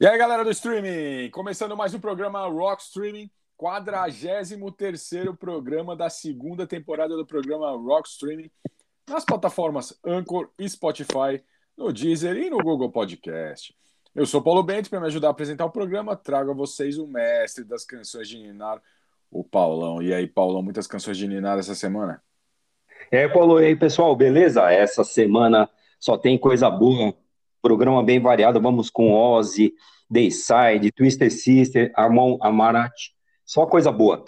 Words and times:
E 0.00 0.06
aí, 0.06 0.16
galera 0.16 0.44
do 0.44 0.50
streaming, 0.52 1.28
começando 1.30 1.76
mais 1.76 1.92
um 1.92 1.98
programa 1.98 2.46
Rock 2.46 2.84
Streaming, 2.84 3.28
43º 3.60 5.36
programa 5.36 5.96
da 5.96 6.08
segunda 6.08 6.68
temporada 6.68 7.16
do 7.16 7.26
programa 7.26 7.72
Rock 7.72 8.08
Streaming, 8.08 8.48
nas 9.08 9.24
plataformas 9.24 9.98
Anchor 10.06 10.50
e 10.56 10.68
Spotify, 10.68 11.42
no 11.76 11.92
Deezer 11.92 12.36
e 12.36 12.48
no 12.48 12.58
Google 12.58 12.92
Podcast. 12.92 13.74
Eu 14.14 14.24
sou 14.24 14.40
Paulo 14.40 14.62
Bento, 14.62 14.88
para 14.88 15.00
me 15.00 15.08
ajudar 15.08 15.26
a 15.26 15.30
apresentar 15.32 15.64
o 15.64 15.70
programa, 15.72 16.14
trago 16.14 16.52
a 16.52 16.54
vocês 16.54 16.96
o 16.96 17.08
mestre 17.08 17.64
das 17.64 17.84
canções 17.84 18.28
de 18.28 18.38
Ninar, 18.38 18.80
o 19.28 19.42
Paulão. 19.42 20.00
E 20.00 20.14
aí, 20.14 20.28
Paulão, 20.28 20.62
muitas 20.62 20.86
canções 20.86 21.18
de 21.18 21.26
Ninar 21.26 21.58
essa 21.58 21.74
semana? 21.74 22.22
É, 23.10 23.26
Paulo, 23.26 23.60
e 23.60 23.66
aí, 23.66 23.74
pessoal, 23.74 24.14
beleza? 24.14 24.70
Essa 24.70 25.02
semana 25.02 25.68
só 25.98 26.16
tem 26.16 26.38
coisa 26.38 26.70
boa 26.70 27.16
Programa 27.60 28.02
bem 28.02 28.20
variado, 28.20 28.60
vamos 28.60 28.88
com 28.88 29.12
Ozzy, 29.12 29.74
Dayside, 30.08 30.92
Twister 30.92 31.30
Sister, 31.30 31.92
Armon 31.94 32.38
Amarat, 32.40 33.12
só 33.44 33.66
coisa 33.66 33.90
boa. 33.90 34.24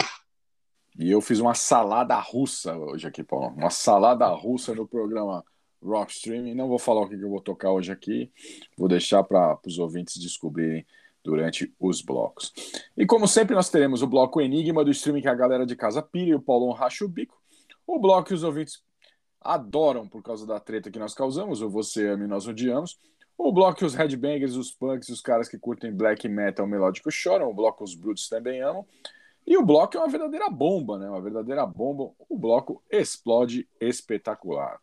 E 0.98 1.10
eu 1.10 1.20
fiz 1.20 1.38
uma 1.38 1.55
salada 1.55 2.19
russa 2.19 2.77
hoje 2.77 3.06
aqui, 3.06 3.22
Paulo. 3.22 3.55
Uma 3.56 3.70
salada 3.70 4.27
russa 4.28 4.74
no 4.74 4.86
programa 4.86 5.45
Rock 5.82 6.12
Streaming. 6.12 6.55
Não 6.55 6.69
vou 6.69 6.78
falar 6.78 7.02
o 7.02 7.08
que 7.08 7.14
eu 7.14 7.30
vou 7.30 7.41
tocar 7.41 7.70
hoje 7.70 7.92
aqui, 7.92 8.30
vou 8.77 8.88
deixar 8.88 9.22
para 9.24 9.58
os 9.66 9.78
ouvintes 9.78 10.19
descobrirem 10.19 10.84
durante 11.22 11.72
os 11.78 12.02
blocos. 12.02 12.52
E 12.97 13.06
como 13.06 13.28
sempre, 13.28 13.55
nós 13.55 13.70
teremos 13.70 14.02
o 14.02 14.06
bloco 14.06 14.41
Enigma 14.41 14.84
do 14.84 14.91
streaming 14.91 15.22
que 15.22 15.28
a 15.28 15.34
galera 15.34 15.64
de 15.64 15.77
casa 15.77 16.02
pira 16.02 16.30
e 16.30 16.34
o 16.34 16.41
Paulão 16.41 16.72
racha 16.72 17.05
o 17.05 17.08
bico. 17.08 17.41
O 17.86 17.98
bloco 17.98 18.28
que 18.28 18.34
os 18.34 18.42
ouvintes 18.42 18.83
adoram 19.41 20.06
por 20.06 20.22
causa 20.22 20.47
da 20.47 20.60
treta 20.60 20.91
que 20.91 20.98
nós 20.98 21.14
causamos, 21.14 21.62
ou 21.62 21.70
você 21.70 22.08
ama 22.08 22.24
e 22.24 22.28
nós 22.28 22.47
odiamos. 22.47 22.98
O 23.42 23.50
bloco 23.50 23.86
os 23.86 23.94
headbangers, 23.94 24.54
os 24.54 24.70
punks, 24.70 25.08
os 25.08 25.22
caras 25.22 25.48
que 25.48 25.58
curtem 25.58 25.90
black 25.90 26.28
metal 26.28 26.66
melódico 26.66 27.10
choram. 27.10 27.48
O 27.48 27.54
bloco 27.54 27.82
os 27.82 27.94
brutos 27.94 28.28
também 28.28 28.60
amam. 28.60 28.84
E 29.47 29.56
o 29.56 29.64
bloco 29.64 29.97
é 29.97 30.00
uma 30.00 30.10
verdadeira 30.10 30.50
bomba, 30.50 30.98
né? 30.98 31.08
Uma 31.08 31.22
verdadeira 31.22 31.64
bomba. 31.64 32.10
O 32.28 32.38
bloco 32.38 32.82
explode 32.91 33.66
espetacular. 33.80 34.78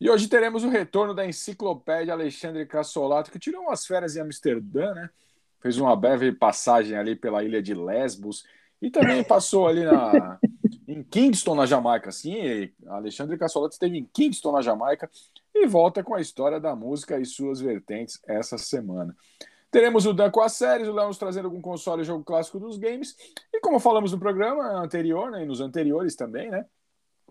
E 0.00 0.08
hoje 0.08 0.28
teremos 0.28 0.62
o 0.62 0.68
retorno 0.68 1.12
da 1.12 1.26
enciclopédia 1.26 2.14
Alexandre 2.14 2.64
Cassolato, 2.64 3.28
que 3.28 3.40
tirou 3.40 3.62
umas 3.62 3.84
férias 3.84 4.14
em 4.14 4.20
Amsterdã, 4.20 4.94
né? 4.94 5.10
Fez 5.58 5.76
uma 5.76 5.96
breve 5.96 6.30
passagem 6.30 6.96
ali 6.96 7.16
pela 7.16 7.42
ilha 7.42 7.60
de 7.60 7.74
Lesbos 7.74 8.44
e 8.80 8.88
também 8.88 9.24
passou 9.24 9.66
ali 9.66 9.84
na, 9.84 10.38
em 10.86 11.02
Kingston, 11.02 11.56
na 11.56 11.66
Jamaica. 11.66 12.12
Sim, 12.12 12.70
Alexandre 12.86 13.36
Cassolato 13.36 13.72
esteve 13.72 13.98
em 13.98 14.04
Kingston, 14.04 14.52
na 14.52 14.62
Jamaica, 14.62 15.10
e 15.62 15.66
volta 15.66 16.02
com 16.02 16.14
a 16.14 16.20
história 16.20 16.58
da 16.58 16.74
música 16.74 17.18
e 17.18 17.24
suas 17.24 17.60
vertentes 17.60 18.20
essa 18.26 18.56
semana. 18.58 19.16
Teremos 19.70 20.04
o 20.04 20.12
Dan 20.12 20.30
com 20.30 20.40
as 20.40 20.52
séries, 20.52 20.88
o 20.88 20.92
Léo 20.92 21.08
nos 21.08 21.18
trazendo 21.18 21.44
algum 21.44 21.60
console 21.60 22.02
e 22.02 22.04
jogo 22.04 22.24
clássico 22.24 22.58
dos 22.58 22.76
games. 22.76 23.16
E 23.52 23.60
como 23.60 23.78
falamos 23.78 24.10
no 24.12 24.18
programa 24.18 24.64
anterior, 24.82 25.30
né, 25.30 25.42
e 25.42 25.46
nos 25.46 25.60
anteriores 25.60 26.16
também, 26.16 26.50
né? 26.50 26.66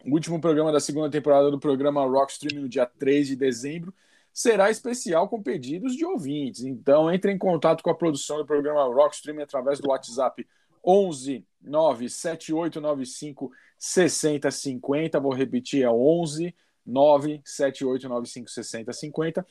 O 0.05 0.13
último 0.13 0.39
programa 0.39 0.71
da 0.71 0.79
segunda 0.79 1.09
temporada 1.09 1.51
do 1.51 1.59
programa 1.59 2.05
Rockstream, 2.05 2.61
no 2.61 2.69
dia 2.69 2.85
3 2.85 3.27
de 3.27 3.35
dezembro, 3.35 3.93
será 4.31 4.71
especial 4.71 5.27
com 5.27 5.43
pedidos 5.43 5.93
de 5.93 6.05
ouvintes. 6.05 6.63
Então, 6.63 7.11
entre 7.11 7.33
em 7.33 7.37
contato 7.37 7.83
com 7.83 7.89
a 7.89 7.95
produção 7.95 8.37
do 8.37 8.45
programa 8.45 8.85
Rockstream 8.85 9.43
através 9.43 9.79
do 9.79 9.89
WhatsApp 9.89 10.47
11 10.85 11.45
97895 11.61 13.51
6050. 13.77 15.19
Vou 15.19 15.33
repetir, 15.33 15.83
é 15.83 15.89
11 15.89 16.55
978956050 16.89 19.45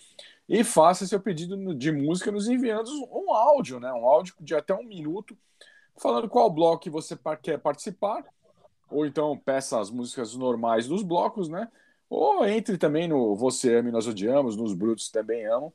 e 0.48 0.64
faça 0.64 1.06
seu 1.06 1.20
pedido 1.20 1.74
de 1.74 1.92
música 1.92 2.32
nos 2.32 2.48
enviando 2.48 2.90
um 3.12 3.30
áudio, 3.32 3.78
né? 3.78 3.92
Um 3.92 4.06
áudio 4.06 4.34
de 4.40 4.54
até 4.54 4.74
um 4.74 4.84
minuto, 4.84 5.36
falando 5.96 6.28
qual 6.28 6.50
bloco 6.50 6.90
você 6.90 7.16
quer 7.42 7.58
participar, 7.58 8.24
ou 8.90 9.06
então 9.06 9.36
peça 9.36 9.78
as 9.78 9.90
músicas 9.90 10.34
normais 10.34 10.88
dos 10.88 11.02
blocos, 11.02 11.48
né? 11.48 11.68
Ou 12.08 12.46
entre 12.46 12.78
também 12.78 13.06
no 13.06 13.36
Você 13.36 13.76
Ama 13.76 13.90
e 13.90 13.92
Nós 13.92 14.06
Odiamos, 14.06 14.56
nos 14.56 14.72
Brutos 14.72 15.10
Também 15.10 15.46
Amam, 15.46 15.70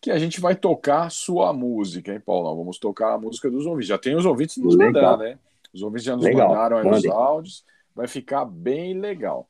que 0.00 0.10
a 0.10 0.18
gente 0.18 0.40
vai 0.40 0.54
tocar 0.54 1.10
sua 1.10 1.52
música, 1.52 2.12
hein, 2.12 2.20
Paulo? 2.20 2.56
Vamos 2.56 2.78
tocar 2.78 3.14
a 3.14 3.18
música 3.18 3.50
dos 3.50 3.66
ouvintes. 3.66 3.88
Já 3.88 3.98
tem 3.98 4.14
os 4.14 4.24
ouvintes 4.24 4.58
nos 4.58 4.76
mandando, 4.76 5.24
né? 5.24 5.38
Os 5.72 5.82
ouvintes 5.82 6.04
já 6.04 6.14
nos 6.14 6.24
legal. 6.24 6.48
mandaram 6.48 6.78
aí 6.78 6.88
os 6.88 7.06
áudios. 7.06 7.64
Vai 7.94 8.06
ficar 8.06 8.44
bem 8.44 8.98
legal. 8.98 9.48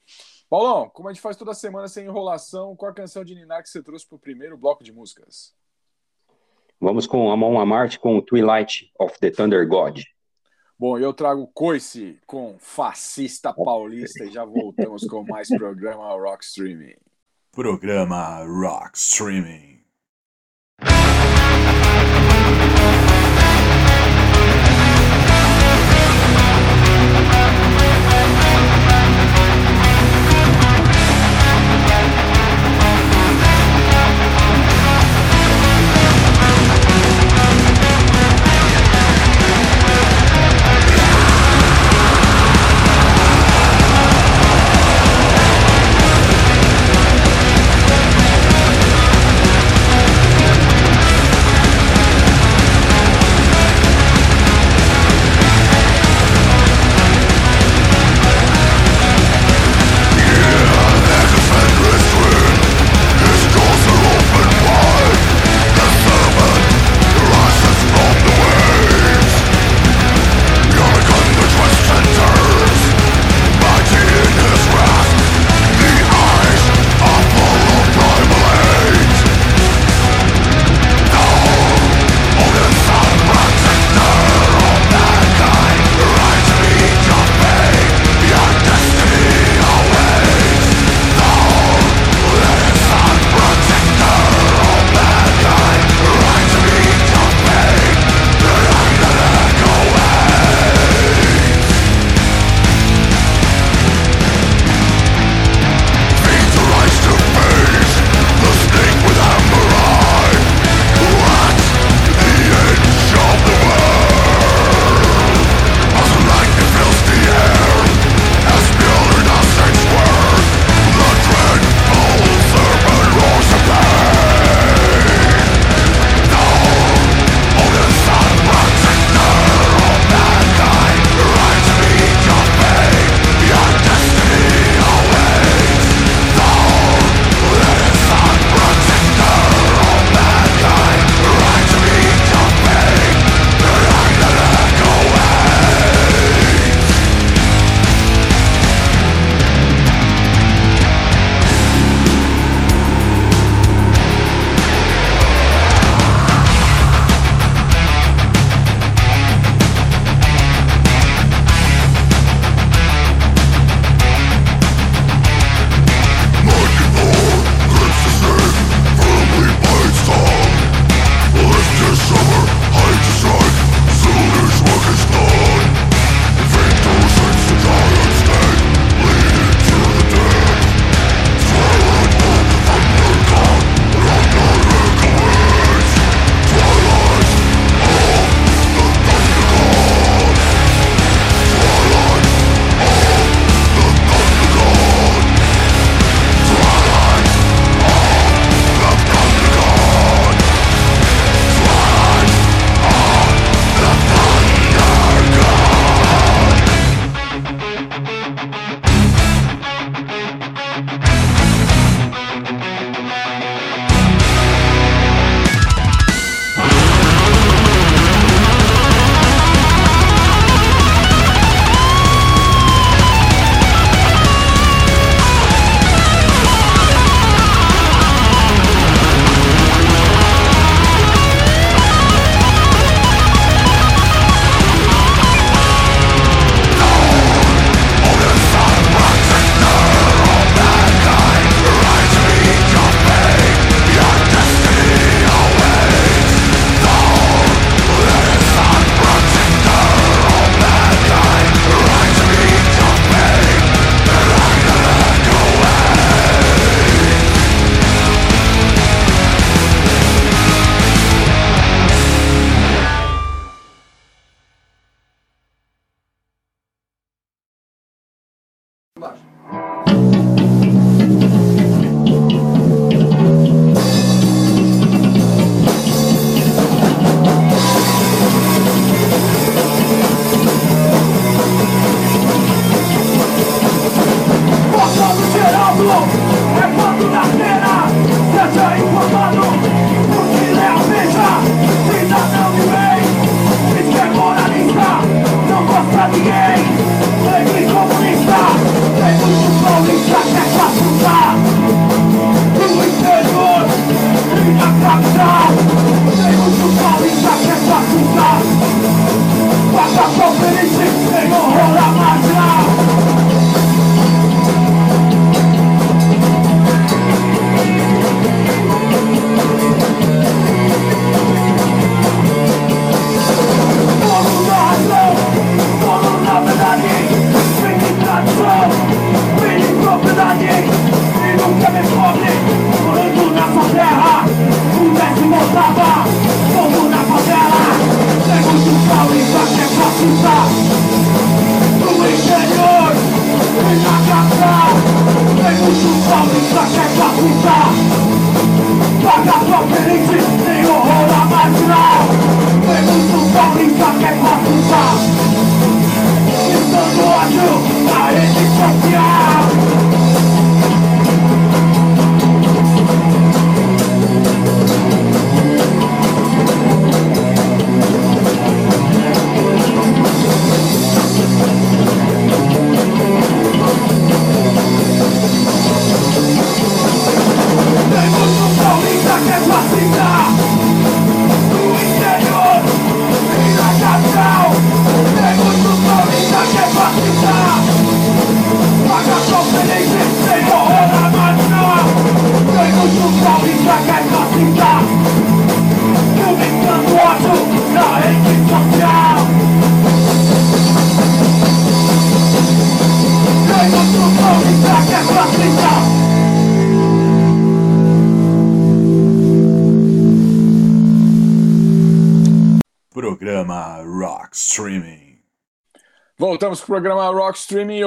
Paulão, 0.53 0.87
como 0.91 1.09
a 1.09 1.13
gente 1.15 1.23
faz 1.23 1.35
toda 1.35 1.55
semana 1.55 1.89
sem 1.89 2.05
enrolação, 2.05 2.77
qual 2.77 2.91
a 2.91 2.95
canção 2.95 3.25
de 3.25 3.35
Ninar 3.35 3.63
que 3.63 3.71
você 3.71 3.83
trouxe 3.83 4.07
para 4.07 4.17
o 4.17 4.19
primeiro 4.19 4.55
bloco 4.55 4.85
de 4.85 4.93
músicas? 4.93 5.55
Vamos 6.79 7.07
com 7.07 7.33
Amon 7.33 7.59
Amarte 7.59 7.99
com 7.99 8.21
Twilight 8.21 8.93
of 9.01 9.19
the 9.19 9.31
Thunder 9.31 9.67
God. 9.67 10.03
Bom, 10.79 10.99
eu 10.99 11.15
trago 11.15 11.47
Coice 11.55 12.21
com 12.27 12.59
Fascista 12.59 13.51
Paulista 13.51 14.27
e 14.27 14.31
já 14.31 14.45
voltamos 14.45 15.07
com 15.07 15.25
mais 15.25 15.49
programa 15.49 16.13
Rock 16.21 16.45
Streaming. 16.45 16.97
Programa 17.51 18.45
Rock 18.45 18.99
Streaming. 18.99 19.82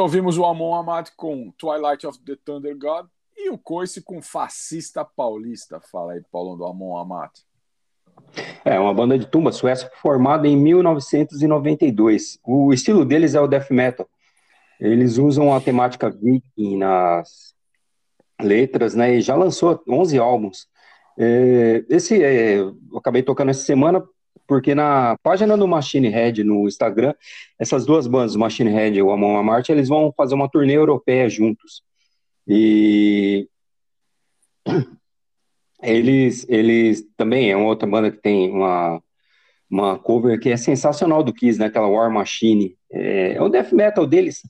Ouvimos 0.05 0.37
o 0.37 0.45
Amon 0.45 0.75
Amat 0.75 1.09
com 1.17 1.51
Twilight 1.57 2.05
of 2.05 2.19
the 2.23 2.35
Thunder 2.45 2.77
God 2.77 3.07
e 3.35 3.49
o 3.49 3.57
Coice 3.57 4.03
com 4.03 4.21
Fascista 4.21 5.03
Paulista. 5.03 5.81
Fala 5.91 6.13
aí, 6.13 6.21
Paulo, 6.31 6.55
do 6.55 6.63
Amon 6.63 6.95
Amat. 6.95 7.31
É 8.63 8.79
uma 8.79 8.93
banda 8.93 9.17
de 9.17 9.25
tumba 9.25 9.51
sueca 9.51 9.89
formada 9.95 10.47
em 10.47 10.55
1992. 10.55 12.37
O 12.45 12.71
estilo 12.71 13.03
deles 13.03 13.33
é 13.33 13.41
o 13.41 13.47
death 13.47 13.71
metal. 13.71 14.07
Eles 14.79 15.17
usam 15.17 15.51
a 15.51 15.59
temática 15.59 16.11
viking 16.11 16.77
nas 16.77 17.55
letras, 18.39 18.93
né? 18.93 19.15
E 19.15 19.21
já 19.21 19.33
lançou 19.33 19.81
11 19.89 20.19
álbuns. 20.19 20.67
É, 21.17 21.83
esse 21.89 22.23
é, 22.23 22.59
eu 22.59 22.77
acabei 22.95 23.23
tocando 23.23 23.49
essa 23.49 23.63
semana 23.63 24.07
porque 24.47 24.75
na 24.75 25.17
página 25.23 25.57
do 25.57 25.67
Machine 25.67 26.09
Head 26.09 26.43
no 26.43 26.67
Instagram, 26.67 27.13
essas 27.59 27.85
duas 27.85 28.07
bandas, 28.07 28.35
o 28.35 28.39
Machine 28.39 28.69
Head 28.69 28.97
e 28.97 29.01
o 29.01 29.11
Amon 29.11 29.37
Amart, 29.37 29.69
eles 29.69 29.89
vão 29.89 30.13
fazer 30.15 30.35
uma 30.35 30.49
turnê 30.49 30.73
europeia 30.73 31.29
juntos. 31.29 31.83
E 32.47 33.47
eles, 35.81 36.45
eles 36.49 37.05
também 37.17 37.51
é 37.51 37.57
uma 37.57 37.67
outra 37.67 37.87
banda 37.87 38.11
que 38.11 38.21
tem 38.21 38.51
uma, 38.51 39.01
uma 39.69 39.97
cover 39.97 40.39
que 40.39 40.49
é 40.49 40.57
sensacional 40.57 41.23
do 41.23 41.33
Kiss, 41.33 41.59
né? 41.59 41.65
Aquela 41.65 41.87
War 41.87 42.11
Machine. 42.11 42.77
É, 42.91 43.33
é 43.33 43.41
o 43.41 43.49
death 43.49 43.71
metal 43.71 44.05
deles. 44.05 44.41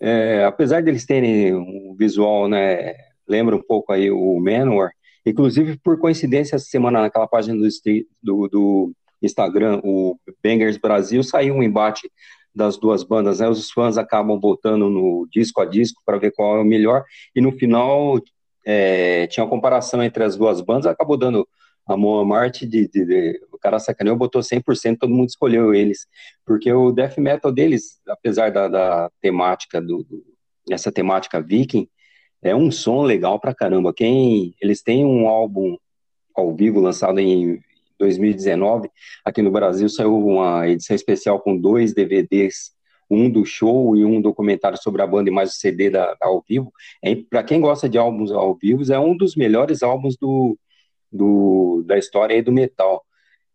É, 0.00 0.44
apesar 0.44 0.82
deles 0.82 1.06
terem 1.06 1.54
um 1.54 1.94
visual, 1.98 2.48
né? 2.48 2.94
Lembra 3.26 3.56
um 3.56 3.62
pouco 3.62 3.92
aí 3.92 4.10
o 4.10 4.38
Manowar. 4.40 4.92
Inclusive, 5.26 5.76
por 5.78 5.98
coincidência, 5.98 6.56
essa 6.56 6.64
semana 6.64 7.02
naquela 7.02 7.26
página 7.26 7.58
do, 7.58 7.68
do, 8.22 8.48
do 8.48 8.92
Instagram, 9.22 9.80
o 9.84 10.18
Bangers 10.42 10.76
Brasil, 10.76 11.22
saiu 11.22 11.54
um 11.54 11.62
embate 11.62 12.10
das 12.54 12.76
duas 12.76 13.02
bandas, 13.02 13.40
né? 13.40 13.48
Os 13.48 13.70
fãs 13.70 13.96
acabam 13.96 14.38
votando 14.40 14.88
no 14.90 15.26
disco 15.30 15.60
a 15.60 15.64
disco 15.64 16.02
para 16.04 16.18
ver 16.18 16.32
qual 16.32 16.56
é 16.56 16.60
o 16.60 16.64
melhor, 16.64 17.04
e 17.34 17.40
no 17.40 17.52
final 17.52 18.20
é, 18.66 19.26
tinha 19.28 19.44
uma 19.44 19.50
comparação 19.50 20.02
entre 20.02 20.24
as 20.24 20.36
duas 20.36 20.60
bandas, 20.60 20.86
acabou 20.86 21.16
dando 21.16 21.46
a 21.86 21.96
Moa 21.96 22.24
Marte, 22.24 22.66
de, 22.66 22.86
de, 22.86 23.04
de, 23.06 23.40
o 23.50 23.58
cara 23.58 23.78
sacaneou, 23.78 24.14
botou 24.16 24.42
100%, 24.42 24.98
todo 24.98 25.14
mundo 25.14 25.28
escolheu 25.28 25.74
eles, 25.74 26.06
porque 26.44 26.70
o 26.70 26.92
death 26.92 27.16
metal 27.16 27.50
deles, 27.50 27.98
apesar 28.06 28.52
da, 28.52 28.68
da 28.68 29.10
temática, 29.22 29.80
do, 29.80 30.04
do, 30.04 30.22
essa 30.70 30.92
temática 30.92 31.40
viking, 31.40 31.88
é 32.42 32.54
um 32.54 32.70
som 32.70 33.02
legal 33.02 33.40
pra 33.40 33.54
caramba, 33.54 33.94
quem, 33.94 34.54
eles 34.60 34.82
têm 34.82 35.04
um 35.04 35.26
álbum 35.26 35.78
ao 36.34 36.54
vivo 36.54 36.78
lançado 36.78 37.18
em 37.18 37.58
2019, 37.98 38.90
aqui 39.24 39.42
no 39.42 39.50
Brasil 39.50 39.88
saiu 39.88 40.16
uma 40.16 40.68
edição 40.68 40.94
especial 40.94 41.40
com 41.40 41.56
dois 41.56 41.92
DVDs, 41.92 42.72
um 43.10 43.30
do 43.30 43.44
show 43.44 43.96
e 43.96 44.04
um 44.04 44.20
documentário 44.20 44.78
sobre 44.80 45.02
a 45.02 45.06
banda 45.06 45.30
e 45.30 45.32
mais 45.32 45.50
o 45.50 45.56
CD 45.56 45.90
da, 45.90 46.14
da 46.14 46.26
ao 46.26 46.44
vivo. 46.46 46.72
É, 47.02 47.14
Para 47.14 47.42
quem 47.42 47.60
gosta 47.60 47.88
de 47.88 47.98
álbuns 47.98 48.30
ao 48.30 48.54
vivo, 48.54 48.90
é 48.92 48.98
um 48.98 49.16
dos 49.16 49.34
melhores 49.34 49.82
álbuns 49.82 50.16
do, 50.16 50.58
do 51.10 51.82
da 51.86 51.98
história 51.98 52.36
aí 52.36 52.42
do 52.42 52.52
metal. 52.52 53.04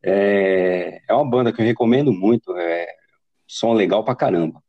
É, 0.02 1.02
é 1.08 1.14
uma 1.14 1.30
banda 1.30 1.54
que 1.54 1.62
eu 1.62 1.66
recomendo 1.66 2.12
muito, 2.12 2.58
é 2.58 2.88
som 3.48 3.74
legal 3.74 4.04
pra 4.04 4.16
caramba. 4.16 4.62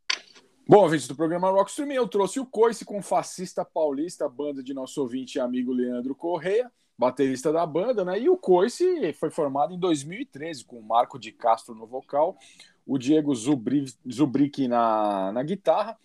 Bom, 0.67 0.83
ouvintes 0.83 1.07
do 1.07 1.15
programa 1.15 1.49
Rockstream, 1.51 1.91
eu 1.91 2.07
trouxe 2.07 2.39
o 2.39 2.45
Coice 2.45 2.85
com 2.85 3.01
Fascista 3.01 3.63
Paulista, 3.63 4.27
banda 4.27 4.63
de 4.63 4.73
nosso 4.73 5.01
ouvinte 5.01 5.37
e 5.37 5.41
amigo 5.41 5.71
Leandro 5.71 6.15
Correia 6.15 6.71
baterista 6.97 7.51
da 7.51 7.65
banda, 7.65 8.05
né? 8.05 8.19
E 8.19 8.29
o 8.29 8.37
Coice 8.37 9.13
foi 9.13 9.29
formado 9.29 9.73
em 9.73 9.79
2013 9.79 10.65
com 10.65 10.79
o 10.79 10.83
Marco 10.83 11.19
de 11.19 11.31
Castro 11.31 11.75
no 11.75 11.85
vocal, 11.85 12.37
o 12.85 12.97
Diego 12.97 13.33
Zubri, 13.35 13.85
Zubrick 14.09 14.67
na, 14.67 15.31
na 15.31 15.43
guitarra, 15.43 15.97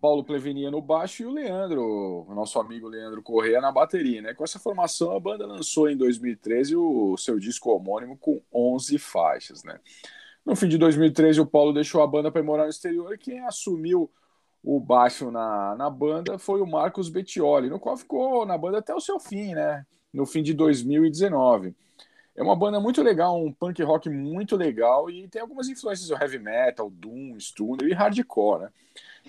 Paulo 0.00 0.22
Plevenia 0.22 0.70
no 0.70 0.80
baixo 0.80 1.24
e 1.24 1.26
o 1.26 1.32
Leandro, 1.32 2.26
nosso 2.30 2.60
amigo 2.60 2.86
Leandro 2.86 3.20
Correia 3.22 3.60
na 3.60 3.72
bateria, 3.72 4.22
né? 4.22 4.32
Com 4.32 4.44
essa 4.44 4.58
formação 4.58 5.16
a 5.16 5.18
banda 5.18 5.46
lançou 5.46 5.90
em 5.90 5.96
2013 5.96 6.76
o 6.76 7.16
seu 7.16 7.40
disco 7.40 7.70
homônimo 7.70 8.16
com 8.16 8.40
11 8.54 8.96
faixas, 8.98 9.64
né? 9.64 9.80
No 10.46 10.54
fim 10.54 10.68
de 10.68 10.78
2013 10.78 11.40
o 11.40 11.46
Paulo 11.46 11.72
deixou 11.72 12.02
a 12.02 12.06
banda 12.06 12.30
para 12.30 12.42
morar 12.42 12.64
no 12.64 12.70
exterior 12.70 13.12
e 13.12 13.18
quem 13.18 13.40
assumiu 13.40 14.08
o 14.62 14.80
baixo 14.80 15.30
na, 15.30 15.76
na 15.76 15.88
banda 15.88 16.38
foi 16.38 16.60
o 16.60 16.66
Marcos 16.66 17.08
Bettioli, 17.08 17.70
no 17.70 17.78
qual 17.78 17.96
ficou 17.96 18.44
na 18.44 18.58
banda 18.58 18.78
até 18.78 18.94
o 18.94 19.00
seu 19.00 19.18
fim, 19.20 19.54
né? 19.54 19.86
No 20.12 20.26
fim 20.26 20.42
de 20.42 20.52
2019. 20.54 21.74
É 22.34 22.42
uma 22.42 22.54
banda 22.54 22.78
muito 22.78 23.02
legal, 23.02 23.42
um 23.42 23.52
punk 23.52 23.82
rock 23.82 24.08
muito 24.08 24.56
legal 24.56 25.10
e 25.10 25.26
tem 25.28 25.42
algumas 25.42 25.68
influências 25.68 26.08
do 26.08 26.14
heavy 26.14 26.38
metal, 26.38 26.88
doom, 26.88 27.38
stoner 27.38 27.88
e 27.88 27.92
hardcore, 27.92 28.62
né? 28.62 28.68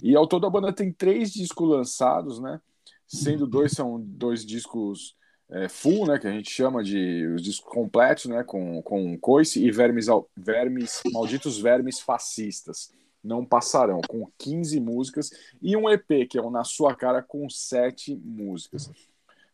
E 0.01 0.15
ao 0.15 0.27
todo 0.27 0.45
a 0.45 0.49
banda 0.49 0.71
tem 0.71 0.91
três 0.91 1.31
discos 1.31 1.69
lançados, 1.69 2.39
né? 2.39 2.61
Sendo 3.07 3.47
dois 3.47 3.71
são 3.71 3.99
dois 3.99 4.45
discos 4.45 5.15
é, 5.49 5.67
full, 5.67 6.05
né? 6.05 6.19
Que 6.19 6.27
a 6.27 6.31
gente 6.31 6.51
chama 6.51 6.83
de 6.83 7.25
os 7.35 7.41
discos 7.41 7.71
completos, 7.71 8.25
né? 8.25 8.43
Com, 8.43 8.81
com 8.83 9.17
coice 9.17 9.63
e 9.65 9.71
vermes, 9.71 10.05
vermes, 10.37 11.01
malditos 11.11 11.59
vermes 11.59 11.99
fascistas 11.99 12.91
não 13.23 13.45
passarão, 13.45 14.01
com 14.07 14.29
15 14.37 14.79
músicas, 14.79 15.31
e 15.61 15.75
um 15.75 15.89
EP, 15.89 16.27
que 16.29 16.37
é 16.37 16.41
o 16.41 16.49
Na 16.49 16.63
Sua 16.63 16.95
Cara, 16.95 17.21
com 17.21 17.49
7 17.49 18.15
músicas. 18.15 18.89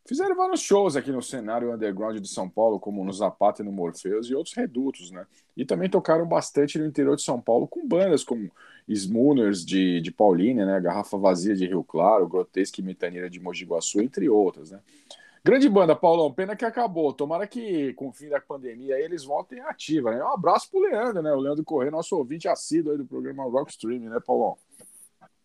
Fizeram 0.07 0.35
vários 0.35 0.61
shows 0.61 0.95
aqui 0.95 1.11
no 1.11 1.21
cenário 1.21 1.73
underground 1.73 2.19
de 2.19 2.27
São 2.27 2.47
Paulo, 2.47 2.79
como 2.79 3.03
no 3.03 3.11
Zapata 3.11 3.63
e 3.63 3.65
no 3.65 3.71
Morpheus 3.71 4.27
e 4.27 4.35
outros 4.35 4.53
redutos, 4.53 5.09
né? 5.09 5.25
E 5.57 5.65
também 5.65 5.89
tocaram 5.89 6.27
bastante 6.27 6.77
no 6.77 6.85
interior 6.85 7.15
de 7.15 7.23
São 7.23 7.41
Paulo 7.41 7.67
com 7.67 7.87
bandas 7.87 8.23
como 8.23 8.51
Smooners 8.87 9.65
de, 9.65 9.99
de 10.01 10.11
Paulínia, 10.11 10.63
né? 10.63 10.79
Garrafa 10.79 11.17
Vazia 11.17 11.55
de 11.55 11.65
Rio 11.65 11.83
Claro, 11.83 12.27
Grotesque 12.27 12.81
e 12.81 12.85
Metaneira 12.85 13.27
de 13.27 13.39
Mogi 13.39 13.65
Guaçu, 13.65 13.99
entre 13.99 14.29
outras, 14.29 14.69
né? 14.69 14.79
Grande 15.45 15.69
banda, 15.69 15.95
Paulão. 15.95 16.33
Pena 16.33 16.55
que 16.55 16.65
acabou. 16.65 17.13
Tomara 17.13 17.45
que, 17.45 17.93
com 17.93 18.07
o 18.07 18.11
fim 18.11 18.27
da 18.29 18.41
pandemia, 18.41 18.99
eles 18.99 19.23
voltem 19.23 19.59
ativa, 19.61 20.09
né? 20.09 20.23
Um 20.23 20.33
abraço 20.33 20.71
pro 20.71 20.79
Leandro, 20.79 21.21
né? 21.21 21.31
O 21.33 21.39
Leandro 21.39 21.63
Corrêa, 21.63 21.91
nosso 21.91 22.17
ouvinte 22.17 22.47
assíduo 22.47 22.91
aí 22.91 22.97
do 22.97 23.05
programa 23.05 23.43
Rock 23.43 23.69
Stream, 23.69 24.09
né, 24.09 24.19
Paulão? 24.25 24.57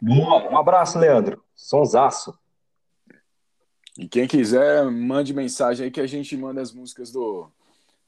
Boa, 0.01 0.51
um 0.51 0.57
abraço, 0.57 0.99
Leandro. 0.99 1.45
Sonsaço. 1.55 2.35
E 3.99 4.09
quem 4.09 4.27
quiser, 4.27 4.91
mande 4.91 5.35
mensagem 5.35 5.85
aí 5.85 5.91
que 5.91 6.01
a 6.01 6.07
gente 6.07 6.35
manda 6.35 6.63
as 6.63 6.73
músicas 6.73 7.13
do. 7.13 7.51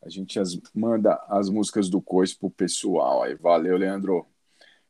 A 0.03 0.09
gente 0.09 0.41
as, 0.41 0.59
manda 0.75 1.23
as 1.29 1.51
músicas 1.51 1.91
do 1.91 2.01
Coice 2.01 2.35
pro 2.35 2.49
pessoal 2.49 3.23
aí. 3.23 3.35
Valeu, 3.35 3.77
Leandro. 3.77 4.27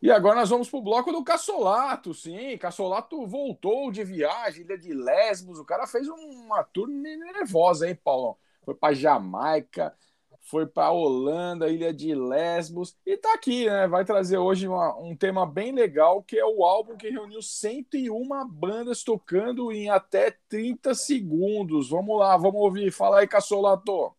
E 0.03 0.11
agora 0.11 0.41
nós 0.41 0.51
vamos 0.51 0.69
pro 0.69 0.83
bloco 0.83 1.13
do 1.13 1.23
Cassolato, 1.23 2.13
sim. 2.13 2.59
Cassolato 2.59 3.25
voltou 3.25 3.89
de 3.93 4.03
viagem, 4.03 4.65
ilha 4.65 4.77
de 4.77 4.93
Lesbos. 4.93 5.61
O 5.61 5.65
cara 5.65 5.87
fez 5.87 6.09
uma 6.09 6.65
turnê 6.65 7.17
nervosa, 7.17 7.89
hein, 7.89 7.95
Paulão? 7.95 8.37
Foi 8.65 8.75
para 8.75 8.95
Jamaica, 8.95 9.97
foi 10.41 10.67
para 10.67 10.91
Holanda, 10.91 11.69
ilha 11.69 11.95
de 11.95 12.17
Lesbos. 12.17 12.97
E 13.07 13.17
tá 13.17 13.33
aqui, 13.33 13.67
né? 13.67 13.87
Vai 13.87 14.05
trazer 14.05 14.39
hoje 14.39 14.67
uma, 14.67 14.99
um 14.99 15.15
tema 15.15 15.47
bem 15.47 15.71
legal, 15.73 16.21
que 16.21 16.37
é 16.37 16.45
o 16.45 16.65
álbum 16.65 16.97
que 16.97 17.09
reuniu 17.09 17.41
101 17.41 18.49
bandas 18.49 19.05
tocando 19.05 19.71
em 19.71 19.89
até 19.89 20.37
30 20.49 20.97
segundos. 20.97 21.91
Vamos 21.91 22.19
lá, 22.19 22.37
vamos 22.37 22.61
ouvir. 22.61 22.91
Fala 22.91 23.21
aí, 23.21 23.29
Cassolato. 23.29 24.13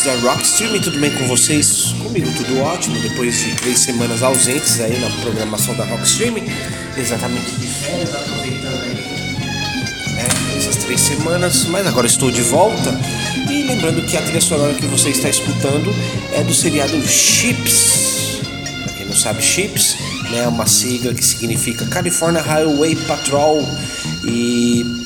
Ouvintes 0.00 0.04
da 0.04 0.14
Rockstream, 0.14 0.80
tudo 0.80 0.98
bem 0.98 1.10
com 1.10 1.26
vocês? 1.26 1.94
Comigo 2.02 2.30
tudo 2.36 2.60
ótimo, 2.60 2.98
depois 3.00 3.38
de 3.38 3.54
três 3.56 3.78
semanas 3.80 4.22
ausentes 4.22 4.80
aí 4.80 4.98
na 4.98 5.10
programação 5.22 5.74
da 5.74 5.84
Rockstream, 5.84 6.36
exatamente 6.96 7.50
de 7.52 7.66
férias, 7.66 8.14
aproveitando 8.14 8.82
aí 8.82 8.94
né, 10.14 10.28
essas 10.56 10.76
três 10.76 11.00
semanas, 11.00 11.64
mas 11.66 11.86
agora 11.86 12.06
estou 12.06 12.30
de 12.30 12.42
volta 12.42 12.98
e 13.48 13.62
lembrando 13.64 14.06
que 14.06 14.16
a 14.16 14.22
trilha 14.22 14.40
sonora 14.40 14.74
que 14.74 14.86
você 14.86 15.10
está 15.10 15.28
escutando 15.28 15.94
é 16.32 16.42
do 16.42 16.54
seriado 16.54 17.00
Chips. 17.06 18.40
Pra 18.84 18.92
quem 18.94 19.06
não 19.06 19.16
sabe, 19.16 19.42
Chips 19.42 19.96
né, 20.30 20.46
uma 20.46 20.66
sigla 20.66 21.12
que 21.12 21.24
significa 21.24 21.84
California 21.86 22.40
Highway 22.40 22.96
Patrol 22.96 23.66
e 24.24 24.99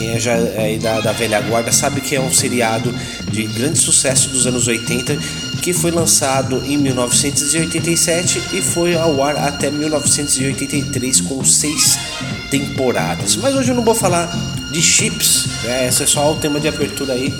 quem 0.00 0.12
é 0.12 0.18
já 0.18 0.32
é 0.32 0.78
da, 0.78 0.98
da 1.00 1.12
velha 1.12 1.42
guarda 1.42 1.70
sabe 1.70 2.00
que 2.00 2.16
é 2.16 2.20
um 2.20 2.32
seriado 2.32 2.90
de 3.30 3.42
grande 3.44 3.78
sucesso 3.78 4.30
dos 4.30 4.46
anos 4.46 4.66
80 4.66 5.14
que 5.60 5.74
foi 5.74 5.90
lançado 5.90 6.64
em 6.64 6.78
1987 6.78 8.40
e 8.54 8.62
foi 8.62 8.94
ao 8.94 9.22
ar 9.22 9.36
até 9.36 9.70
1983 9.70 11.20
com 11.20 11.44
seis 11.44 11.98
temporadas. 12.50 13.36
Mas 13.36 13.54
hoje 13.54 13.72
eu 13.72 13.74
não 13.74 13.84
vou 13.84 13.94
falar 13.94 14.26
de 14.72 14.80
chips, 14.80 15.46
né? 15.64 15.88
esse 15.88 16.02
é 16.02 16.06
só 16.06 16.32
o 16.32 16.36
tema 16.36 16.58
de 16.58 16.68
abertura 16.68 17.12
aí 17.12 17.34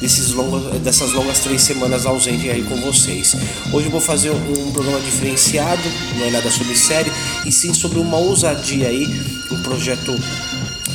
desses 0.00 0.32
longos, 0.32 0.80
dessas 0.80 1.12
longas 1.12 1.38
três 1.38 1.62
semanas 1.62 2.06
ausente 2.06 2.50
aí 2.50 2.64
com 2.64 2.74
vocês. 2.80 3.36
Hoje 3.72 3.86
eu 3.86 3.90
vou 3.92 4.00
fazer 4.00 4.30
um 4.30 4.72
programa 4.72 4.98
diferenciado, 5.00 5.82
não 6.16 6.26
é 6.26 6.30
nada 6.30 6.50
sobre 6.50 6.74
série, 6.74 7.12
e 7.46 7.52
sim 7.52 7.72
sobre 7.72 8.00
uma 8.00 8.16
ousadia 8.16 8.88
aí, 8.88 9.06
um 9.52 9.62
projeto 9.62 10.18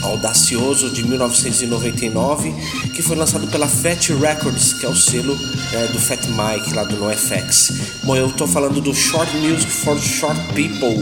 audacioso 0.06 0.90
de 0.90 1.04
1999 1.04 2.54
que 2.94 3.02
foi 3.02 3.16
lançado 3.16 3.48
pela 3.48 3.68
Fat 3.68 4.10
Records, 4.10 4.74
que 4.74 4.86
é 4.86 4.90
o 4.90 4.96
selo 4.96 5.38
é, 5.74 5.88
do 5.88 6.00
Fat 6.00 6.22
Mike 6.28 6.74
lá 6.74 6.84
do 6.84 6.96
NoFX. 6.98 7.74
Bom, 8.04 8.16
eu 8.16 8.28
estou 8.28 8.48
falando 8.48 8.80
do 8.82 8.94
Short 8.94 9.36
Music 9.38 9.72
for 9.72 10.00
Short 10.00 10.40
People, 10.54 10.98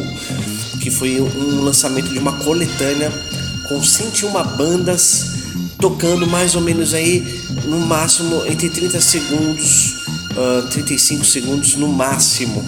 que 0.81 0.89
foi 0.89 1.21
um 1.21 1.63
lançamento 1.63 2.09
de 2.09 2.19
uma 2.19 2.33
coletânea 2.43 3.11
com 3.67 3.83
101 3.83 4.31
bandas 4.57 5.33
tocando 5.79 6.25
mais 6.27 6.55
ou 6.55 6.61
menos 6.61 6.93
aí 6.93 7.21
no 7.65 7.79
máximo 7.79 8.45
entre 8.45 8.69
30 8.69 9.01
segundos, 9.01 10.05
uh, 10.31 10.67
35 10.69 11.25
segundos 11.25 11.75
no 11.75 11.87
máximo. 11.87 12.63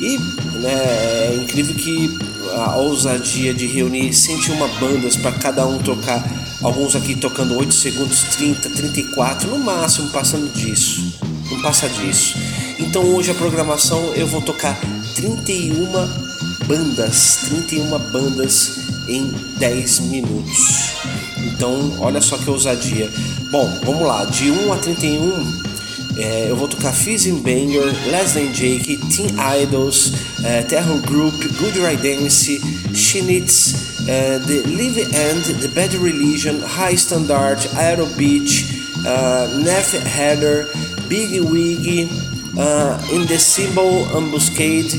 E 0.00 0.18
né, 0.58 0.72
é 0.72 1.40
incrível 1.42 1.74
que 1.74 2.31
a 2.54 2.76
ousadia 2.76 3.54
de 3.54 3.66
reunir 3.66 4.12
101 4.12 4.56
bandas 4.78 5.16
para 5.16 5.32
cada 5.32 5.66
um 5.66 5.78
tocar, 5.78 6.22
alguns 6.62 6.94
aqui 6.94 7.14
tocando 7.14 7.56
8 7.56 7.72
segundos, 7.72 8.22
30, 8.36 8.70
34, 8.70 9.50
no 9.50 9.58
máximo 9.58 10.10
passando 10.10 10.52
disso. 10.52 11.00
Não 11.50 11.60
passa 11.60 11.88
disso. 11.88 12.36
Então 12.78 13.02
hoje 13.14 13.30
a 13.30 13.34
programação 13.34 13.98
eu 14.14 14.26
vou 14.26 14.40
tocar 14.40 14.78
31 15.14 15.92
bandas, 16.66 17.38
31 17.48 17.98
bandas 18.10 18.82
em 19.08 19.32
10 19.58 20.00
minutos. 20.00 20.92
Então, 21.38 21.96
olha 22.00 22.20
só 22.20 22.36
que 22.38 22.48
ousadia. 22.48 23.10
Bom, 23.50 23.68
vamos 23.84 24.06
lá, 24.06 24.24
de 24.24 24.50
1 24.50 24.72
a 24.72 24.76
31 24.76 25.71
é, 26.16 26.46
eu 26.50 26.56
vou 26.56 26.68
tocar 26.68 26.92
Fizzy 26.92 27.32
Banger, 27.32 27.86
Less 28.10 28.34
Than 28.34 28.52
Jake, 28.52 28.98
Teen 29.08 29.30
Idols, 29.62 30.12
é, 30.44 30.62
Terror 30.62 31.00
Group, 31.02 31.34
Good 31.58 31.78
Riddance, 31.80 32.60
Shinitz, 32.94 34.06
é, 34.06 34.38
The 34.38 34.68
Live 34.68 35.00
End, 35.00 35.54
The 35.60 35.68
Bad 35.68 35.96
Religion, 35.98 36.60
High 36.60 36.96
Standard, 36.96 37.66
Aero 37.76 38.06
Beach, 38.16 38.82
uh, 39.06 39.48
Neff 39.62 39.94
Header, 39.94 40.68
Big 41.08 41.40
Wig, 41.40 42.08
uh, 42.58 42.98
In 43.12 43.26
the 43.26 43.38
Symbol 43.38 44.04
Ambuscade, 44.14 44.92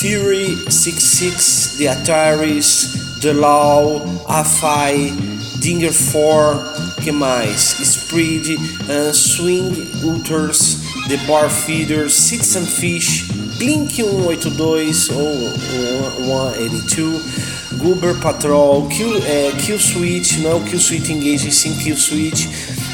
Fury 0.00 0.56
66, 0.68 1.78
The 1.78 1.86
Ataris, 1.86 3.20
The 3.20 3.34
Law, 3.34 4.00
Afai, 4.26 5.10
Dinger 5.60 5.92
4, 5.92 6.54
que 7.02 7.10
mais? 7.10 7.76
Spread, 7.80 8.54
uh, 8.54 9.12
Swing 9.12 9.90
Ultras, 10.04 10.78
The 11.08 11.16
Bar 11.26 11.50
Feeders, 11.50 12.14
Citizen 12.14 12.64
Fish, 12.64 13.24
Blink 13.58 13.96
182 13.96 15.10
ou 15.10 15.50
182, 16.18 17.22
Goober 17.78 18.14
Patrol, 18.20 18.86
Kill, 18.86 19.16
é, 19.24 19.52
Kill 19.58 19.80
Switch, 19.80 20.38
não 20.38 20.50
é 20.52 20.54
o 20.54 20.60
Kill 20.60 20.78
Switch 20.78 21.08
Engage, 21.08 21.50
sim 21.50 21.74
Kill 21.74 21.96
Switch, 21.96 22.46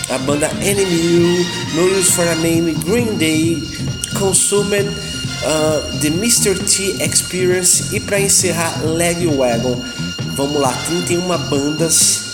a 0.08 0.16
banda 0.18 0.48
NMU, 0.54 1.44
No 1.74 1.98
Use 1.98 2.10
for 2.12 2.26
a 2.26 2.34
Name, 2.36 2.72
Green 2.72 3.18
Day, 3.18 3.62
Consumed, 4.18 4.88
uh, 4.88 5.98
The 6.00 6.08
Mr. 6.08 6.58
T 6.64 7.04
Experience 7.04 7.94
e 7.94 8.00
para 8.00 8.18
encerrar 8.18 8.82
Leg 8.86 9.26
Wagon. 9.26 9.78
Vamos 10.34 10.60
lá, 10.60 10.72
31 10.88 11.26
bandas 11.50 12.27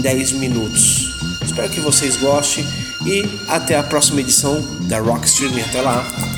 em 0.00 0.02
10 0.02 0.32
minutos. 0.32 1.10
Espero 1.44 1.68
que 1.68 1.80
vocês 1.80 2.16
gostem 2.16 2.64
e 3.04 3.22
até 3.48 3.76
a 3.76 3.82
próxima 3.82 4.20
edição 4.20 4.60
da 4.88 4.98
Rock 4.98 5.26
Streaming. 5.26 5.60
Até 5.60 5.82
lá! 5.82 6.29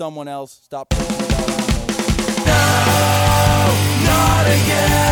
Someone 0.00 0.28
else. 0.28 0.58
Stop. 0.64 0.94
No, 0.94 0.98
not 4.06 4.46
again. 4.46 5.09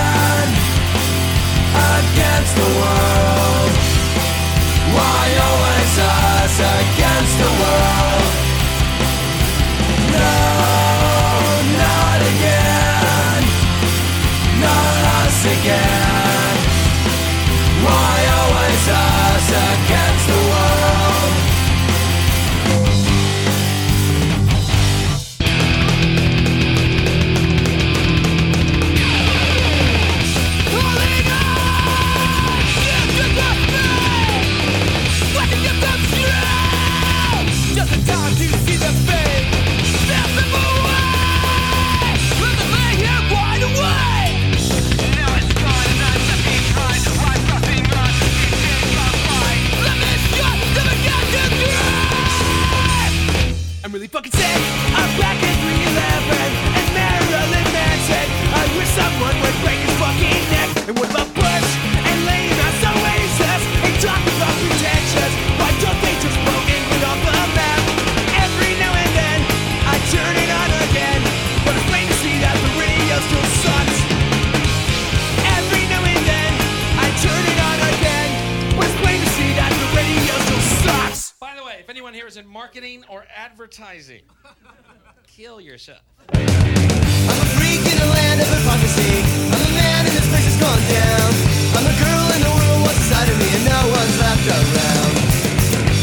advertising. 83.78 84.22
Kill 85.26 85.60
yourself. 85.60 86.02
I'm 86.34 87.38
a 87.38 87.48
freak 87.54 87.78
in 87.78 87.98
a 88.02 88.08
land 88.10 88.40
of 88.42 88.48
hypocrisy. 88.50 89.22
I'm 89.54 89.62
a 89.62 89.72
man 89.78 90.04
this 90.04 90.26
place 90.26 90.46
has 90.50 90.58
gone 90.58 90.82
down. 90.90 91.30
I'm 91.78 91.86
a 91.86 91.94
girl 91.94 92.26
the 92.42 92.54
world 92.58 92.90
inside 92.90 93.28
of 93.30 93.38
me 93.38 93.48
and 93.54 93.64
no 93.70 93.80
one's 93.94 94.16
left 94.18 94.46
around. 94.50 95.14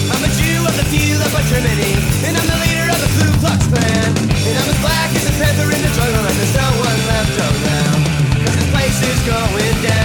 I'm 0.07 0.23
a 0.23 0.31
Jew 0.39 0.63
of 0.63 0.75
the 0.79 0.88
Germany. 1.51 1.93
And 2.23 2.38
I'm 2.39 2.47
the 2.47 2.59
leader 2.63 2.88
of 2.88 2.99
the 3.03 3.11
Ku 3.11 3.27
Klux 3.43 3.67
Klan. 3.67 4.11
And 4.23 4.55
I'm 4.55 4.69
as 4.71 4.79
black 4.79 5.11
as 5.11 5.25
a 5.27 5.33
panther 5.35 5.67
in 5.67 5.81
the 5.83 5.91
jungle 5.99 6.23
and 6.23 6.35
there's 6.39 6.55
no 6.55 6.69
one 6.79 6.99
left 7.11 7.35
around. 7.43 8.01
Cause 8.39 8.55
this 8.55 8.69
place 8.71 8.99
is 9.03 9.19
going 9.27 9.75
down. 9.83 10.05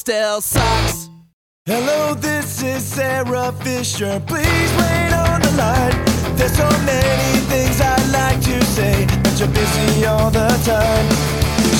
still 0.00 0.40
sucks. 0.40 1.10
Hello, 1.66 2.14
this 2.14 2.62
is 2.62 2.82
Sarah 2.82 3.52
Fisher. 3.60 4.16
Please 4.26 4.70
wait 4.80 5.12
on 5.12 5.42
the 5.44 5.52
line. 5.60 5.96
There's 6.36 6.56
so 6.56 6.68
many 6.88 7.32
things 7.52 7.76
I'd 7.82 8.08
like 8.08 8.40
to 8.48 8.56
say, 8.64 9.04
but 9.22 9.38
you're 9.38 9.52
busy 9.52 10.06
all 10.06 10.30
the 10.30 10.48
time. 10.64 11.06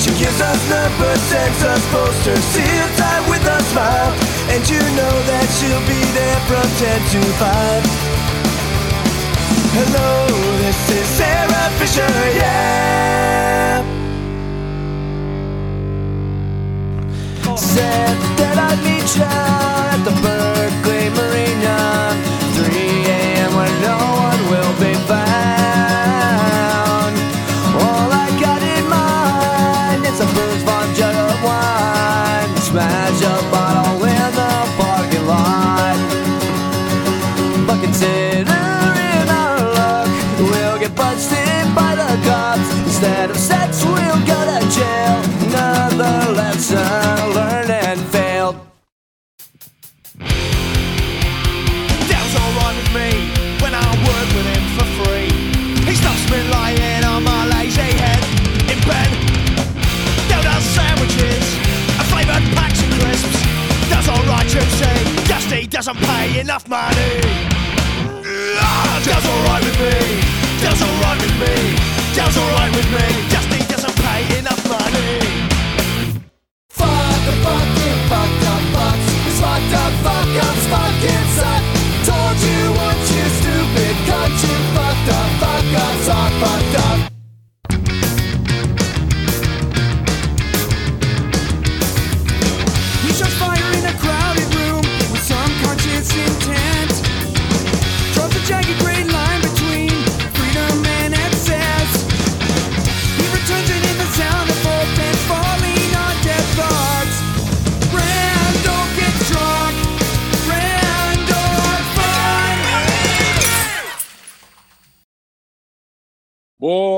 She 0.04 0.12
gives 0.20 0.38
us 0.38 0.60
numbers, 0.68 1.20
sends 1.32 1.62
us 1.64 1.82
posters, 1.88 2.44
sealed 2.52 2.92
time 3.00 3.24
with 3.32 3.44
a 3.56 3.58
smile, 3.72 4.12
and 4.52 4.60
you 4.68 4.82
know 5.00 5.14
that 5.30 5.48
she'll 5.56 5.86
be 5.88 6.00
there 6.12 6.40
from 6.44 6.66
10 6.76 7.00
to 7.16 7.20
5. 7.40 7.80
Hello, 9.80 10.12
this 10.60 10.80
is 10.92 11.06
Sarah 11.16 11.68
Fisher, 11.80 12.12
yeah. 12.36 13.99
said 17.74 18.16
that 18.38 18.56
I'd 18.58 18.80
meet 18.82 19.10
you 19.14 19.22
at 19.22 20.00
the 20.02 20.14
Berkeley 20.22 21.08
Marine. 21.10 21.49
doesn't 65.80 65.96
pay 65.96 66.40
enough 66.40 66.68
money. 66.68 67.20
Does 69.02 69.26
alright 69.26 69.64
with 69.64 69.80
me, 69.80 70.20
Does 70.60 70.82
alright 70.82 71.18
with 71.22 71.40
me, 71.40 71.74
Does 72.14 72.36
alright 72.36 72.76
with 72.76 72.90
me. 72.92 73.19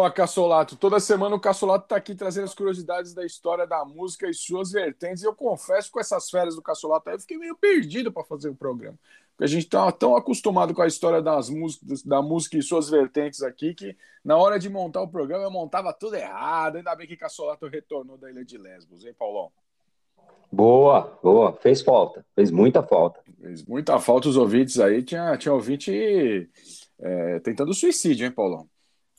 Boa, 0.02 0.10
Cassolato. 0.10 0.74
Toda 0.74 0.98
semana 0.98 1.36
o 1.36 1.38
Cassolato 1.38 1.84
está 1.84 1.94
aqui 1.94 2.12
trazendo 2.12 2.42
as 2.42 2.54
curiosidades 2.56 3.14
da 3.14 3.24
história 3.24 3.68
da 3.68 3.84
música 3.84 4.28
e 4.28 4.34
suas 4.34 4.72
vertentes. 4.72 5.22
E 5.22 5.26
eu 5.26 5.32
confesso, 5.32 5.92
com 5.92 6.00
essas 6.00 6.28
férias 6.28 6.56
do 6.56 6.60
Cassolato 6.60 7.08
aí, 7.08 7.14
eu 7.14 7.20
fiquei 7.20 7.38
meio 7.38 7.54
perdido 7.54 8.10
para 8.10 8.24
fazer 8.24 8.48
o 8.48 8.54
programa. 8.54 8.98
Porque 9.30 9.44
a 9.44 9.46
gente 9.46 9.62
está 9.62 9.92
tão 9.92 10.16
acostumado 10.16 10.74
com 10.74 10.82
a 10.82 10.88
história 10.88 11.22
das 11.22 11.48
músicas, 11.48 12.02
da 12.02 12.20
música 12.20 12.58
e 12.58 12.62
suas 12.62 12.90
vertentes 12.90 13.44
aqui, 13.44 13.74
que 13.74 13.96
na 14.24 14.36
hora 14.36 14.58
de 14.58 14.68
montar 14.68 15.02
o 15.02 15.08
programa 15.08 15.44
eu 15.44 15.52
montava 15.52 15.92
tudo 15.92 16.16
errado. 16.16 16.78
Ainda 16.78 16.96
bem 16.96 17.06
que 17.06 17.16
Cassolato 17.16 17.68
retornou 17.68 18.18
da 18.18 18.28
Ilha 18.28 18.44
de 18.44 18.58
Lesbos, 18.58 19.04
hein, 19.04 19.14
Paulão? 19.16 19.52
Boa, 20.50 21.16
boa. 21.22 21.52
Fez 21.52 21.80
falta. 21.80 22.26
Fez 22.34 22.50
muita 22.50 22.82
falta. 22.82 23.20
Fez 23.40 23.64
muita 23.64 24.00
falta 24.00 24.28
os 24.28 24.36
ouvintes 24.36 24.80
aí. 24.80 25.00
Tinha, 25.04 25.36
tinha 25.36 25.54
ouvinte 25.54 26.50
é, 26.98 27.38
tentando 27.38 27.72
suicídio, 27.72 28.26
hein, 28.26 28.32
Paulão? 28.32 28.68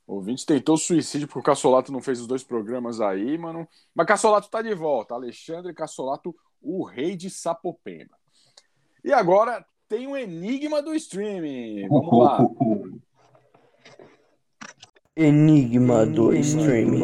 O 0.06 0.16
ouvinte 0.16 0.46
tentou 0.46 0.78
suicídio 0.78 1.28
porque 1.28 1.40
o 1.40 1.44
Cassolato 1.44 1.92
não 1.92 2.02
fez 2.02 2.20
os 2.20 2.28
dois 2.28 2.44
programas 2.44 3.00
aí, 3.00 3.38
mano. 3.38 3.68
Mas 3.96 4.08
Cassolato 4.08 4.50
tá 4.50 4.62
de 4.62 4.74
volta. 4.74 5.14
Alexandre 5.14 5.74
Cassolato, 5.74 6.36
o 6.62 6.84
rei 6.84 7.16
de 7.16 7.30
Sapopemba. 7.30 8.18
E 9.04 9.14
agora 9.14 9.66
tem 9.88 10.08
um 10.08 10.18
enigma 10.18 10.82
do 10.82 10.94
streaming. 10.94 11.88
Vamos 11.88 12.20
lá. 12.20 12.40
Enigma 15.16 16.06
do 16.06 16.34
streaming. 16.34 17.00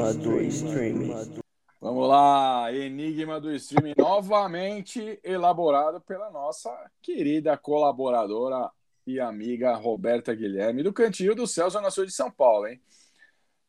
Vamos 1.80 2.10
lá. 2.10 2.74
Enigma 2.74 3.40
do 3.40 3.52
streaming 3.54 3.94
novamente 3.98 5.20
elaborado 5.24 6.02
pela 6.02 6.30
nossa 6.32 6.70
querida 7.02 7.56
colaboradora 7.56 8.70
e 9.10 9.20
amiga 9.20 9.76
Roberta 9.76 10.34
Guilherme, 10.34 10.84
do 10.84 10.94
Cantinho 10.94 11.34
do 11.34 11.48
Céu, 11.48 11.70
Zona 11.70 11.90
Sul 11.90 12.06
de 12.06 12.12
São 12.12 12.30
Paulo, 12.30 12.68
hein? 12.68 12.80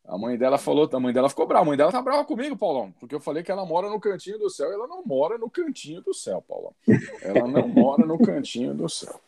A 0.05 0.19
mãe 0.19 0.37
dela 0.37 0.59
falou, 0.59 0.89
a 0.93 1.01
mãe 1.01 1.13
dela 1.13 1.29
ficou 1.29 1.47
brava, 1.47 1.63
a 1.63 1.67
mãe 1.67 1.77
dela 1.77 1.93
tá 1.93 2.03
brava 2.03 2.25
comigo, 2.25 2.57
Paulão, 2.57 2.93
porque 2.99 3.15
eu 3.15 3.21
falei 3.21 3.43
que 3.43 3.51
ela 3.51 3.65
mora 3.65 3.89
no 3.89 4.01
cantinho 4.01 4.39
do 4.39 4.51
céu, 4.51 4.71
e 4.71 4.75
ela 4.75 4.87
não 4.87 5.05
mora 5.05 5.39
no 5.39 5.49
cantinho 5.49 6.03
do 6.03 6.13
céu, 6.13 6.43
Paulão. 6.43 6.75
Ela 7.23 7.47
não 7.47 7.67
mora 7.69 8.05
no 8.05 8.19
cantinho 8.19 8.75
do 8.75 8.89
céu. 8.89 9.21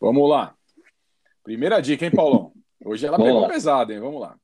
Vamos 0.00 0.28
lá. 0.28 0.56
Primeira 1.42 1.80
dica, 1.80 2.04
hein, 2.04 2.10
Paulão? 2.10 2.52
Hoje 2.84 3.06
ela 3.06 3.16
Vamos 3.16 3.30
pegou 3.30 3.42
lá. 3.42 3.48
pesado, 3.48 3.92
hein? 3.92 4.00
Vamos 4.00 4.20
lá. 4.20 4.38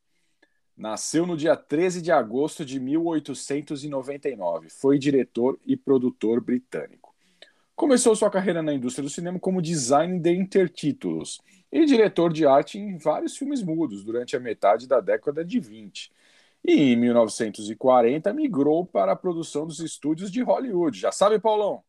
Nasceu 0.76 1.26
no 1.26 1.36
dia 1.36 1.56
13 1.56 2.00
de 2.00 2.10
agosto 2.10 2.64
de 2.64 2.80
1899. 2.80 4.70
Foi 4.70 4.98
diretor 4.98 5.58
e 5.66 5.76
produtor 5.76 6.40
britânico. 6.40 7.09
Começou 7.80 8.14
sua 8.14 8.28
carreira 8.28 8.62
na 8.62 8.74
indústria 8.74 9.02
do 9.02 9.08
cinema 9.08 9.40
como 9.40 9.62
design 9.62 10.20
de 10.20 10.34
intertítulos 10.34 11.40
e 11.72 11.86
diretor 11.86 12.30
de 12.30 12.44
arte 12.44 12.78
em 12.78 12.98
vários 12.98 13.38
filmes 13.38 13.62
mudos 13.62 14.04
durante 14.04 14.36
a 14.36 14.38
metade 14.38 14.86
da 14.86 15.00
década 15.00 15.42
de 15.42 15.58
20. 15.58 16.12
E 16.62 16.92
em 16.92 16.96
1940 16.96 18.34
migrou 18.34 18.84
para 18.84 19.12
a 19.12 19.16
produção 19.16 19.66
dos 19.66 19.80
estúdios 19.80 20.30
de 20.30 20.42
Hollywood. 20.42 21.00
Já 21.00 21.10
sabe, 21.10 21.38
Paulão? 21.38 21.82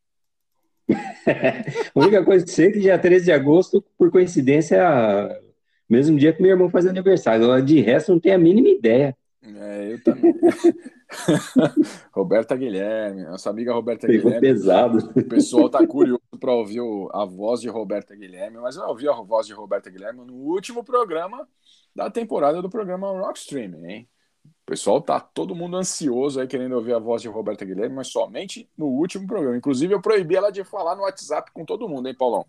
A 0.87 1.99
única 1.99 2.23
coisa 2.23 2.45
que 2.45 2.51
sei 2.51 2.69
é 2.69 2.71
que 2.71 2.79
dia 2.79 2.97
13 2.97 3.25
de 3.25 3.33
agosto, 3.33 3.83
por 3.97 4.09
coincidência, 4.09 4.77
é 4.77 5.41
o 5.41 5.43
mesmo 5.89 6.17
dia 6.17 6.31
que 6.31 6.41
meu 6.41 6.51
irmão 6.51 6.69
faz 6.69 6.85
aniversário. 6.85 7.61
De 7.61 7.81
resto, 7.81 8.13
não 8.13 8.19
tenho 8.21 8.35
a 8.35 8.37
mínima 8.37 8.69
ideia. 8.69 9.13
É, 9.43 9.91
eu 9.91 10.01
também. 10.01 10.33
Roberta 12.13 12.55
Guilherme, 12.55 13.23
nossa 13.23 13.49
amiga 13.49 13.73
Roberta 13.73 14.07
Pegou 14.07 14.31
Guilherme. 14.31 14.47
pesado. 14.47 14.97
O 15.15 15.23
pessoal 15.23 15.69
tá 15.69 15.85
curioso 15.85 16.21
para 16.39 16.53
ouvir 16.53 16.81
a 17.13 17.25
voz 17.25 17.61
de 17.61 17.69
Roberta 17.69 18.15
Guilherme, 18.15 18.57
mas 18.57 18.75
eu 18.75 18.83
ouvi 18.83 19.07
a 19.07 19.13
voz 19.13 19.45
de 19.45 19.53
Roberta 19.53 19.89
Guilherme 19.89 20.25
no 20.25 20.33
último 20.33 20.83
programa 20.83 21.47
da 21.95 22.09
temporada 22.09 22.61
do 22.61 22.69
programa 22.69 23.11
Rockstream, 23.11 23.85
hein? 23.85 24.07
O 24.43 24.71
pessoal 24.71 25.01
tá 25.01 25.19
todo 25.19 25.53
mundo 25.53 25.75
ansioso 25.75 26.39
aí 26.39 26.47
querendo 26.47 26.73
ouvir 26.75 26.93
a 26.93 26.99
voz 26.99 27.21
de 27.21 27.27
Roberta 27.27 27.65
Guilherme, 27.65 27.95
mas 27.95 28.07
somente 28.07 28.69
no 28.77 28.87
último 28.87 29.27
programa. 29.27 29.57
Inclusive, 29.57 29.93
eu 29.93 30.01
proibi 30.01 30.35
ela 30.35 30.49
de 30.49 30.63
falar 30.63 30.95
no 30.95 31.03
WhatsApp 31.03 31.51
com 31.51 31.65
todo 31.65 31.89
mundo, 31.89 32.07
hein, 32.07 32.15
Paulão? 32.17 32.45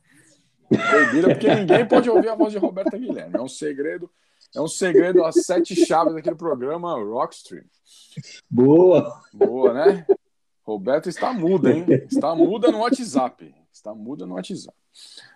Proibida 0.68 1.29
porque 1.29 1.55
ninguém 1.55 1.87
pode 1.87 2.09
ouvir 2.09 2.29
a 2.29 2.35
voz 2.35 2.53
de 2.53 2.59
Roberta 2.59 2.96
Guilherme. 2.96 3.35
É 3.37 3.40
um 3.40 3.48
segredo, 3.48 4.09
é 4.55 4.61
um 4.61 4.69
segredo, 4.69 5.25
as 5.25 5.37
sete 5.45 5.75
chaves 5.87 6.15
aqui 6.15 6.29
do 6.29 6.37
programa 6.37 6.95
Rockstream. 7.03 7.65
Boa. 8.51 9.21
Boa, 9.33 9.72
né? 9.72 10.07
Roberto 10.62 11.09
está 11.09 11.33
muda, 11.33 11.72
hein? 11.72 11.87
Está 12.11 12.35
muda 12.35 12.70
no 12.70 12.81
WhatsApp. 12.81 13.55
Está 13.72 13.95
muda 13.95 14.26
no 14.26 14.35
WhatsApp. 14.35 14.76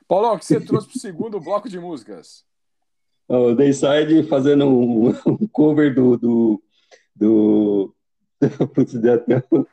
Paulão, 0.07 0.35
o 0.35 0.39
que 0.39 0.45
você 0.45 0.61
trouxe 0.61 0.89
para 0.89 0.97
o 0.97 1.01
segundo 1.01 1.41
bloco 1.41 1.69
de 1.69 1.81
músicas? 1.81 2.45
O 3.29 3.55
Dayside 3.55 4.23
fazendo 4.29 4.67
um, 4.67 5.09
um 5.27 5.49
cover 5.51 5.95
do. 5.95 6.17
do, 6.17 6.63
do... 7.15 7.93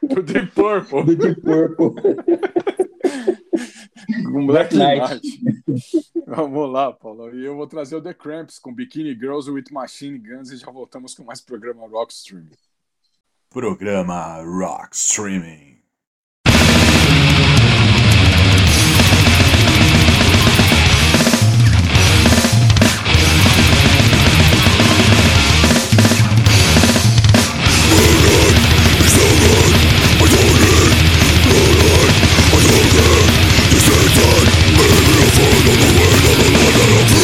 Do 0.02 0.24
Deep 0.24 0.52
Purple, 0.56 1.04
do 1.04 1.16
Deep 1.18 1.42
Purple. 1.42 1.94
com 4.32 4.46
Black 4.46 4.76
Black 4.76 4.76
Knight. 4.76 5.22
Vamos 6.28 6.72
lá, 6.72 6.92
Paulo. 6.92 7.36
E 7.36 7.46
eu 7.46 7.56
vou 7.56 7.68
trazer 7.68 7.96
o 7.96 8.02
The 8.02 8.14
Cramps 8.14 8.60
com 8.60 8.74
Bikini 8.74 9.14
Girls 9.14 9.50
with 9.50 9.66
Machine 9.72 10.18
Guns 10.18 10.52
e 10.52 10.58
já 10.58 10.72
voltamos 10.72 11.14
com 11.14 11.24
mais 11.24 11.42
programa 11.42 11.88
Rockstream. 11.88 12.48
Programa 13.50 14.42
Rock 14.42 14.96
Streaming. 14.96 15.73
Little 36.76 37.23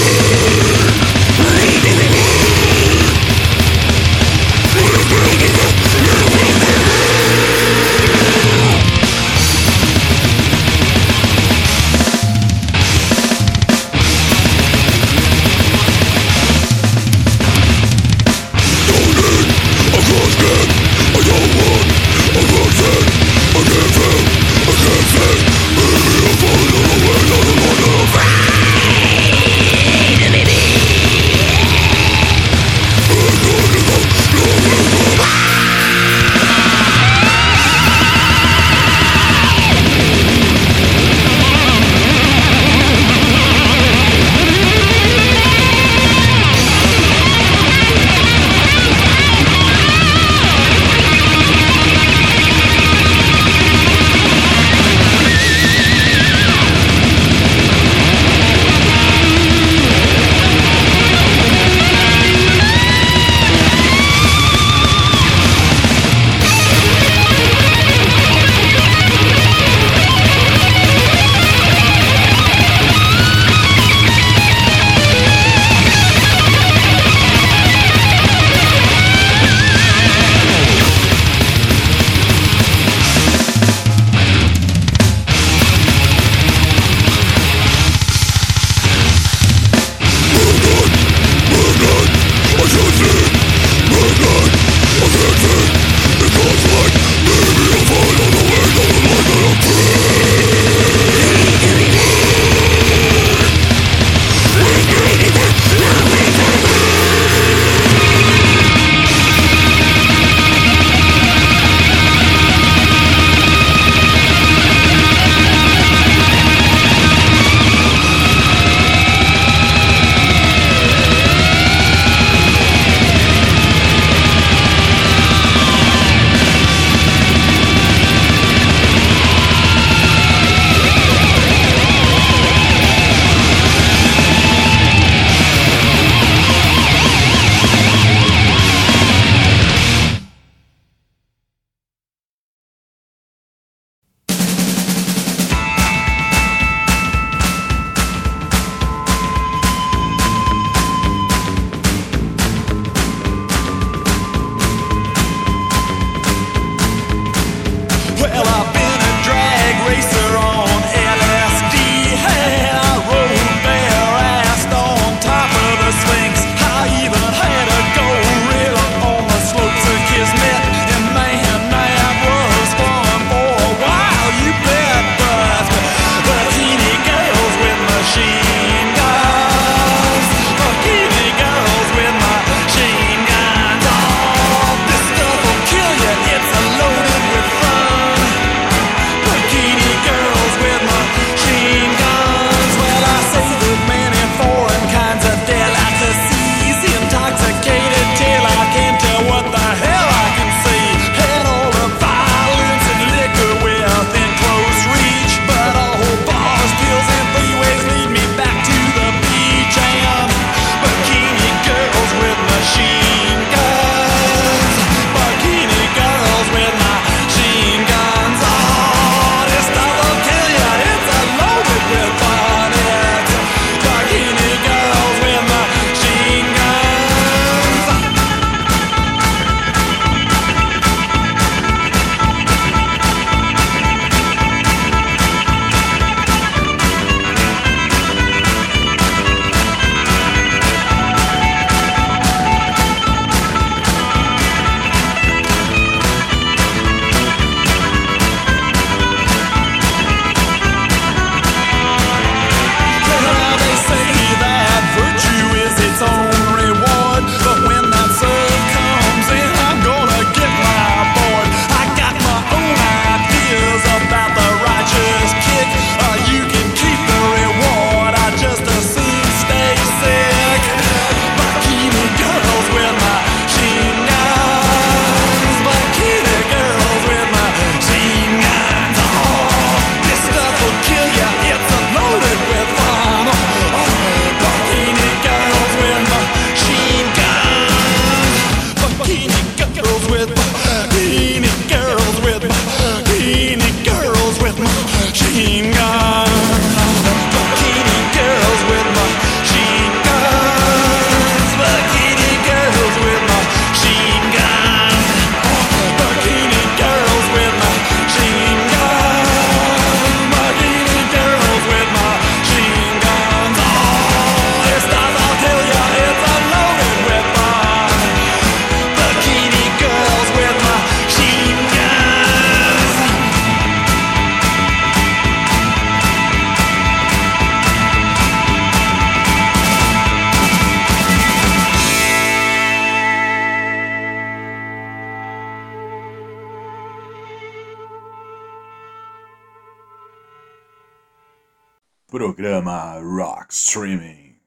Programa 342.40 342.98
Rock 343.02 343.52
Streaming. 343.54 344.38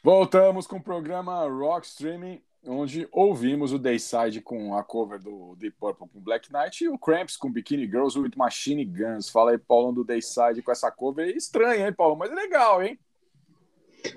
Voltamos 0.00 0.64
com 0.64 0.76
o 0.76 0.80
programa 0.80 1.44
Rock 1.48 1.84
Streaming, 1.84 2.40
onde 2.64 3.08
ouvimos 3.10 3.72
o 3.72 3.80
Dayside 3.80 4.40
com 4.40 4.76
a 4.76 4.84
cover 4.84 5.18
do 5.18 5.56
Deep 5.58 5.76
Purple 5.76 6.06
com 6.08 6.20
Black 6.20 6.52
Knight 6.52 6.84
e 6.84 6.88
o 6.88 6.96
Cramps 6.96 7.36
com 7.36 7.50
Bikini 7.50 7.84
Girls 7.86 8.16
with 8.16 8.30
Machine 8.36 8.84
Guns. 8.84 9.28
Fala 9.28 9.50
aí, 9.50 9.58
Paulão, 9.58 9.92
do 9.92 10.04
Dayside 10.04 10.62
com 10.62 10.70
essa 10.70 10.88
cover 10.88 11.26
estranha, 11.34 11.88
hein, 11.88 11.92
Paulo? 11.92 12.14
Mas 12.16 12.30
é 12.30 12.34
legal, 12.36 12.80
hein? 12.80 12.96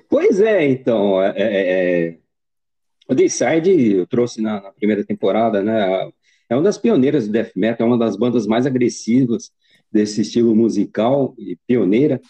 Pois 0.07 0.39
é, 0.39 0.63
então, 0.63 1.19
é, 1.19 1.33
é, 1.35 2.09
é... 2.09 2.17
o 3.09 3.15
Dayside 3.15 3.71
eu 3.95 4.05
trouxe 4.05 4.39
na, 4.39 4.61
na, 4.61 4.71
primeira 4.71 5.03
temporada, 5.03 5.63
né? 5.63 6.11
É 6.47 6.55
uma 6.55 6.61
das 6.61 6.77
pioneiras 6.77 7.25
do 7.25 7.33
death 7.33 7.53
metal, 7.55 7.87
é 7.87 7.89
uma 7.89 7.97
das 7.97 8.15
bandas 8.15 8.45
mais 8.45 8.67
agressivas 8.67 9.51
desse 9.91 10.21
estilo 10.21 10.55
musical 10.55 11.33
e 11.39 11.57
pioneira. 11.65 12.21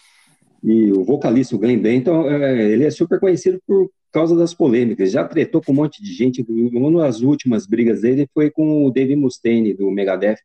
E 0.64 0.90
o 0.92 1.04
vocalista, 1.04 1.54
o 1.54 1.58
Glenn 1.58 1.78
Benton, 1.78 2.26
é, 2.30 2.72
ele 2.72 2.84
é 2.84 2.90
super 2.90 3.20
conhecido 3.20 3.60
por 3.66 3.90
causa 4.10 4.34
das 4.34 4.54
polêmicas. 4.54 5.10
Já 5.12 5.22
tretou 5.22 5.60
com 5.60 5.72
um 5.72 5.74
monte 5.74 6.02
de 6.02 6.10
gente. 6.10 6.42
Uma 6.48 7.02
das 7.02 7.20
últimas 7.20 7.66
brigas 7.66 8.00
dele 8.00 8.26
foi 8.32 8.50
com 8.50 8.86
o 8.86 8.90
Dave 8.90 9.14
Mustaine, 9.14 9.74
do 9.74 9.90
Megadeth, 9.90 10.38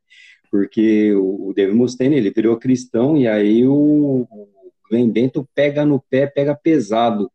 porque 0.52 1.14
o 1.14 1.54
Dave 1.56 1.72
Mustaine, 1.72 2.18
ele 2.18 2.32
virou 2.32 2.58
cristão, 2.58 3.16
e 3.16 3.30
aí 3.30 3.66
o 3.66 4.28
Glenn 4.90 5.10
Benton 5.10 5.46
pega 5.56 5.86
no 5.86 6.04
pé, 6.10 6.28
pega 6.28 6.54
pesado 6.54 7.32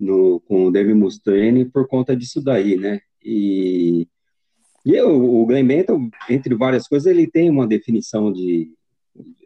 no, 0.00 0.40
com 0.40 0.66
o 0.66 0.70
Dave 0.70 0.94
Mustaine 0.94 1.66
por 1.66 1.86
conta 1.86 2.16
disso 2.16 2.42
daí, 2.42 2.78
né? 2.78 3.00
E, 3.22 4.08
e 4.86 4.94
eu, 4.94 5.22
o 5.22 5.44
Glenn 5.44 5.66
Benton, 5.66 6.08
entre 6.30 6.54
várias 6.54 6.88
coisas, 6.88 7.10
ele 7.10 7.26
tem 7.26 7.50
uma 7.50 7.66
definição 7.66 8.32
de 8.32 8.70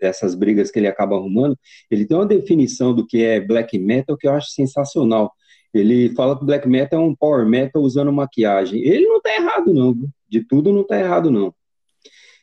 essas 0.00 0.34
brigas 0.34 0.70
que 0.70 0.78
ele 0.78 0.88
acaba 0.88 1.16
arrumando, 1.16 1.58
ele 1.90 2.06
tem 2.06 2.16
uma 2.16 2.26
definição 2.26 2.94
do 2.94 3.06
que 3.06 3.22
é 3.22 3.40
black 3.40 3.78
metal 3.78 4.16
que 4.16 4.26
eu 4.26 4.32
acho 4.32 4.50
sensacional. 4.50 5.32
Ele 5.72 6.10
fala 6.14 6.38
que 6.38 6.44
black 6.44 6.68
metal 6.68 7.00
é 7.00 7.04
um 7.04 7.14
power 7.14 7.46
metal 7.46 7.82
usando 7.82 8.12
maquiagem. 8.12 8.80
Ele 8.82 9.06
não 9.06 9.20
tá 9.20 9.34
errado, 9.34 9.72
não. 9.72 9.96
De 10.28 10.42
tudo 10.44 10.72
não 10.72 10.84
tá 10.84 10.98
errado, 10.98 11.30
não. 11.30 11.54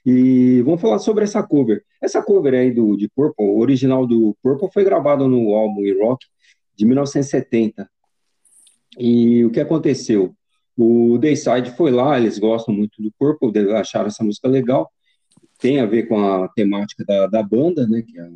E 0.06 0.62
vamos 0.62 0.80
falar 0.80 1.00
sobre 1.00 1.26
essa 1.26 1.44
cover. 1.44 1.84
Essa 2.02 2.22
cover 2.22 2.54
aí 2.54 2.72
do, 2.72 2.96
de 2.96 3.10
Purple, 3.10 3.46
o 3.46 3.60
original 3.60 4.08
do 4.08 4.38
Purple 4.42 4.70
foi 4.72 4.86
gravado 4.86 5.28
no 5.28 5.54
álbum 5.54 5.82
Rock 6.02 6.26
de 6.78 6.86
1970. 6.86 7.90
E 8.98 9.44
o 9.44 9.52
que 9.52 9.60
aconteceu? 9.60 10.34
O 10.78 11.18
Dayside 11.18 11.72
foi 11.72 11.92
lá, 11.92 12.18
eles 12.18 12.40
gostam 12.40 12.74
muito 12.74 13.02
do 13.02 13.12
Purple, 13.20 13.52
acharam 13.74 14.08
essa 14.08 14.24
música 14.24 14.48
legal, 14.48 14.90
tem 15.60 15.80
a 15.80 15.86
ver 15.86 16.08
com 16.08 16.20
a 16.20 16.48
temática 16.50 17.04
da, 17.06 17.28
da 17.28 17.44
banda, 17.44 17.88
né, 17.88 18.02
que 18.02 18.20
é 18.20 18.30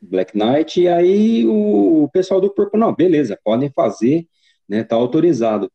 Black 0.00 0.36
Knight, 0.36 0.80
e 0.80 0.88
aí 0.88 1.46
o, 1.46 2.04
o 2.04 2.08
pessoal 2.10 2.40
do 2.40 2.50
Purple, 2.50 2.80
não, 2.80 2.94
beleza, 2.94 3.38
podem 3.42 3.70
fazer, 3.70 4.26
né, 4.68 4.82
tá 4.82 4.96
autorizado. 4.96 5.70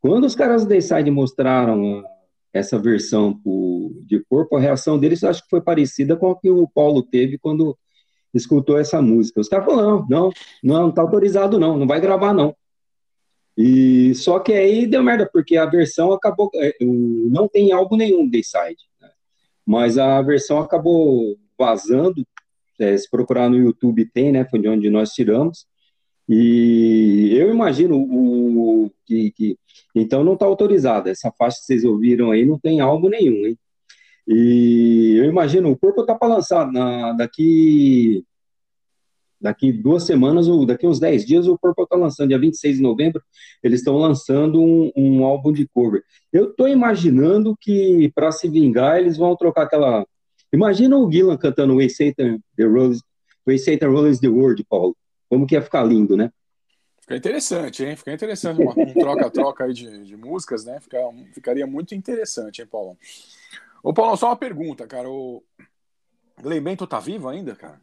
Quando 0.00 0.24
os 0.24 0.34
caras 0.34 0.64
do 0.64 0.68
Dayside 0.68 1.10
mostraram 1.10 2.04
essa 2.52 2.78
versão 2.78 3.34
pro, 3.34 4.02
de 4.06 4.20
Purple, 4.28 4.58
a 4.58 4.60
reação 4.60 4.98
deles 4.98 5.24
acho 5.24 5.42
que 5.42 5.50
foi 5.50 5.60
parecida 5.60 6.16
com 6.16 6.30
a 6.30 6.38
que 6.38 6.50
o 6.50 6.68
Paulo 6.68 7.02
teve 7.02 7.38
quando 7.38 7.76
escutou 8.32 8.78
essa 8.78 9.00
música. 9.02 9.40
Os 9.40 9.48
caras 9.48 9.66
falaram, 9.66 10.06
não, 10.08 10.30
não, 10.62 10.82
não 10.82 10.92
tá 10.92 11.02
autorizado 11.02 11.58
não, 11.58 11.76
não 11.78 11.86
vai 11.86 12.00
gravar 12.00 12.32
não. 12.32 12.54
E 13.56 14.14
só 14.14 14.38
que 14.38 14.52
aí 14.52 14.86
deu 14.86 15.02
merda, 15.02 15.28
porque 15.32 15.56
a 15.56 15.64
versão 15.64 16.12
acabou, 16.12 16.50
é, 16.56 16.74
não 16.80 17.48
tem 17.48 17.72
álbum 17.72 17.96
nenhum 17.96 18.28
Dayside 18.28 18.76
mas 19.66 19.98
a 19.98 20.22
versão 20.22 20.58
acabou 20.58 21.36
vazando. 21.58 22.24
É, 22.78 22.96
se 22.96 23.10
procurar 23.10 23.48
no 23.48 23.56
YouTube 23.56 24.08
tem, 24.12 24.30
né? 24.30 24.44
Foi 24.44 24.58
de 24.60 24.68
onde 24.68 24.90
nós 24.90 25.10
tiramos. 25.10 25.66
E 26.28 27.32
eu 27.32 27.50
imagino 27.50 27.96
o, 27.96 28.90
que, 29.06 29.30
que 29.32 29.58
então 29.94 30.24
não 30.24 30.34
está 30.34 30.46
autorizada. 30.46 31.10
Essa 31.10 31.32
faixa 31.38 31.58
que 31.58 31.64
vocês 31.64 31.84
ouviram 31.84 32.30
aí 32.30 32.44
não 32.44 32.58
tem 32.58 32.80
álbum 32.80 33.08
nenhum, 33.08 33.46
hein? 33.46 33.58
E 34.28 35.14
eu 35.18 35.24
imagino 35.26 35.70
o 35.70 35.78
corpo 35.78 36.00
está 36.00 36.14
para 36.14 36.34
lançar 36.34 36.70
na, 36.70 37.12
daqui 37.12 38.24
daqui 39.40 39.72
duas 39.72 40.04
semanas 40.04 40.48
ou 40.48 40.64
daqui 40.64 40.86
uns 40.86 40.98
10 40.98 41.24
dias 41.26 41.46
o 41.46 41.58
Purple 41.58 41.84
está 41.84 41.96
lançando, 41.96 42.28
dia 42.28 42.38
26 42.38 42.76
de 42.76 42.82
novembro, 42.82 43.22
eles 43.62 43.80
estão 43.80 43.96
lançando 43.96 44.60
um, 44.60 44.90
um, 44.96 45.24
álbum 45.24 45.52
de 45.52 45.66
cover. 45.68 46.02
Eu 46.32 46.50
estou 46.50 46.68
imaginando 46.68 47.56
que, 47.60 48.10
para 48.14 48.32
se 48.32 48.48
vingar, 48.48 48.98
eles 48.98 49.16
vão 49.16 49.36
trocar 49.36 49.64
aquela... 49.64 50.06
Imagina 50.52 50.96
o 50.96 51.10
Gillan 51.10 51.36
cantando 51.36 51.76
Way 51.76 51.90
Satan, 51.90 52.38
the 52.56 52.64
Rose, 52.64 53.02
Way 53.46 53.58
Satan 53.58 53.88
Rolls 53.88 54.20
the 54.20 54.28
World, 54.28 54.64
Paulo. 54.68 54.96
Como 55.28 55.46
que 55.46 55.54
ia 55.54 55.62
ficar 55.62 55.84
lindo, 55.84 56.16
né? 56.16 56.30
Fica 57.00 57.16
interessante, 57.16 57.84
hein? 57.84 57.94
Fica 57.94 58.12
interessante. 58.12 58.60
um 58.60 58.94
troca-troca 58.94 59.64
aí 59.64 59.72
de, 59.72 60.04
de, 60.04 60.16
músicas, 60.16 60.64
né? 60.64 60.80
Fica, 60.80 60.98
ficaria 61.32 61.66
muito 61.66 61.94
interessante, 61.94 62.62
hein, 62.62 62.68
Paulo? 62.68 62.98
Ô, 63.82 63.94
Paulo, 63.94 64.16
só 64.16 64.26
uma 64.26 64.36
pergunta, 64.36 64.86
cara. 64.86 65.08
O 65.08 65.42
Glenn 66.42 66.62
Bento 66.62 66.86
tá 66.86 66.98
vivo 66.98 67.28
ainda, 67.28 67.54
cara? 67.54 67.80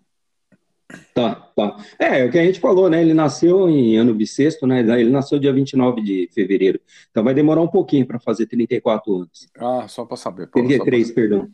Tá, 1.13 1.35
tá. 1.55 1.77
É, 1.99 2.21
é 2.21 2.25
o 2.25 2.31
que 2.31 2.37
a 2.37 2.43
gente 2.43 2.59
falou, 2.59 2.89
né? 2.89 3.01
Ele 3.01 3.13
nasceu 3.13 3.69
em 3.69 3.97
ano 3.97 4.13
bissexto, 4.13 4.67
né? 4.67 4.79
Ele 4.79 5.09
nasceu 5.09 5.39
dia 5.39 5.53
29 5.53 6.01
de 6.01 6.29
fevereiro. 6.33 6.79
Então 7.09 7.23
vai 7.23 7.33
demorar 7.33 7.61
um 7.61 7.67
pouquinho 7.67 8.05
para 8.05 8.19
fazer 8.19 8.45
34 8.47 9.15
anos. 9.15 9.47
Ah, 9.57 9.87
só 9.87 10.05
para 10.05 10.17
saber. 10.17 10.47
33, 10.47 11.07
pra... 11.07 11.15
perdão. 11.15 11.49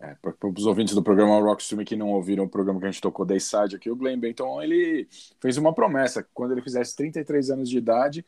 É, 0.00 0.16
para 0.20 0.34
os 0.50 0.66
ouvintes 0.66 0.94
do 0.94 1.02
programa 1.02 1.40
Rockstream 1.40 1.84
que 1.84 1.96
não 1.96 2.10
ouviram 2.10 2.44
o 2.44 2.48
programa 2.48 2.80
que 2.80 2.86
a 2.86 2.90
gente 2.90 3.00
tocou 3.00 3.24
Dayside 3.24 3.76
aqui, 3.76 3.88
o 3.88 3.96
Glenn 3.96 4.18
Benton, 4.18 4.60
ele 4.60 5.06
fez 5.40 5.56
uma 5.56 5.72
promessa, 5.72 6.26
quando 6.34 6.50
ele 6.52 6.62
fizesse 6.62 6.96
33 6.96 7.50
anos 7.50 7.70
de 7.70 7.78
idade, 7.78 8.26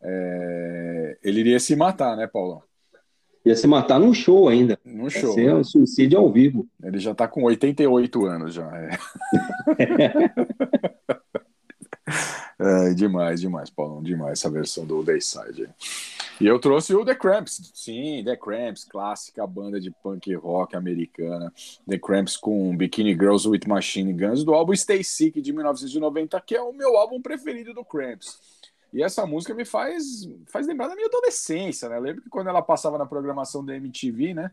é... 0.00 1.18
ele 1.22 1.40
iria 1.40 1.60
se 1.60 1.76
matar, 1.76 2.16
né, 2.16 2.26
Paulão? 2.26 2.62
Ia 3.44 3.56
se 3.56 3.66
matar 3.66 3.98
num 3.98 4.14
show 4.14 4.48
ainda. 4.48 4.78
Num 4.84 5.10
show. 5.10 5.30
Ia 5.30 5.34
ser 5.34 5.54
um 5.54 5.64
suicídio 5.64 6.18
ao 6.18 6.30
vivo. 6.30 6.66
Ele 6.82 6.98
já 6.98 7.14
tá 7.14 7.26
com 7.26 7.42
88 7.42 8.24
anos 8.26 8.54
já. 8.54 8.70
É. 8.76 8.90
é 12.90 12.94
demais, 12.94 13.40
demais, 13.40 13.68
Paulão, 13.70 14.02
demais 14.02 14.38
essa 14.38 14.50
versão 14.50 14.86
do 14.86 15.02
Dayside. 15.02 15.68
E 16.40 16.46
eu 16.46 16.58
trouxe 16.58 16.94
o 16.94 17.04
The 17.04 17.14
Cramps, 17.14 17.70
sim, 17.74 18.22
The 18.24 18.36
Cramps, 18.36 18.84
clássica 18.84 19.46
banda 19.46 19.80
de 19.80 19.90
punk 19.90 20.34
rock 20.34 20.74
americana. 20.74 21.52
The 21.88 21.98
Cramps 21.98 22.36
com 22.36 22.76
Bikini 22.76 23.12
Girls 23.12 23.48
with 23.48 23.60
Machine 23.66 24.12
Guns, 24.12 24.42
do 24.42 24.54
álbum 24.54 24.74
Stay 24.74 25.04
Sick 25.04 25.40
de 25.40 25.52
1990, 25.52 26.40
que 26.40 26.56
é 26.56 26.62
o 26.62 26.72
meu 26.72 26.96
álbum 26.96 27.20
preferido 27.20 27.74
do 27.74 27.84
Cramps. 27.84 28.40
E 28.92 29.02
essa 29.02 29.24
música 29.26 29.54
me 29.54 29.64
faz, 29.64 30.28
faz 30.46 30.66
lembrar 30.66 30.88
da 30.88 30.94
minha 30.94 31.06
adolescência, 31.06 31.88
né? 31.88 31.96
Eu 31.96 32.02
lembro 32.02 32.22
que 32.22 32.28
quando 32.28 32.48
ela 32.48 32.60
passava 32.60 32.98
na 32.98 33.06
programação 33.06 33.64
da 33.64 33.74
MTV, 33.74 34.34
né? 34.34 34.50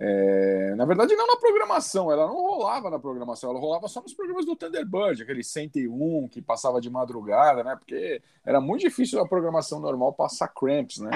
É, 0.00 0.74
na 0.76 0.84
verdade, 0.84 1.16
não 1.16 1.26
na 1.26 1.36
programação, 1.36 2.10
ela 2.10 2.26
não 2.26 2.36
rolava 2.36 2.88
na 2.88 3.00
programação, 3.00 3.50
ela 3.50 3.58
rolava 3.58 3.88
só 3.88 4.00
nos 4.00 4.14
programas 4.14 4.46
do 4.46 4.54
Thunderbird, 4.54 5.22
aquele 5.22 5.42
101 5.42 6.28
que 6.28 6.40
passava 6.40 6.80
de 6.80 6.88
madrugada, 6.88 7.64
né? 7.64 7.74
Porque 7.76 8.22
era 8.44 8.60
muito 8.60 8.82
difícil 8.82 9.20
a 9.20 9.28
programação 9.28 9.80
normal 9.80 10.12
passar 10.12 10.48
Cramps, 10.48 10.98
né? 10.98 11.10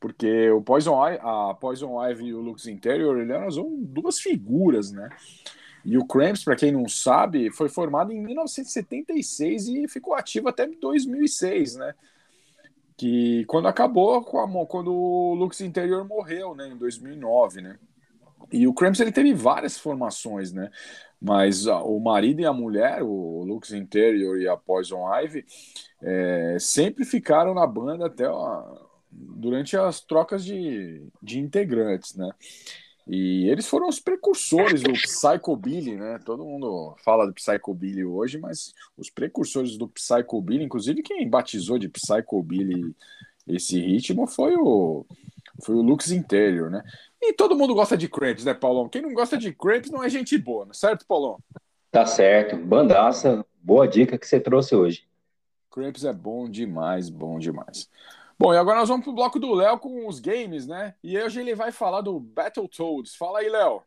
Porque 0.00 0.50
o 0.50 0.60
Poison 0.60 1.06
Ivy, 1.06 1.18
a 1.22 1.54
Poison 1.54 2.04
Ivy 2.04 2.26
e 2.26 2.34
o 2.34 2.40
Lux 2.40 2.66
Interior, 2.66 3.18
eles 3.18 3.30
eram 3.30 3.48
duas 3.82 4.18
figuras, 4.18 4.90
né? 4.90 5.08
E 5.88 5.96
o 5.96 6.04
Cramps, 6.04 6.44
para 6.44 6.54
quem 6.54 6.70
não 6.70 6.86
sabe, 6.86 7.50
foi 7.50 7.70
formado 7.70 8.12
em 8.12 8.20
1976 8.20 9.68
e 9.68 9.88
ficou 9.88 10.14
ativo 10.14 10.46
até 10.46 10.66
2006, 10.66 11.76
né? 11.76 11.94
Que 12.94 13.46
quando 13.46 13.68
acabou, 13.68 14.22
quando 14.22 14.92
o 14.92 15.32
Lux 15.32 15.62
Interior 15.62 16.06
morreu, 16.06 16.54
né, 16.54 16.68
em 16.68 16.76
2009, 16.76 17.62
né? 17.62 17.78
E 18.52 18.68
o 18.68 18.74
Cramps 18.74 19.00
ele 19.00 19.10
teve 19.10 19.32
várias 19.32 19.78
formações, 19.78 20.52
né? 20.52 20.70
Mas 21.18 21.66
o 21.66 21.98
marido 21.98 22.42
e 22.42 22.44
a 22.44 22.52
mulher, 22.52 23.02
o 23.02 23.42
Lux 23.44 23.72
Interior 23.72 24.38
e 24.38 24.46
a 24.46 24.58
Poison 24.58 25.10
Ivy, 25.22 25.46
é, 26.02 26.58
sempre 26.60 27.06
ficaram 27.06 27.54
na 27.54 27.66
banda 27.66 28.08
até 28.08 28.28
ó, 28.28 28.78
durante 29.10 29.74
as 29.74 30.02
trocas 30.02 30.44
de, 30.44 31.02
de 31.22 31.38
integrantes, 31.38 32.14
né? 32.14 32.30
E 33.08 33.48
eles 33.48 33.66
foram 33.66 33.88
os 33.88 33.98
precursores 33.98 34.82
do 34.82 34.92
Psychobilly, 34.92 35.96
né? 35.96 36.20
Todo 36.22 36.44
mundo 36.44 36.94
fala 37.02 37.26
do 37.26 37.32
Psychobilly 37.32 38.04
hoje, 38.04 38.38
mas 38.38 38.74
os 38.98 39.08
precursores 39.08 39.78
do 39.78 39.88
Psychobilly, 39.88 40.64
inclusive 40.64 41.02
quem 41.02 41.26
batizou 41.28 41.78
de 41.78 41.88
Psychobilly 41.88 42.94
esse 43.46 43.80
ritmo 43.80 44.26
foi 44.26 44.54
o 44.56 45.06
foi 45.64 45.74
o 45.74 45.82
Lux 45.82 46.12
Interior, 46.12 46.70
né? 46.70 46.84
E 47.20 47.32
todo 47.32 47.56
mundo 47.56 47.74
gosta 47.74 47.96
de 47.96 48.08
Cramps, 48.08 48.44
né, 48.44 48.54
Paulão? 48.54 48.88
Quem 48.88 49.02
não 49.02 49.12
gosta 49.12 49.36
de 49.36 49.52
Cramps 49.52 49.90
não 49.90 50.04
é 50.04 50.08
gente 50.08 50.36
boa, 50.38 50.64
não 50.64 50.70
é 50.70 50.74
certo, 50.74 51.06
Paulão? 51.06 51.38
Tá 51.90 52.06
certo. 52.06 52.56
Bandaça, 52.56 53.44
boa 53.60 53.88
dica 53.88 54.18
que 54.18 54.26
você 54.26 54.38
trouxe 54.38 54.76
hoje. 54.76 55.04
Cramps 55.70 56.04
é 56.04 56.12
bom 56.12 56.48
demais, 56.48 57.08
bom 57.08 57.38
demais. 57.38 57.88
Bom, 58.40 58.54
e 58.54 58.56
agora 58.56 58.78
nós 58.78 58.88
vamos 58.88 59.02
pro 59.02 59.12
bloco 59.12 59.40
do 59.40 59.52
Léo 59.52 59.80
com 59.80 60.06
os 60.06 60.20
games, 60.20 60.64
né? 60.64 60.94
E 61.02 61.18
hoje 61.18 61.40
ele 61.40 61.56
vai 61.56 61.72
falar 61.72 62.02
do 62.02 62.20
Battletoads. 62.20 63.16
Fala 63.16 63.40
aí, 63.40 63.48
Léo. 63.48 63.82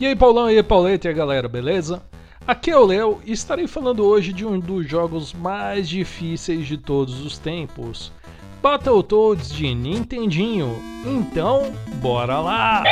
E 0.00 0.06
aí, 0.06 0.16
Paulão, 0.16 0.50
e 0.50 0.56
aí, 0.56 0.62
Pauleta, 0.62 1.12
galera, 1.12 1.48
beleza? 1.48 2.02
Aqui 2.46 2.70
é 2.70 2.78
o 2.78 2.86
Léo 2.86 3.20
e 3.26 3.32
estarei 3.32 3.66
falando 3.66 4.02
hoje 4.02 4.32
de 4.32 4.46
um 4.46 4.58
dos 4.58 4.88
jogos 4.88 5.34
mais 5.34 5.86
difíceis 5.86 6.66
de 6.66 6.78
todos 6.78 7.20
os 7.20 7.36
tempos. 7.36 8.10
Battletoads 8.62 9.52
de 9.52 9.74
Nintendinho. 9.74 10.82
Então, 11.04 11.74
bora 12.00 12.40
lá! 12.40 12.82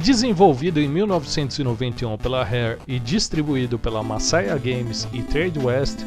Desenvolvido 0.00 0.80
em 0.80 0.88
1991 0.88 2.16
pela 2.18 2.44
Rare 2.44 2.78
e 2.86 3.00
distribuído 3.00 3.78
pela 3.78 4.02
Masaya 4.02 4.56
Games 4.56 5.08
e 5.12 5.22
Trade 5.22 5.58
West, 5.58 5.98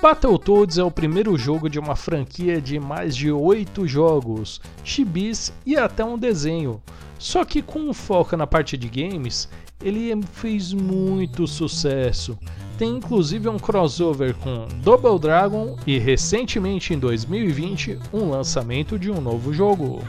Battletoads 0.00 0.78
é 0.78 0.82
o 0.82 0.90
primeiro 0.90 1.36
jogo 1.36 1.68
de 1.68 1.78
uma 1.78 1.94
franquia 1.94 2.60
de 2.60 2.80
mais 2.80 3.14
de 3.14 3.30
8 3.30 3.86
jogos, 3.86 4.60
chibis 4.82 5.52
e 5.66 5.76
até 5.76 6.02
um 6.04 6.18
desenho. 6.18 6.82
Só 7.18 7.44
que 7.44 7.60
com 7.60 7.80
um 7.80 7.92
foco 7.92 8.34
na 8.36 8.46
parte 8.46 8.78
de 8.78 8.88
games, 8.88 9.48
ele 9.82 10.10
fez 10.32 10.72
muito 10.72 11.46
sucesso. 11.46 12.38
Tem 12.76 12.96
inclusive 12.96 13.48
um 13.48 13.58
crossover 13.58 14.34
com 14.34 14.66
Double 14.82 15.18
Dragon 15.18 15.76
e 15.86 15.98
recentemente 15.98 16.92
em 16.92 16.98
2020 16.98 17.98
um 18.12 18.30
lançamento 18.30 18.98
de 18.98 19.10
um 19.10 19.20
novo 19.20 19.52
jogo. 19.52 20.02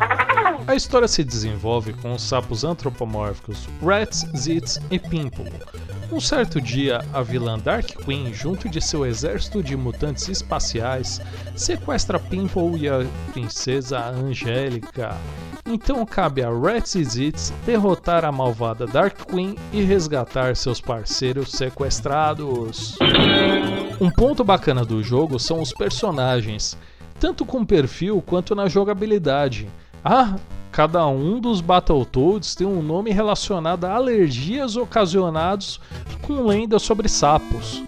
A 0.67 0.73
história 0.73 1.07
se 1.07 1.23
desenvolve 1.23 1.93
com 1.93 2.13
os 2.13 2.23
sapos 2.23 2.63
antropomórficos 2.63 3.67
Rats, 3.83 4.25
Zits 4.35 4.79
e 4.89 4.97
Pimple. 4.97 5.51
Um 6.11 6.19
certo 6.19 6.59
dia, 6.61 7.03
a 7.13 7.21
vilã 7.21 7.59
Dark 7.59 7.85
Queen, 8.03 8.33
junto 8.33 8.69
de 8.69 8.81
seu 8.81 9.05
exército 9.05 9.61
de 9.61 9.75
mutantes 9.75 10.27
espaciais, 10.27 11.19
sequestra 11.55 12.19
Pimple 12.19 12.77
e 12.77 12.89
a 12.89 13.05
princesa 13.31 14.05
Angélica. 14.05 15.15
Então 15.67 16.05
cabe 16.05 16.43
a 16.43 16.49
Rats 16.49 16.93
e 16.93 17.03
Zits 17.03 17.51
derrotar 17.65 18.23
a 18.23 18.31
malvada 18.31 18.85
Dark 18.85 19.25
Queen 19.25 19.55
e 19.73 19.81
resgatar 19.81 20.55
seus 20.55 20.79
parceiros 20.79 21.51
sequestrados. 21.51 22.54
Um 23.99 24.09
ponto 24.09 24.43
bacana 24.43 24.83
do 24.83 25.01
jogo 25.03 25.39
são 25.39 25.61
os 25.61 25.71
personagens, 25.71 26.77
tanto 27.19 27.45
com 27.45 27.65
perfil 27.65 28.21
quanto 28.21 28.55
na 28.55 28.67
jogabilidade. 28.67 29.67
Ah, 30.03 30.35
cada 30.71 31.07
um 31.07 31.39
dos 31.39 31.61
Battletoads 31.61 32.55
tem 32.55 32.67
um 32.67 32.81
nome 32.81 33.11
relacionado 33.11 33.85
a 33.85 33.93
alergias 33.93 34.75
ocasionados 34.75 35.79
com 36.21 36.41
lendas 36.45 36.81
sobre 36.81 37.07
sapos. 37.07 37.83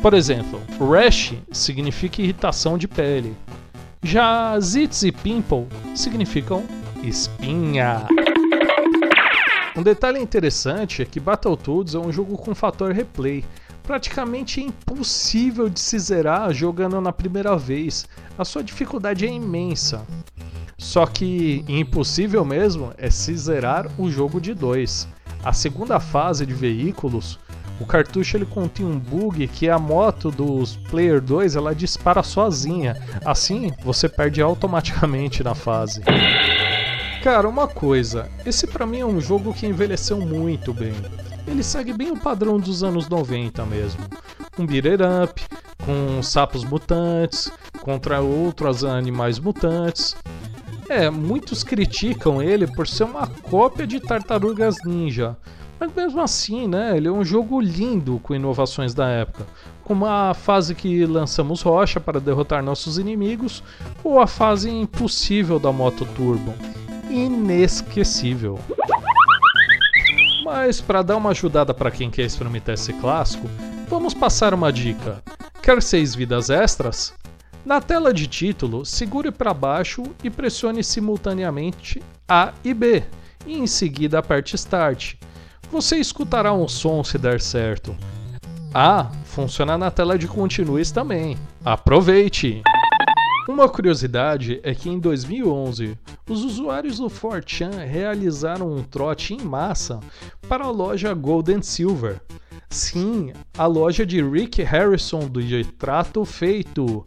Por 0.00 0.14
exemplo, 0.14 0.60
Rash 0.78 1.34
significa 1.50 2.22
irritação 2.22 2.78
de 2.78 2.88
pele. 2.88 3.36
Já 4.02 4.58
Zits 4.60 5.02
e 5.02 5.12
Pimple 5.12 5.66
significam 5.94 6.62
espinha. 7.02 8.06
Um 9.76 9.82
detalhe 9.82 10.18
interessante 10.18 11.02
é 11.02 11.04
que 11.04 11.20
Battletoads 11.20 11.94
é 11.94 11.98
um 11.98 12.10
jogo 12.10 12.38
com 12.38 12.54
fator 12.54 12.92
replay. 12.92 13.44
Praticamente 13.86 14.60
impossível 14.60 15.68
de 15.68 15.78
se 15.78 15.98
zerar 15.98 16.52
jogando 16.52 17.00
na 17.00 17.12
primeira 17.12 17.56
vez. 17.56 18.06
A 18.36 18.44
sua 18.44 18.62
dificuldade 18.62 19.24
é 19.24 19.30
imensa. 19.30 20.04
Só 20.76 21.06
que 21.06 21.64
impossível 21.68 22.44
mesmo 22.44 22.92
é 22.98 23.08
se 23.10 23.34
zerar 23.36 23.86
o 23.98 24.10
jogo 24.10 24.40
de 24.40 24.52
dois. 24.52 25.08
A 25.44 25.52
segunda 25.52 26.00
fase 26.00 26.44
de 26.44 26.52
veículos, 26.52 27.38
o 27.80 27.86
cartucho 27.86 28.36
ele 28.36 28.46
contém 28.46 28.84
um 28.84 28.98
bug 28.98 29.46
que 29.48 29.68
a 29.70 29.78
moto 29.78 30.30
dos 30.30 30.76
Player 30.76 31.20
2 31.20 31.56
ela 31.56 31.74
dispara 31.74 32.22
sozinha. 32.22 32.96
Assim, 33.24 33.72
você 33.84 34.08
perde 34.08 34.42
automaticamente 34.42 35.44
na 35.44 35.54
fase. 35.54 36.02
Cara, 37.22 37.48
uma 37.48 37.68
coisa, 37.68 38.28
esse 38.44 38.66
para 38.66 38.86
mim 38.86 39.00
é 39.00 39.06
um 39.06 39.20
jogo 39.20 39.52
que 39.52 39.66
envelheceu 39.66 40.18
muito 40.20 40.72
bem. 40.72 40.94
Ele 41.46 41.62
segue 41.62 41.92
bem 41.92 42.10
o 42.10 42.16
padrão 42.16 42.58
dos 42.58 42.82
anos 42.82 43.08
90 43.08 43.64
mesmo. 43.66 44.00
Um 44.58 44.66
beat'em 44.66 44.96
up, 45.22 45.42
com 45.84 46.22
sapos 46.22 46.64
mutantes, 46.64 47.50
contra 47.80 48.20
outros 48.20 48.84
animais 48.84 49.38
mutantes. 49.38 50.16
É, 50.88 51.10
muitos 51.10 51.62
criticam 51.64 52.42
ele 52.42 52.66
por 52.66 52.86
ser 52.86 53.04
uma 53.04 53.26
cópia 53.26 53.86
de 53.86 54.00
Tartarugas 54.00 54.76
Ninja. 54.84 55.36
Mas 55.78 55.92
mesmo 55.94 56.22
assim, 56.22 56.66
né, 56.66 56.96
ele 56.96 57.06
é 57.06 57.12
um 57.12 57.24
jogo 57.24 57.60
lindo 57.60 58.18
com 58.22 58.34
inovações 58.34 58.94
da 58.94 59.08
época, 59.08 59.46
como 59.84 60.06
a 60.06 60.32
fase 60.32 60.74
que 60.74 61.04
lançamos 61.04 61.60
rocha 61.60 62.00
para 62.00 62.18
derrotar 62.18 62.62
nossos 62.62 62.98
inimigos, 62.98 63.62
ou 64.02 64.18
a 64.18 64.26
fase 64.26 64.70
impossível 64.70 65.58
da 65.58 65.70
moto 65.70 66.06
turbo. 66.16 66.54
Inesquecível. 67.10 68.58
Mas 70.46 70.80
para 70.80 71.02
dar 71.02 71.16
uma 71.16 71.30
ajudada 71.30 71.74
para 71.74 71.90
quem 71.90 72.08
quer 72.08 72.22
experimentar 72.22 72.76
esse 72.76 72.92
clássico, 72.92 73.50
vamos 73.88 74.14
passar 74.14 74.54
uma 74.54 74.72
dica. 74.72 75.20
Quer 75.60 75.82
seis 75.82 76.14
vidas 76.14 76.50
extras? 76.50 77.12
Na 77.64 77.80
tela 77.80 78.14
de 78.14 78.28
título, 78.28 78.86
segure 78.86 79.32
para 79.32 79.52
baixo 79.52 80.04
e 80.22 80.30
pressione 80.30 80.84
simultaneamente 80.84 82.00
A 82.28 82.52
e 82.62 82.72
B, 82.72 83.02
e 83.44 83.58
em 83.58 83.66
seguida 83.66 84.20
aperte 84.20 84.54
Start. 84.54 85.14
Você 85.68 85.96
escutará 85.96 86.52
um 86.52 86.68
som 86.68 87.02
se 87.02 87.18
der 87.18 87.40
certo. 87.40 87.96
A 88.72 89.10
funciona 89.24 89.76
na 89.76 89.90
tela 89.90 90.16
de 90.16 90.28
continues 90.28 90.92
também. 90.92 91.36
Aproveite! 91.64 92.62
Uma 93.48 93.68
curiosidade 93.68 94.58
é 94.64 94.74
que 94.74 94.90
em 94.90 94.98
2011, 94.98 95.96
os 96.28 96.42
usuários 96.42 96.98
do 96.98 97.06
4chan 97.06 97.86
realizaram 97.86 98.72
um 98.72 98.82
trote 98.82 99.34
em 99.34 99.40
massa 99.40 100.00
para 100.48 100.64
a 100.64 100.70
loja 100.70 101.14
Golden 101.14 101.62
Silver. 101.62 102.20
Sim, 102.68 103.32
a 103.56 103.66
loja 103.66 104.04
de 104.04 104.20
Rick 104.20 104.62
Harrison 104.64 105.28
do 105.28 105.40
Trato 105.78 106.24
Feito. 106.24 107.06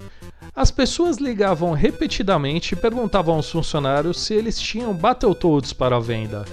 As 0.56 0.72
pessoas 0.72 1.18
ligavam 1.18 1.74
repetidamente 1.74 2.74
e 2.74 2.78
perguntavam 2.78 3.36
aos 3.36 3.52
funcionários 3.52 4.22
se 4.22 4.34
eles 4.34 4.58
tinham 4.58 4.94
Battletoads 4.94 5.74
para 5.74 6.00
venda. 6.00 6.46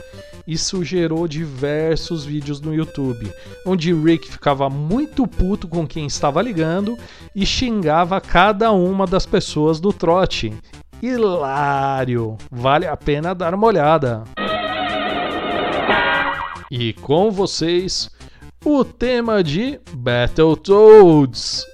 Isso 0.47 0.85
gerou 0.85 1.27
diversos 1.27 2.25
vídeos 2.25 2.61
no 2.61 2.73
YouTube, 2.73 3.33
onde 3.67 3.93
Rick 3.93 4.31
ficava 4.31 4.71
muito 4.71 5.27
puto 5.27 5.67
com 5.67 5.87
quem 5.87 6.07
estava 6.07 6.41
ligando 6.41 6.97
e 7.35 7.45
xingava 7.45 8.21
cada 8.21 8.71
uma 8.71 9.07
das 9.07 9.27
pessoas 9.27 9.81
do 9.81 9.93
trote. 9.93 10.55
Hilário! 11.03 12.39
Vale 12.51 12.87
a 12.87 12.97
pena 12.97 13.35
dar 13.35 13.55
uma 13.55 13.67
olhada. 13.67 14.23
E 16.71 16.93
com 16.95 17.31
vocês, 17.31 18.11
o 18.65 18.85
tema 18.85 19.43
de 19.43 19.81
Battletoads. 19.93 21.65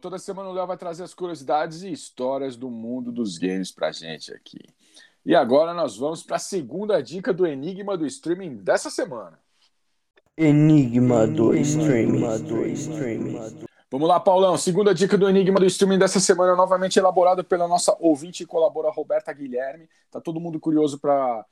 Toda 0.00 0.18
semana 0.18 0.48
o 0.48 0.52
Léo 0.52 0.66
vai 0.66 0.76
trazer 0.76 1.02
as 1.02 1.14
curiosidades 1.14 1.82
e 1.82 1.90
histórias 1.90 2.56
do 2.56 2.70
mundo 2.70 3.10
dos 3.10 3.36
games 3.38 3.70
pra 3.70 3.92
gente 3.92 4.32
aqui. 4.32 4.60
E 5.24 5.34
agora 5.34 5.74
nós 5.74 5.96
vamos 5.96 6.22
para 6.22 6.36
a 6.36 6.40
segunda 6.40 7.02
dica 7.02 7.32
do 7.32 7.46
Enigma 7.46 7.96
do 7.96 8.06
Streaming 8.06 8.56
dessa 8.56 8.90
semana. 8.90 9.38
Enigma 10.36 11.26
do 11.26 11.54
Streaming. 11.56 12.22
Vamos 13.90 14.08
lá, 14.08 14.20
Paulão. 14.20 14.56
Segunda 14.56 14.94
dica 14.94 15.18
do 15.18 15.28
Enigma 15.28 15.58
do 15.58 15.66
Streaming 15.66 15.98
dessa 15.98 16.20
semana, 16.20 16.54
novamente 16.54 16.98
elaborado 16.98 17.42
pela 17.42 17.66
nossa 17.66 17.96
ouvinte 17.98 18.42
e 18.42 18.46
colabora 18.46 18.90
Roberta 18.90 19.32
Guilherme. 19.32 19.88
Tá 20.10 20.20
todo 20.20 20.40
mundo 20.40 20.60
curioso 20.60 20.98
para 20.98 21.44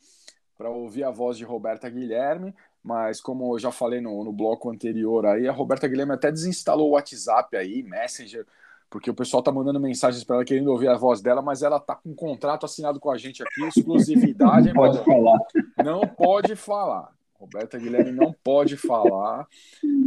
ouvir 0.71 1.03
a 1.05 1.11
voz 1.11 1.37
de 1.37 1.45
Roberta 1.45 1.89
Guilherme, 1.91 2.55
mas 2.87 3.20
como 3.20 3.53
eu 3.53 3.59
já 3.59 3.72
falei 3.72 4.01
no, 4.01 4.22
no 4.22 4.32
bloco 4.32 4.70
anterior 4.70 5.26
aí, 5.26 5.49
a 5.49 5.53
Roberta 5.53 5.89
Guilherme 5.89 6.12
até 6.12 6.30
desinstalou 6.30 6.91
o 6.91 6.93
WhatsApp 6.93 7.57
aí, 7.57 7.82
Messenger, 7.82 8.47
porque 8.89 9.11
o 9.11 9.14
pessoal 9.14 9.43
tá 9.43 9.51
mandando 9.51 9.80
mensagens 9.80 10.22
para 10.22 10.37
ela 10.37 10.45
querendo 10.45 10.70
ouvir 10.70 10.87
a 10.87 10.97
voz 10.97 11.20
dela, 11.20 11.43
mas 11.43 11.64
ela 11.64 11.80
tá 11.80 11.97
com 11.97 12.11
um 12.11 12.14
contrato 12.14 12.64
assinado 12.64 13.01
com 13.01 13.11
a 13.11 13.18
gente 13.18 13.43
aqui, 13.43 13.61
exclusividade. 13.66 14.68
hein, 14.68 14.74
Pode 14.74 15.05
falar. 15.05 15.39
Não 15.84 16.07
pode 16.07 16.55
falar. 16.55 17.12
Roberta 17.34 17.76
Guilherme 17.76 18.12
não 18.12 18.32
pode 18.32 18.76
falar. 18.76 19.49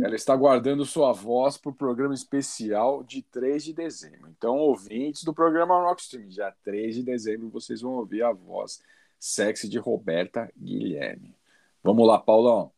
Ela 0.02 0.16
está 0.16 0.34
guardando 0.34 0.86
sua 0.86 1.12
voz 1.12 1.58
para 1.58 1.72
o 1.72 1.76
programa 1.76 2.14
especial 2.14 3.04
de 3.04 3.22
3 3.24 3.62
de 3.62 3.74
dezembro. 3.74 4.30
Então, 4.30 4.56
ouvintes 4.56 5.26
do 5.26 5.34
programa 5.34 5.84
Rockstream, 5.84 6.30
dia 6.30 6.54
3 6.64 6.96
de 6.96 7.04
dezembro, 7.04 7.50
vocês 7.50 7.82
vão 7.82 7.92
ouvir 7.92 8.24
a 8.24 8.32
voz 8.32 8.82
sexy 9.20 9.68
de 9.68 9.78
Roberta 9.78 10.50
Guilherme. 10.58 11.39
Vamos 11.84 12.08
lá, 12.08 12.20
Paulão. 12.20 12.72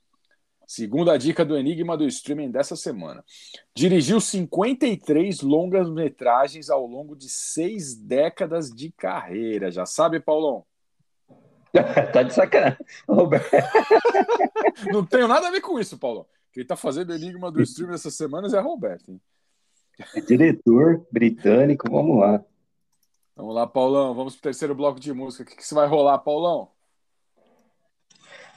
Segunda 0.67 1.17
dica 1.17 1.43
do 1.43 1.57
Enigma 1.57 1.97
do 1.97 2.05
Streaming 2.05 2.49
dessa 2.49 2.77
semana. 2.77 3.25
Dirigiu 3.75 4.21
53 4.21 5.41
longas 5.41 5.89
metragens 5.89 6.69
ao 6.69 6.85
longo 6.87 7.13
de 7.13 7.27
seis 7.27 7.93
décadas 7.93 8.69
de 8.69 8.89
carreira. 8.89 9.69
Já 9.69 9.85
sabe, 9.85 10.21
Paulão? 10.21 10.65
tá 12.13 12.23
de 12.23 12.33
sacanagem. 12.33 12.79
Roberto. 13.07 13.49
Não 14.93 15.05
tenho 15.05 15.27
nada 15.27 15.49
a 15.49 15.51
ver 15.51 15.59
com 15.59 15.79
isso, 15.79 15.97
Paulo. 15.97 16.25
Quem 16.53 16.65
tá 16.65 16.75
fazendo 16.75 17.09
o 17.09 17.15
Enigma 17.15 17.51
do 17.51 17.61
Stream 17.61 17.93
essas 17.93 18.15
semanas 18.15 18.53
é 18.53 18.59
Roberto. 18.59 19.11
Hein? 19.11 19.21
É 20.15 20.21
diretor 20.21 21.05
britânico, 21.11 21.89
vamos 21.91 22.17
lá. 22.17 22.43
Vamos 23.35 23.55
lá, 23.55 23.67
Paulão. 23.67 24.13
Vamos 24.13 24.35
pro 24.35 24.43
terceiro 24.43 24.75
bloco 24.75 24.99
de 24.99 25.13
música. 25.13 25.43
O 25.43 25.45
que, 25.45 25.55
que 25.55 25.65
você 25.65 25.75
vai 25.75 25.87
rolar, 25.87 26.19
Paulão? 26.19 26.71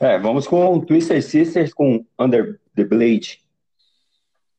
É, 0.00 0.18
vamos 0.18 0.46
com 0.46 0.80
Twister 0.80 1.22
Sisters 1.22 1.72
com 1.72 2.04
Under 2.18 2.60
the 2.74 2.84
Blade. 2.84 3.40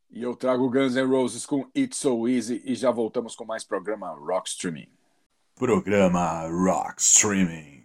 E 0.09 0.23
eu 0.23 0.35
trago 0.35 0.69
Guns 0.69 0.95
N' 0.95 1.07
Roses 1.07 1.45
com 1.45 1.67
It's 1.75 1.97
So 1.97 2.27
Easy 2.27 2.61
e 2.65 2.73
já 2.73 2.89
voltamos 2.89 3.35
com 3.35 3.43
mais 3.43 3.65
programa 3.65 4.11
Rock 4.11 4.49
Streaming. 4.49 4.87
Programa 5.55 6.47
Rock 6.47 7.01
Streaming. 7.01 7.83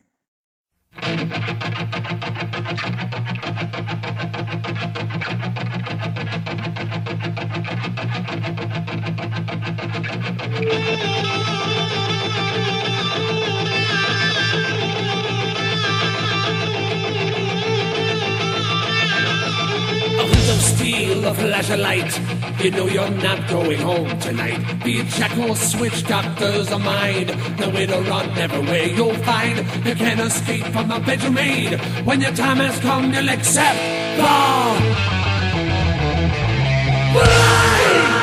steel, 21.35 21.47
a 21.47 21.51
flash 21.51 21.71
of 21.71 21.81
light. 21.81 22.21
You 22.63 22.71
know 22.71 22.87
you're 22.87 23.11
not 23.11 23.49
going 23.49 23.81
home 23.81 24.19
tonight. 24.21 24.85
Be 24.85 24.99
it 24.99 25.07
jack 25.07 25.37
or 25.39 25.57
switch, 25.57 26.07
doctors 26.07 26.71
of 26.73 26.83
mind. 26.83 27.29
Nowhere 27.59 27.87
to 27.87 28.01
run, 28.11 28.29
everywhere 28.39 28.87
you'll 28.87 29.15
find. 29.25 29.59
You 29.87 29.95
can't 29.95 30.21
escape 30.21 30.67
from 30.67 30.89
the 30.89 31.01
bedroom 31.01 31.35
maid. 31.35 31.81
When 32.05 32.21
your 32.21 32.33
time 32.33 32.59
has 32.59 32.79
come, 32.81 33.13
you'll 33.13 33.29
accept 33.29 33.79
the. 34.19 35.31
You 37.13 38.20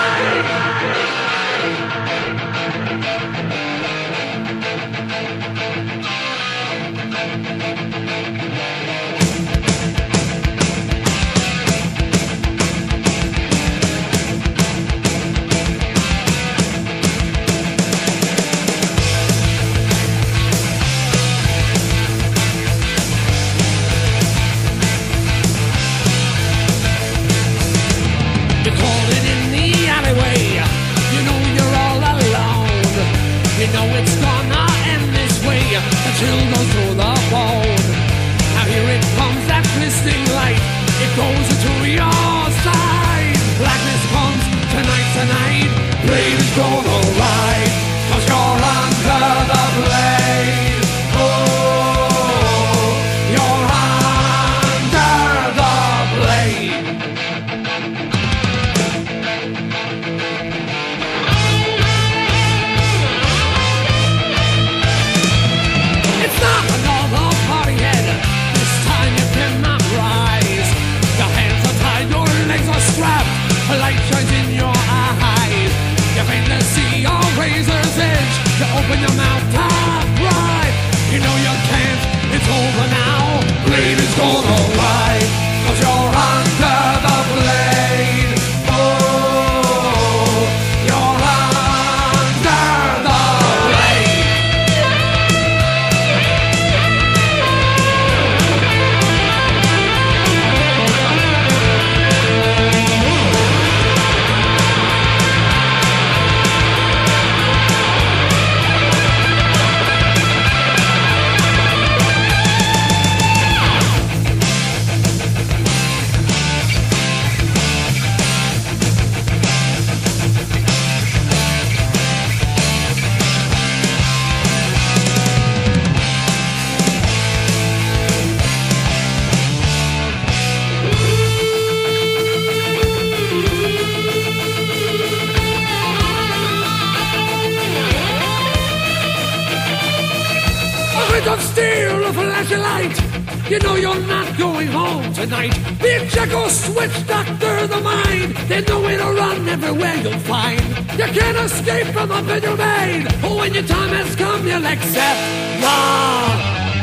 tonight. 145.17 145.53
It 145.81 146.09
check 146.11 146.29
switch, 146.49 147.07
doctor 147.07 147.67
the 147.67 147.81
mind. 147.81 148.35
There's 148.47 148.67
nowhere 148.67 148.97
to 148.97 149.09
run, 149.21 149.49
everywhere 149.49 149.95
you'll 149.95 150.19
find. 150.19 150.61
You 150.99 151.07
can't 151.17 151.37
escape 151.37 151.87
from 151.87 152.09
the 152.09 152.21
bed 152.27 152.43
you 152.43 152.55
made. 152.55 153.07
Oh, 153.23 153.37
when 153.37 153.53
your 153.53 153.63
time 153.63 153.89
has 153.89 154.15
come, 154.15 154.47
you'll 154.47 154.65
accept 154.65 155.21
the. 155.61 156.76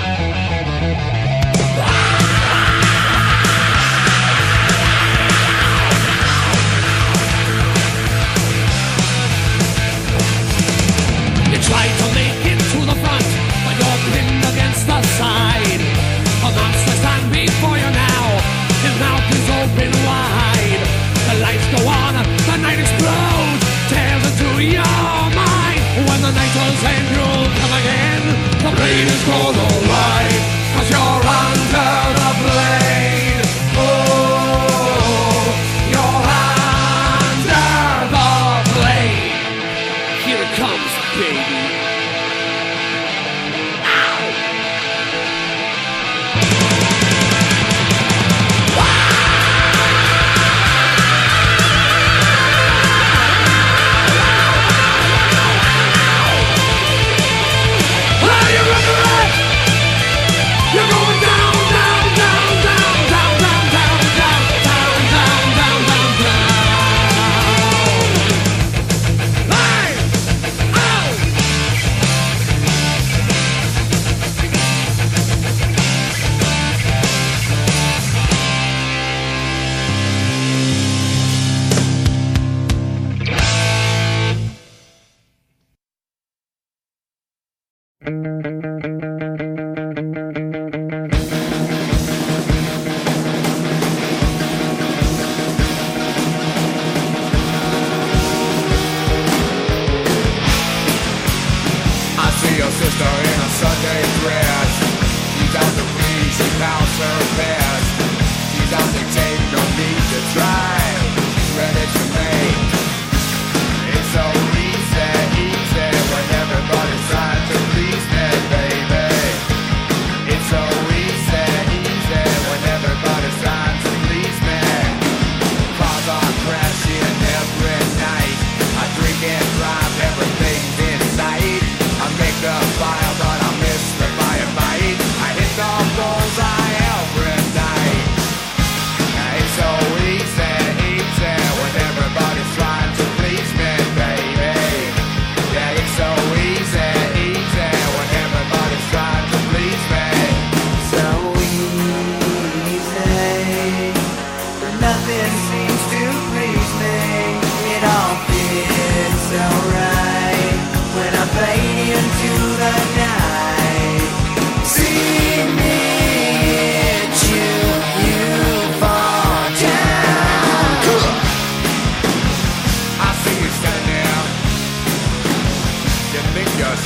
and 22.75 22.83
explode. 22.83 23.61
Tears 23.89 24.25
into 24.27 24.51
your 24.63 25.31
mind. 25.35 25.65
When 25.95 26.21
the 26.23 26.31
night 26.33 26.53
turns 26.55 26.83
and 26.83 27.07
you'll 27.15 27.51
come 27.61 27.73
again 27.79 28.23
The 28.65 28.83
rain 28.83 29.07
is 29.07 29.25
gone 29.25 29.55
alright 29.55 30.41
oh 30.51 30.54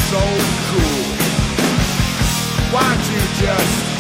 so 0.09 0.17
cool. 0.17 1.05
Why 2.73 2.81
don't 2.81 3.11
you 3.13 3.21
just 3.37 3.98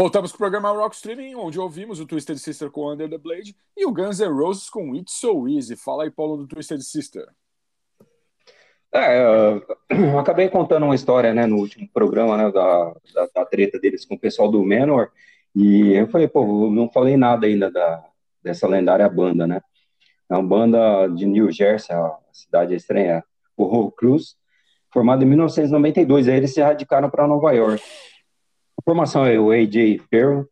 Voltamos 0.00 0.32
para 0.32 0.36
o 0.36 0.38
programa 0.38 0.70
Rock 0.70 0.96
Streaming, 0.96 1.34
onde 1.34 1.60
ouvimos 1.60 2.00
o 2.00 2.06
Twisted 2.06 2.38
Sister 2.38 2.70
com 2.70 2.90
Under 2.90 3.06
the 3.06 3.18
Blade 3.18 3.54
e 3.76 3.84
o 3.84 3.92
Guns 3.92 4.18
N' 4.18 4.32
Roses 4.32 4.70
com 4.70 4.94
It's 4.96 5.12
So 5.12 5.46
Easy. 5.46 5.76
Fala 5.76 6.04
aí, 6.04 6.10
Paulo, 6.10 6.38
do 6.38 6.46
Twisted 6.46 6.80
Sister. 6.80 7.28
É, 8.94 9.60
eu 9.90 10.18
acabei 10.18 10.48
contando 10.48 10.84
uma 10.84 10.94
história 10.94 11.34
né, 11.34 11.44
no 11.44 11.58
último 11.58 11.86
programa 11.92 12.34
né, 12.38 12.50
da, 12.50 12.94
da, 13.12 13.28
da, 13.34 13.44
treta 13.44 13.78
deles 13.78 14.06
com 14.06 14.14
o 14.14 14.18
pessoal 14.18 14.50
do 14.50 14.64
Menor, 14.64 15.10
e 15.54 15.92
eu 15.92 16.08
falei, 16.08 16.28
pô, 16.28 16.44
eu 16.44 16.70
não 16.70 16.90
falei 16.90 17.18
nada 17.18 17.46
ainda 17.46 17.70
da, 17.70 18.02
dessa 18.42 18.66
lendária 18.66 19.06
banda, 19.06 19.46
né? 19.46 19.60
É 20.30 20.34
uma 20.34 20.42
banda 20.42 21.08
de 21.08 21.26
New 21.26 21.52
Jersey, 21.52 21.94
a 21.94 22.16
cidade 22.32 22.72
é 22.72 22.76
estranha, 22.78 23.22
o 23.54 23.64
Roll 23.64 23.92
Cruz, 23.92 24.34
formada 24.90 25.22
em 25.22 25.26
1992, 25.26 26.26
aí 26.26 26.38
eles 26.38 26.54
se 26.54 26.62
radicaram 26.62 27.10
para 27.10 27.28
Nova 27.28 27.52
York. 27.52 27.82
Formação 28.84 29.26
é 29.26 29.38
o 29.38 29.50
A.J. 29.50 29.98
Ferro, 30.10 30.48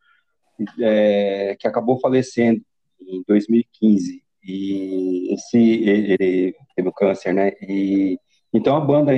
é, 0.80 1.56
que 1.58 1.66
acabou 1.66 2.00
falecendo 2.00 2.60
em 3.00 3.22
2015. 3.26 4.22
E 4.42 5.34
esse, 5.34 5.58
ele, 5.58 6.54
teve 6.74 6.92
câncer, 6.92 7.32
né? 7.32 7.52
E, 7.62 8.18
então 8.52 8.76
a 8.76 8.80
banda, 8.80 9.12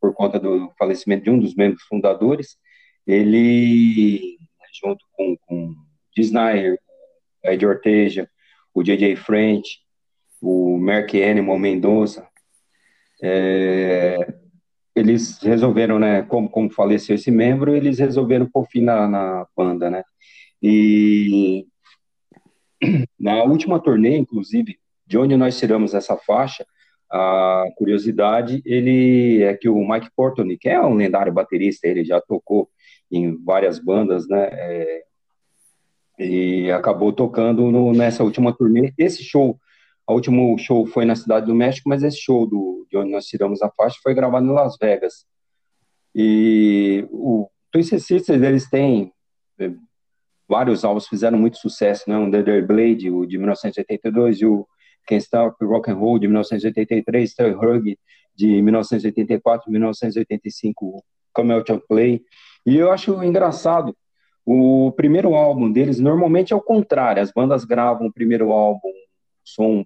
por 0.00 0.12
conta 0.14 0.38
do 0.38 0.72
falecimento 0.78 1.24
de 1.24 1.30
um 1.30 1.38
dos 1.38 1.54
membros 1.54 1.82
fundadores, 1.84 2.56
ele, 3.06 4.38
junto 4.82 5.04
com, 5.12 5.36
com 5.46 5.74
Snyder, 6.16 6.78
Ed 7.44 7.64
Orteja, 7.64 8.28
o 8.74 8.82
J.J. 8.82 9.16
French, 9.16 9.80
o 10.40 10.76
Merck 10.78 11.22
Animal 11.22 11.58
Mendoza. 11.58 12.28
é, 13.22 14.16
eles 14.96 15.38
resolveram, 15.42 15.98
né, 15.98 16.22
como, 16.22 16.48
como 16.48 16.70
faleceu 16.70 17.14
esse 17.14 17.30
membro, 17.30 17.76
eles 17.76 17.98
resolveram 17.98 18.48
pôr 18.50 18.66
fim 18.66 18.80
na, 18.80 19.06
na 19.06 19.46
banda, 19.54 19.90
né, 19.90 20.02
e 20.62 21.66
na 23.20 23.44
última 23.44 23.78
turnê, 23.78 24.16
inclusive, 24.16 24.78
de 25.06 25.18
onde 25.18 25.36
nós 25.36 25.58
tiramos 25.58 25.92
essa 25.94 26.16
faixa, 26.16 26.66
a 27.10 27.64
curiosidade, 27.76 28.62
ele 28.64 29.42
é 29.42 29.54
que 29.54 29.68
o 29.68 29.86
Mike 29.86 30.08
Portnoy, 30.16 30.56
que 30.58 30.68
é 30.68 30.80
um 30.80 30.94
lendário 30.94 31.32
baterista, 31.32 31.86
ele 31.86 32.04
já 32.04 32.20
tocou 32.20 32.68
em 33.12 33.36
várias 33.44 33.78
bandas, 33.78 34.26
né, 34.26 34.48
é, 34.50 35.02
e 36.18 36.70
acabou 36.70 37.12
tocando 37.12 37.70
no, 37.70 37.92
nessa 37.92 38.24
última 38.24 38.52
turnê. 38.52 38.92
Esse 38.96 39.22
show, 39.22 39.60
o 40.08 40.14
último 40.14 40.56
show 40.58 40.86
foi 40.86 41.04
na 41.04 41.16
Cidade 41.16 41.46
do 41.46 41.54
México, 41.54 41.88
mas 41.88 42.02
esse 42.02 42.18
show 42.18 42.46
do, 42.46 42.86
de 42.90 42.96
onde 42.96 43.10
nós 43.10 43.26
tiramos 43.26 43.60
a 43.62 43.70
faixa 43.70 43.98
foi 44.02 44.14
gravado 44.14 44.46
em 44.46 44.52
Las 44.52 44.76
Vegas. 44.80 45.26
E 46.14 47.06
o 47.10 47.48
Twisted 47.72 48.00
Sisters, 48.00 48.42
eles 48.42 48.70
têm 48.70 49.12
é, 49.58 49.70
vários 50.48 50.84
álbuns 50.84 51.08
fizeram 51.08 51.38
muito 51.38 51.58
sucesso, 51.58 52.08
né? 52.08 52.16
O 52.16 52.30
The 52.30 52.62
Blade, 52.62 53.10
o 53.10 53.26
de 53.26 53.36
1982, 53.36 54.40
e 54.40 54.46
o 54.46 54.66
Can't 55.06 55.24
Stop 55.24 55.64
Rock 55.64 55.90
and 55.90 55.96
Roll 55.96 56.18
de 56.18 56.26
1983, 56.26 57.30
Stay 57.30 57.54
Hug 57.54 57.98
de 58.34 58.62
1984, 58.62 59.70
1985, 59.70 61.04
Come 61.32 61.52
Out 61.52 61.72
and 61.72 61.80
Play. 61.88 62.22
E 62.64 62.76
eu 62.76 62.90
acho 62.90 63.22
engraçado 63.22 63.96
o 64.44 64.92
primeiro 64.92 65.34
álbum 65.34 65.70
deles, 65.70 65.98
normalmente 65.98 66.52
é 66.52 66.56
o 66.56 66.60
contrário, 66.60 67.20
as 67.20 67.32
bandas 67.32 67.64
gravam 67.64 68.06
o 68.06 68.12
primeiro 68.12 68.52
álbum, 68.52 68.92
som 69.44 69.84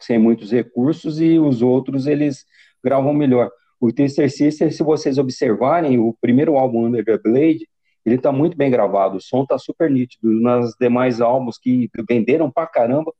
sem 0.00 0.18
muitos 0.18 0.50
recursos, 0.50 1.20
e 1.20 1.38
os 1.38 1.62
outros 1.62 2.06
eles 2.06 2.44
gravam 2.82 3.12
melhor. 3.12 3.50
O 3.80 3.92
Twister 3.92 4.30
Sister, 4.30 4.72
se 4.72 4.82
vocês 4.82 5.18
observarem, 5.18 5.98
o 5.98 6.14
primeiro 6.20 6.56
álbum 6.56 6.86
Under 6.86 7.04
the 7.04 7.18
Blade, 7.18 7.68
ele 8.04 8.18
tá 8.18 8.32
muito 8.32 8.56
bem 8.56 8.70
gravado, 8.70 9.16
o 9.16 9.20
som 9.20 9.44
tá 9.44 9.58
super 9.58 9.90
nítido. 9.90 10.30
Nas 10.40 10.74
demais 10.80 11.20
álbuns 11.20 11.58
que 11.58 11.88
venderam 12.08 12.50
pra 12.50 12.66
caramba, 12.66 13.12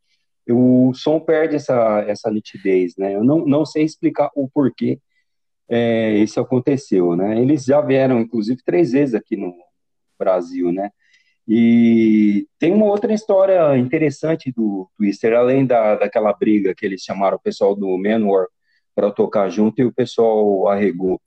o 0.49 0.93
som 0.95 1.21
perde 1.21 1.57
essa, 1.57 2.05
essa 2.09 2.31
nitidez, 2.31 2.95
né? 2.97 3.15
Eu 3.15 3.23
não, 3.23 3.45
não 3.47 3.65
sei 3.65 3.85
explicar 3.85 4.31
o 4.35 4.49
porquê 4.49 4.99
é, 5.69 6.15
isso 6.19 6.41
aconteceu, 6.41 7.15
né? 7.17 7.41
Eles 7.41 7.65
já 7.65 7.81
vieram, 7.81 8.21
inclusive, 8.21 8.61
três 8.65 8.93
vezes 8.93 9.15
aqui 9.15 9.37
no, 9.37 9.55
Brasil, 10.21 10.71
né? 10.71 10.91
E 11.49 12.47
tem 12.59 12.73
uma 12.73 12.87
outra 12.87 13.13
história 13.13 13.77
interessante 13.77 14.53
do 14.53 14.89
Twister, 14.97 15.33
além 15.35 15.67
da, 15.67 15.97
daquela 15.97 16.33
briga 16.33 16.75
que 16.75 16.87
eles 16.87 17.03
chamaram 17.03 17.37
o 17.37 17.41
pessoal 17.41 17.75
do 17.75 17.99
Manowar 17.99 18.47
para 18.95 19.11
tocar 19.11 19.49
junto 19.49 19.81
e 19.81 19.85
o 19.85 19.93
pessoal 19.93 20.69
arregou. 20.69 21.21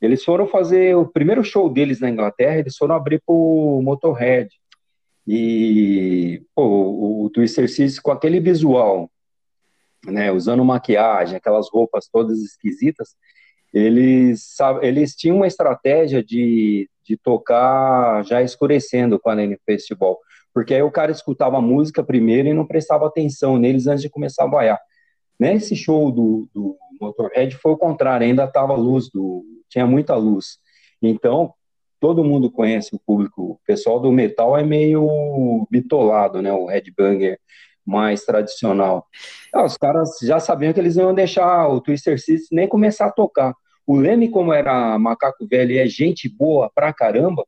Eles 0.00 0.24
foram 0.24 0.46
fazer 0.46 0.96
o 0.96 1.06
primeiro 1.06 1.44
show 1.44 1.68
deles 1.68 2.00
na 2.00 2.08
Inglaterra, 2.08 2.58
eles 2.58 2.76
foram 2.76 2.94
abrir 2.94 3.22
para 3.24 3.34
o 3.34 3.82
Motorhead. 3.82 4.48
E 5.26 6.42
pô, 6.54 6.64
o, 6.64 7.24
o 7.24 7.30
Twister 7.30 7.68
Sisters 7.68 8.00
com 8.00 8.10
aquele 8.10 8.40
visual, 8.40 9.10
né, 10.06 10.32
usando 10.32 10.64
maquiagem, 10.64 11.36
aquelas 11.36 11.68
roupas 11.70 12.08
todas 12.08 12.38
esquisitas, 12.40 13.14
eles, 13.72 14.56
eles 14.82 15.14
tinham 15.14 15.36
uma 15.36 15.46
estratégia 15.46 16.22
de 16.22 16.88
de 17.10 17.16
tocar 17.16 18.24
já 18.24 18.40
escurecendo 18.40 19.18
com 19.18 19.30
a 19.30 19.34
Nene 19.34 19.58
Festival. 19.66 20.16
Porque 20.54 20.74
aí 20.74 20.82
o 20.82 20.92
cara 20.92 21.10
escutava 21.10 21.58
a 21.58 21.60
música 21.60 22.04
primeiro 22.04 22.48
e 22.48 22.54
não 22.54 22.64
prestava 22.64 23.06
atenção 23.06 23.58
neles 23.58 23.88
antes 23.88 24.02
de 24.02 24.08
começar 24.08 24.44
a 24.44 24.48
baiar. 24.48 24.78
Nesse 25.38 25.74
show 25.74 26.12
do, 26.12 26.48
do 26.54 26.76
Motorhead 27.00 27.56
foi 27.56 27.72
o 27.72 27.76
contrário, 27.76 28.26
ainda 28.26 28.46
tava 28.46 28.74
luz, 28.74 29.10
do, 29.10 29.44
tinha 29.68 29.86
muita 29.86 30.14
luz. 30.14 30.58
Então, 31.02 31.52
todo 31.98 32.22
mundo 32.22 32.50
conhece 32.50 32.94
o 32.94 33.00
público, 33.04 33.42
o 33.42 33.60
pessoal 33.66 33.98
do 33.98 34.12
metal 34.12 34.56
é 34.56 34.62
meio 34.62 35.66
bitolado, 35.68 36.40
né? 36.40 36.52
O 36.52 36.66
headbanger 36.66 37.40
mais 37.90 38.24
tradicional. 38.24 39.06
Ah, 39.52 39.64
os 39.64 39.76
caras 39.76 40.10
já 40.22 40.38
sabiam 40.38 40.72
que 40.72 40.78
eles 40.78 40.96
iam 40.96 41.12
deixar 41.12 41.68
o 41.68 41.80
Twister 41.80 42.18
Sisters 42.18 42.48
nem 42.52 42.68
começar 42.68 43.06
a 43.06 43.12
tocar. 43.12 43.52
O 43.86 43.96
Leme, 43.96 44.30
como 44.30 44.52
era 44.52 44.96
macaco 44.98 45.46
velho 45.46 45.72
e 45.72 45.78
é 45.78 45.86
gente 45.86 46.28
boa 46.28 46.70
pra 46.72 46.92
caramba, 46.92 47.44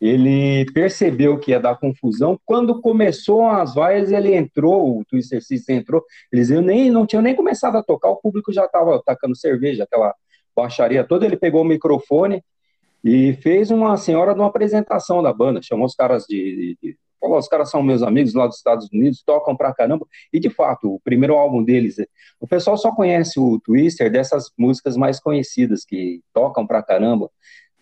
ele 0.00 0.66
percebeu 0.72 1.38
que 1.38 1.52
ia 1.52 1.60
dar 1.60 1.78
confusão. 1.78 2.38
Quando 2.44 2.80
começou 2.80 3.46
as 3.46 3.74
vaias, 3.74 4.10
ele 4.10 4.34
entrou, 4.34 4.98
o 4.98 5.04
Twister 5.04 5.42
System 5.42 5.76
entrou. 5.76 6.02
Eles 6.32 6.50
nem, 6.50 6.90
não 6.90 7.06
tinham 7.06 7.22
nem 7.22 7.34
começado 7.34 7.76
a 7.76 7.82
tocar, 7.82 8.10
o 8.10 8.16
público 8.16 8.52
já 8.52 8.64
estava 8.64 9.00
tacando 9.04 9.36
cerveja, 9.36 9.84
aquela 9.84 10.14
baixaria 10.54 11.04
toda. 11.04 11.24
Ele 11.24 11.36
pegou 11.36 11.62
o 11.62 11.64
microfone 11.64 12.42
e 13.04 13.34
fez 13.34 13.70
uma 13.70 13.96
senhora 13.96 14.34
de 14.34 14.40
uma 14.40 14.48
apresentação 14.48 15.22
da 15.22 15.32
banda. 15.32 15.62
Chamou 15.62 15.86
os 15.86 15.94
caras 15.94 16.24
de, 16.28 16.76
de 16.82 16.98
falou, 17.26 17.38
os 17.38 17.48
caras 17.48 17.70
são 17.70 17.82
meus 17.82 18.02
amigos 18.02 18.34
lá 18.34 18.46
dos 18.46 18.56
Estados 18.56 18.88
Unidos, 18.92 19.22
tocam 19.24 19.56
pra 19.56 19.74
caramba, 19.74 20.06
e 20.32 20.40
de 20.40 20.50
fato, 20.50 20.94
o 20.94 21.00
primeiro 21.00 21.34
álbum 21.34 21.62
deles, 21.62 21.96
o 22.40 22.46
pessoal 22.46 22.76
só 22.76 22.92
conhece 22.92 23.38
o 23.38 23.60
Twister 23.60 24.10
dessas 24.10 24.50
músicas 24.56 24.96
mais 24.96 25.20
conhecidas, 25.20 25.84
que 25.84 26.22
tocam 26.32 26.66
pra 26.66 26.82
caramba, 26.82 27.30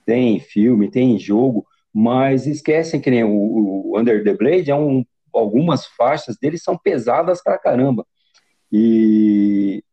tem 0.04 0.40
filme, 0.40 0.90
tem 0.90 1.18
jogo, 1.18 1.66
mas 1.92 2.46
esquecem 2.46 3.00
que 3.00 3.10
nem 3.10 3.24
o, 3.24 3.30
o 3.92 3.98
Under 3.98 4.22
the 4.24 4.34
Blade, 4.34 4.70
é 4.70 4.74
um, 4.74 5.04
algumas 5.32 5.86
faixas 5.86 6.36
deles 6.36 6.62
são 6.62 6.76
pesadas 6.76 7.42
pra 7.42 7.58
caramba, 7.58 8.06
e, 8.72 9.84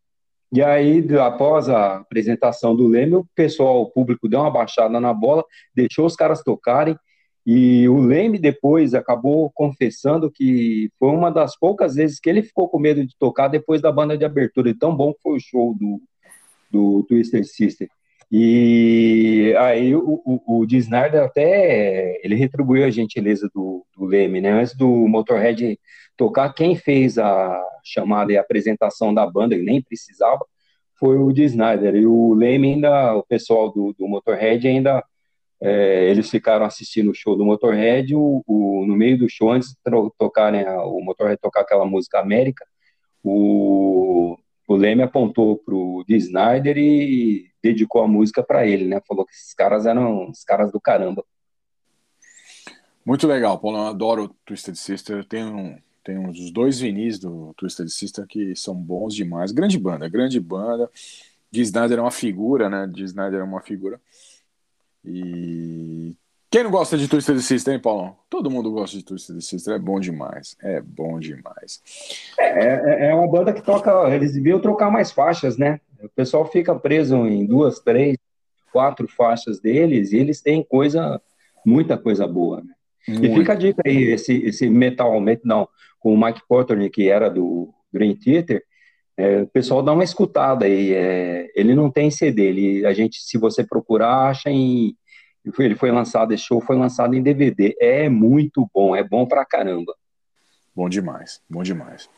e 0.51 0.61
aí, 0.61 1.05
após 1.17 1.69
a 1.69 1.97
apresentação 1.97 2.75
do 2.75 2.87
Leme, 2.87 3.15
o 3.15 3.27
pessoal, 3.35 3.81
o 3.83 3.91
público 3.91 4.27
deu 4.27 4.39
uma 4.39 4.51
baixada 4.51 4.99
na 4.99 5.13
bola, 5.13 5.45
deixou 5.75 6.05
os 6.05 6.15
caras 6.15 6.43
tocarem, 6.43 6.97
e 7.45 7.89
o 7.89 7.99
Leme 7.99 8.37
depois 8.37 8.93
acabou 8.93 9.49
confessando 9.53 10.31
que 10.31 10.89
foi 10.99 11.09
uma 11.09 11.31
das 11.31 11.57
poucas 11.57 11.95
vezes 11.95 12.19
que 12.19 12.29
ele 12.29 12.43
ficou 12.43 12.69
com 12.69 12.79
medo 12.79 13.05
de 13.05 13.15
tocar 13.17 13.47
depois 13.47 13.81
da 13.81 13.91
banda 13.91 14.17
de 14.17 14.23
abertura, 14.25 14.69
e 14.69 14.77
tão 14.77 14.95
bom 14.95 15.13
que 15.13 15.21
foi 15.21 15.37
o 15.37 15.39
show 15.39 15.75
do, 15.75 16.01
do 16.69 17.03
Twister 17.03 17.43
Sister. 17.45 17.89
E 18.31 19.53
aí 19.57 19.93
o, 19.93 20.21
o, 20.25 20.61
o 20.61 20.67
até 21.21 22.21
ele 22.23 22.35
retribuiu 22.35 22.85
a 22.85 22.89
gentileza 22.89 23.49
do, 23.53 23.85
do 23.97 24.05
Leme, 24.05 24.39
né? 24.39 24.51
Antes 24.51 24.73
do 24.73 24.87
Motorhead 24.87 25.77
tocar, 26.15 26.53
quem 26.53 26.75
fez 26.75 27.17
a 27.17 27.61
chamada 27.83 28.31
e 28.31 28.37
a 28.37 28.41
apresentação 28.41 29.13
da 29.13 29.25
banda, 29.29 29.53
ele 29.53 29.65
nem 29.65 29.81
precisava, 29.81 30.45
foi 30.97 31.17
o 31.17 31.33
D. 31.33 31.43
Snyder. 31.45 31.95
E 31.95 32.05
o 32.05 32.33
Leme 32.33 32.73
ainda, 32.73 33.15
o 33.15 33.23
pessoal 33.23 33.69
do, 33.69 33.93
do 33.97 34.07
Motorhead 34.07 34.65
ainda 34.65 35.03
é, 35.62 36.09
eles 36.09 36.30
ficaram 36.30 36.66
assistindo 36.66 37.12
o 37.12 37.16
show 37.16 37.38
do 37.38 37.45
Motorhead, 37.45 38.16
o, 38.16 38.43
o, 38.47 38.86
no 38.88 38.95
meio 38.95 39.18
do 39.18 39.30
show, 39.30 39.51
antes 39.51 39.70
de 39.70 39.78
tocarem 40.18 40.66
né, 40.66 40.76
o 40.80 40.99
Motorhead 41.01 41.39
tocar 41.39 41.62
aquela 41.62 41.86
música 41.86 42.20
América, 42.20 42.66
o, 43.24 44.36
o 44.68 44.76
Leme 44.76 45.03
apontou 45.03 45.57
para 45.57 45.76
o 45.76 46.03
D. 46.07 46.16
Snyder 46.18 46.78
e 46.78 47.45
dedicou 47.62 48.01
a 48.01 48.07
música 48.07 48.41
para 48.41 48.66
ele, 48.66 48.86
né? 48.86 48.99
Falou 49.07 49.24
que 49.24 49.34
esses 49.34 49.53
caras 49.53 49.86
eram 49.86 50.32
os 50.32 50.43
caras 50.43 50.72
do 50.72 50.82
caramba. 50.82 51.24
Muito 53.05 53.28
legal, 53.28 53.59
Paulo. 53.59 53.78
Eu 53.78 53.88
adoro 53.88 54.36
Twisted 54.45 54.76
Sister. 54.76 55.18
Eu 55.18 55.24
tenho, 55.24 55.78
tenho 56.03 56.28
os 56.30 56.51
dois 56.51 56.80
vinis 56.80 57.20
do 57.20 57.53
Twisted 57.55 57.89
Sister 57.89 58.26
que 58.26 58.55
são 58.55 58.74
bons 58.74 59.14
demais. 59.14 59.51
Grande 59.51 59.78
banda, 59.78 60.09
grande 60.09 60.39
banda. 60.39 60.89
D. 61.51 61.62
Snyder 61.62 61.99
é 61.99 62.01
uma 62.01 62.12
figura, 62.12 62.70
né? 62.70 62.91
Snyder 62.95 63.41
é 63.41 63.43
uma 63.43 63.62
figura. 63.62 63.99
E 65.03 66.15
quem 66.51 66.63
não 66.63 66.71
gosta 66.71 66.97
de 66.97 67.07
Twisted 67.07 67.39
Sister, 67.39 67.73
hein, 67.73 67.79
Paulão? 67.79 68.13
Todo 68.29 68.51
mundo 68.51 68.69
gosta 68.69 68.97
de 68.97 69.05
Twisted 69.05 69.39
Sister, 69.39 69.73
é 69.73 69.79
bom 69.79 70.01
demais. 70.01 70.57
É 70.61 70.81
bom 70.81 71.17
demais. 71.17 71.81
É, 72.37 73.05
é, 73.05 73.09
é 73.09 73.15
uma 73.15 73.25
banda 73.25 73.53
que 73.53 73.61
toca, 73.61 74.13
eles 74.13 74.33
deviam 74.33 74.59
trocar 74.59 74.91
mais 74.91 75.13
faixas, 75.13 75.57
né? 75.57 75.79
O 76.03 76.09
pessoal 76.09 76.45
fica 76.45 76.75
preso 76.75 77.15
em 77.25 77.45
duas, 77.45 77.79
três, 77.79 78.17
quatro 78.69 79.07
faixas 79.07 79.61
deles 79.61 80.11
e 80.11 80.17
eles 80.17 80.41
têm 80.41 80.61
coisa, 80.61 81.21
muita 81.65 81.97
coisa 81.97 82.27
boa, 82.27 82.57
né? 82.57 82.73
Muito. 83.07 83.25
E 83.27 83.33
fica 83.33 83.53
a 83.53 83.55
dica 83.55 83.81
aí, 83.85 84.03
esse, 84.11 84.33
esse 84.43 84.69
Metal, 84.69 85.13
não, 85.45 85.69
com 86.01 86.13
o 86.13 86.21
Mike 86.21 86.41
Portnoy, 86.49 86.89
que 86.89 87.07
era 87.07 87.29
do 87.29 87.73
Dream 87.93 88.13
Theater, 88.15 88.61
é, 89.18 89.41
o 89.41 89.47
pessoal 89.47 89.84
dá 89.84 89.93
uma 89.93 90.03
escutada 90.03 90.66
aí. 90.66 90.93
É, 90.93 91.51
ele 91.55 91.76
não 91.76 91.91
tem 91.91 92.09
CD, 92.09 92.43
ele, 92.43 92.86
a 92.86 92.93
gente, 92.93 93.20
se 93.22 93.38
você 93.38 93.64
procurar, 93.64 94.30
acha 94.30 94.49
em. 94.49 94.95
Ele 95.57 95.76
foi 95.76 95.91
lançado, 95.91 96.34
esse 96.34 96.43
show 96.43 96.62
foi 96.62 96.78
lançado 96.78 97.16
em 97.16 97.22
DVD. 97.22 97.76
É 97.80 98.07
muito 98.07 98.70
bom, 98.74 98.95
é 98.95 99.03
bom 99.03 99.26
pra 99.26 99.45
caramba. 99.45 99.95
Bom 100.76 100.88
demais, 100.88 101.41
bom 101.49 101.64
demais. 101.64 102.09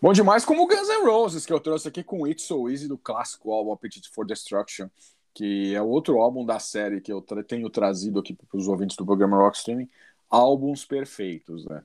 Bom 0.00 0.12
demais 0.12 0.44
como 0.44 0.66
Guns 0.66 0.88
N' 0.88 1.04
Roses, 1.04 1.44
que 1.44 1.52
eu 1.52 1.60
trouxe 1.60 1.88
aqui 1.88 2.02
com 2.02 2.26
It's 2.26 2.44
So 2.44 2.70
Easy, 2.70 2.88
do 2.88 2.96
clássico 2.96 3.52
álbum 3.52 3.72
Appetite 3.72 4.08
for 4.08 4.24
Destruction, 4.24 4.88
que 5.34 5.74
é 5.74 5.82
outro 5.82 6.18
álbum 6.20 6.44
da 6.46 6.58
série 6.58 7.00
que 7.00 7.12
eu 7.12 7.20
tra 7.20 7.42
tenho 7.42 7.68
trazido 7.68 8.18
aqui 8.18 8.34
para 8.34 8.58
os 8.58 8.66
ouvintes 8.66 8.96
do 8.96 9.04
programa 9.04 9.36
Rock 9.36 9.58
Streaming, 9.58 9.88
álbuns 10.30 10.86
perfeitos, 10.86 11.66
né? 11.66 11.82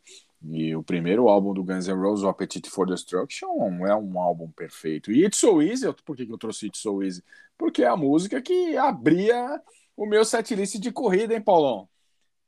E 0.49 0.75
o 0.75 0.83
primeiro 0.83 1.27
álbum 1.27 1.53
do 1.53 1.63
Guns 1.63 1.87
N' 1.87 1.99
Roses, 1.99 2.23
o 2.23 2.29
Appetite 2.29 2.69
for 2.69 2.85
Destruction, 2.85 3.47
é 3.87 3.95
um 3.95 4.19
álbum 4.19 4.49
perfeito. 4.49 5.11
E 5.11 5.25
It's 5.25 5.39
So 5.39 5.61
Easy, 5.61 5.91
por 6.05 6.15
que 6.15 6.27
eu 6.29 6.37
trouxe 6.37 6.67
It's 6.67 6.81
So 6.81 7.01
Easy? 7.01 7.23
Porque 7.57 7.83
é 7.83 7.87
a 7.87 7.97
música 7.97 8.41
que 8.41 8.77
abria 8.77 9.61
o 9.95 10.05
meu 10.05 10.23
setlist 10.23 10.77
de 10.77 10.91
corrida, 10.91 11.33
hein, 11.33 11.41
Paulão? 11.41 11.87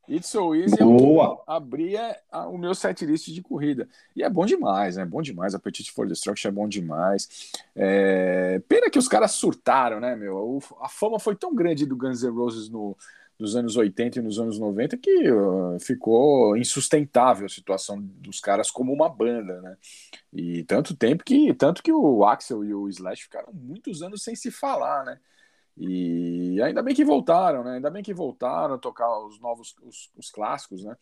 It's 0.08 0.30
So 0.30 0.56
Easy 0.56 0.78
Boa. 0.78 1.44
abria 1.46 2.18
o 2.50 2.58
meu 2.58 2.74
setlist 2.74 3.28
de 3.28 3.42
corrida. 3.42 3.90
E 4.16 4.24
é 4.24 4.30
bom 4.30 4.46
demais, 4.46 4.98
é 4.98 5.06
bom 5.06 5.22
demais. 5.22 5.54
Appetite 5.54 5.92
for 5.92 6.08
Destruction 6.08 6.50
é 6.50 6.52
bom 6.52 6.68
demais. 6.68 7.52
É, 7.76 8.62
Pena 8.70 8.90
que 8.90 9.00
os 9.00 9.08
caras 9.08 9.32
surtaram, 9.32 10.00
né, 10.00 10.16
meu? 10.16 10.60
A 10.82 10.88
fama 10.88 11.20
foi 11.20 11.36
tão 11.36 11.54
grande 11.54 11.86
do 11.86 11.98
Guns 11.98 12.24
N' 12.24 12.30
Roses 12.30 12.70
no, 12.70 12.96
nos 13.40 13.56
anos 13.56 13.76
80 13.76 14.20
e 14.20 14.22
nos 14.22 14.40
anos 14.40 14.58
90 14.60 14.98
que 14.98 15.32
uh, 15.32 15.80
ficou 15.80 16.58
insustentável 16.58 17.46
a 17.46 17.50
situação 17.50 18.02
dos 18.02 18.40
caras 18.40 18.72
como 18.72 18.92
uma 18.92 19.08
banda, 19.08 19.62
né? 19.62 19.78
E 20.34 20.64
tanto 20.64 20.96
tempo 20.96 21.24
que 21.24 21.54
tanto 21.54 21.84
que 21.84 21.92
o 21.92 22.26
Axel 22.26 22.64
e 22.64 22.74
o 22.74 22.90
Slash 22.90 23.24
ficaram 23.24 23.54
muitos 23.54 24.02
anos 24.02 24.24
sem 24.24 24.36
se 24.36 24.50
falar, 24.50 25.06
né? 25.06 25.20
E 25.78 26.60
ainda 26.64 26.82
bem 26.82 26.96
que 26.96 27.06
voltaram, 27.06 27.64
né? 27.64 27.76
Ainda 27.76 27.92
bem 27.92 28.02
que 28.02 28.14
voltaram 28.14 28.76
a 28.76 28.80
tocar 28.80 29.20
os 29.20 29.40
novos, 29.40 29.76
os, 29.84 30.12
os 30.18 30.32
clássicos, 30.32 30.84
né? 30.84 30.98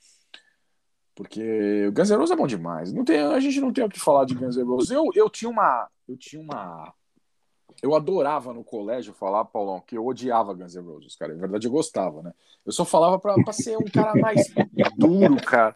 Porque 1.16 1.88
o 1.88 1.94
Guns 1.94 2.10
N' 2.10 2.18
Roses 2.18 2.32
é 2.32 2.36
bom 2.36 2.46
demais. 2.46 2.92
Não 2.92 3.06
tem, 3.06 3.22
a 3.22 3.40
gente 3.40 3.62
não 3.62 3.72
tem 3.72 3.86
o 3.86 3.90
que 3.90 4.00
falar 4.00 4.26
de 4.26 4.36
Guns 4.36 4.58
N' 4.58 4.66
Roses. 4.66 4.92
Eu, 4.92 5.06
eu 5.16 5.30
tinha 5.30 5.50
uma, 5.50 5.90
eu 6.06 6.18
tinha 6.18 6.42
uma, 6.42 6.94
eu 7.82 7.96
adorava 7.96 8.54
no 8.54 8.64
colégio 8.64 9.14
falar, 9.14 9.46
Paulão, 9.46 9.80
que 9.80 9.98
eu 9.98 10.06
odiava 10.06 10.54
Guns 10.54 10.76
N' 10.76 10.82
Roses, 10.82 11.16
cara. 11.16 11.34
Na 11.34 11.42
verdade, 11.42 11.68
eu 11.68 11.72
gostava, 11.72 12.22
né? 12.22 12.34
Eu 12.66 12.72
só 12.72 12.86
falava 12.86 13.20
pra, 13.20 13.36
pra 13.36 13.54
ser 13.54 13.78
um 13.78 13.86
cara 13.86 14.14
mais 14.16 14.48
duro, 14.98 15.36
cara. 15.44 15.76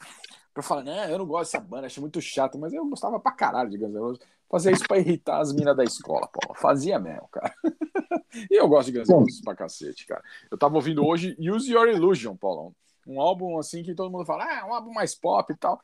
Pra 0.54 0.64
falar, 0.64 0.84
né, 0.84 1.14
eu 1.14 1.18
não 1.18 1.26
gosto 1.26 1.52
dessa 1.52 1.64
banda, 1.64 1.88
acho 1.88 2.02
muito 2.02 2.20
chato, 2.20 2.58
mas 2.58 2.74
eu 2.74 2.86
gostava 2.86 3.20
pra 3.20 3.32
caralho 3.32 3.70
de 3.70 3.78
Guns 3.78 3.94
N' 3.94 4.00
Roses. 4.00 4.20
Fazia 4.50 4.72
isso 4.72 4.88
pra 4.88 4.98
irritar 4.98 5.40
as 5.40 5.54
minas 5.54 5.78
da 5.78 5.84
escola, 5.84 6.28
Paulo. 6.28 6.60
Fazia 6.60 6.98
mesmo, 6.98 7.28
cara. 7.28 7.54
e 8.50 8.60
eu 8.60 8.68
gosto 8.68 8.92
de 8.92 8.98
Guns 8.98 9.10
N' 9.10 9.14
Roses 9.16 9.42
pra 9.42 9.56
cacete, 9.56 10.08
cara. 10.08 10.24
Eu 10.50 10.58
tava 10.58 10.76
ouvindo 10.76 11.06
hoje 11.06 11.36
Use 11.40 11.72
Your 11.72 11.88
Illusion, 11.88 12.36
Paulão. 12.36 12.74
Um 13.06 13.22
álbum 13.22 13.58
assim 13.58 13.84
que 13.84 13.94
todo 13.94 14.12
mundo 14.12 14.26
fala, 14.26 14.46
ah, 14.46 14.60
é 14.60 14.64
um 14.64 14.74
álbum 14.74 14.92
mais 14.92 15.16
pop 15.16 15.52
e 15.52 15.56
tal. 15.56 15.80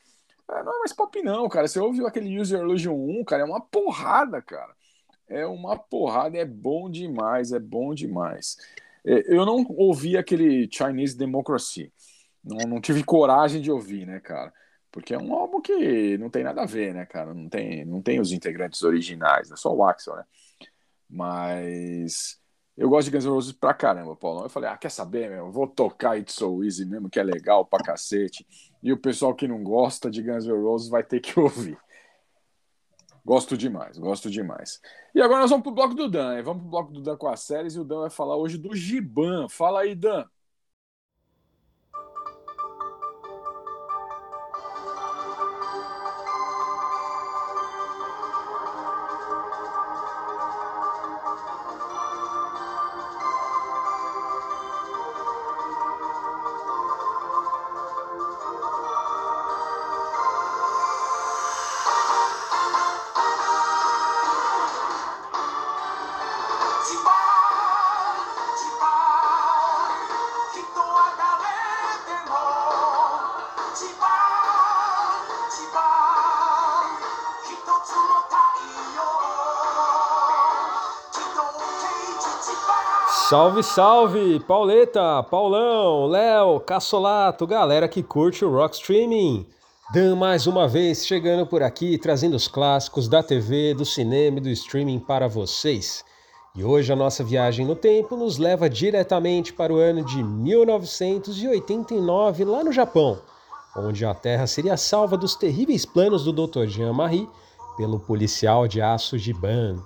É, 0.50 0.64
não 0.64 0.76
é 0.76 0.80
mais 0.80 0.94
pop, 0.94 1.22
não, 1.22 1.48
cara. 1.48 1.68
Você 1.68 1.80
ouviu 1.80 2.08
aquele 2.08 2.40
Use 2.40 2.54
Your 2.54 2.64
Illusion 2.64 2.94
1, 2.94 3.24
cara, 3.24 3.44
é 3.44 3.46
uma 3.46 3.62
porrada, 3.62 4.42
cara. 4.42 4.75
É 5.28 5.46
uma 5.46 5.78
porrada, 5.78 6.38
é 6.38 6.46
bom 6.46 6.90
demais, 6.90 7.52
é 7.52 7.60
bom 7.60 7.94
demais. 7.94 8.58
É, 9.06 9.36
Eu 9.36 9.46
não 9.46 9.66
ouvi 9.70 10.18
aquele 10.18 10.70
Chinese 10.72 11.18
Democracy. 11.18 11.92
Não, 12.44 12.58
não 12.68 12.82
tive 12.82 13.04
coragem 13.04 13.62
de 13.62 13.72
ouvir, 13.72 14.06
né, 14.06 14.20
cara? 14.20 14.54
Porque 14.92 15.14
é 15.14 15.18
um 15.18 15.34
álbum 15.34 15.60
que 15.62 16.18
não 16.20 16.30
tem 16.30 16.44
nada 16.44 16.62
a 16.62 16.66
ver, 16.66 16.94
né, 16.94 17.06
cara? 17.06 17.34
Não 17.34 17.50
tem, 17.50 17.84
não 17.84 18.02
tem 18.02 18.20
os 18.20 18.32
integrantes 18.32 18.82
originais, 18.84 19.52
é 19.52 19.56
só 19.56 19.74
o 19.74 19.84
Axel, 19.84 20.16
né? 20.16 20.24
Mas 21.10 22.40
eu 22.78 22.90
gosto 22.90 23.10
de 23.10 23.12
Guns 23.16 23.26
N' 23.26 23.32
Roses 23.32 23.54
pra 23.54 23.74
caramba, 23.74 24.16
Paulão. 24.16 24.44
Eu 24.44 24.50
falei, 24.50 24.70
ah, 24.70 24.78
quer 24.78 24.92
saber, 24.92 25.30
meu? 25.30 25.52
Vou 25.52 25.68
tocar 25.68 26.18
It's 26.18 26.36
So 26.36 26.64
Easy 26.64 26.86
mesmo, 26.86 27.10
que 27.10 27.20
é 27.20 27.24
legal 27.24 27.66
pra 27.66 27.84
cacete. 27.84 28.46
E 28.84 28.92
o 28.92 28.98
pessoal 28.98 29.34
que 29.34 29.48
não 29.48 29.64
gosta 29.64 30.10
de 30.10 30.22
Guns 30.22 30.46
N' 30.46 30.62
Roses 30.62 30.90
vai 30.90 31.04
ter 31.04 31.20
que 31.20 31.38
ouvir. 31.40 31.78
Gosto 33.26 33.58
demais, 33.58 33.98
gosto 33.98 34.30
demais. 34.30 34.80
E 35.14 35.20
agora 35.20 35.42
nós 35.42 35.50
vamos 35.50 35.64
pro 35.64 35.74
bloco 35.74 35.96
do 35.96 36.08
Dan, 36.08 36.38
hein? 36.38 36.44
Vamos 36.44 36.62
pro 36.62 36.70
bloco 36.70 36.94
do 36.94 37.02
Dan 37.02 37.18
com 37.18 37.28
as 37.28 37.40
séries 37.40 37.74
e 37.76 37.80
o 37.80 37.84
Dan 37.84 38.02
vai 38.02 38.10
falar 38.12 38.38
hoje 38.38 38.56
do 38.58 38.76
Giban. 38.76 39.50
Fala 39.50 39.82
aí, 39.82 39.96
Dan. 39.96 40.26
Salve, 83.36 83.64
salve! 83.64 84.40
Pauleta, 84.48 85.22
Paulão, 85.24 86.06
Léo, 86.06 86.58
Cassolato, 86.62 87.46
galera 87.46 87.86
que 87.86 88.02
curte 88.02 88.46
o 88.46 88.50
Rock 88.50 88.78
Streaming. 88.78 89.46
Dan 89.94 90.16
mais 90.16 90.48
uma 90.48 90.70
vez 90.70 91.06
chegando 91.06 91.46
por 91.46 91.62
aqui, 91.62 91.98
trazendo 91.98 92.38
os 92.38 92.48
clássicos 92.48 93.10
da 93.10 93.22
TV, 93.22 93.74
do 93.74 93.84
cinema 93.84 94.38
e 94.38 94.42
do 94.42 94.48
streaming 94.48 95.00
para 95.00 95.28
vocês. 95.28 96.02
E 96.56 96.64
hoje 96.64 96.94
a 96.94 96.96
nossa 96.96 97.26
viagem 97.26 97.66
no 97.66 97.76
tempo 97.76 98.16
nos 98.16 98.38
leva 98.38 98.70
diretamente 98.70 99.52
para 99.52 99.74
o 99.74 99.80
ano 99.80 100.02
de 100.02 100.24
1989, 100.24 102.46
lá 102.46 102.64
no 102.64 102.72
Japão, 102.72 103.20
onde 103.76 104.06
a 104.06 104.14
Terra 104.14 104.48
seria 104.48 104.78
salva 104.78 105.18
dos 105.18 105.36
terríveis 105.36 105.86
planos 105.86 106.24
do 106.24 106.32
Dr. 106.32 106.68
Jean-Marie 106.68 107.28
pelo 107.76 108.00
policial 108.00 108.66
de 108.66 108.82
aço 108.82 109.18
Giban. 109.18 109.84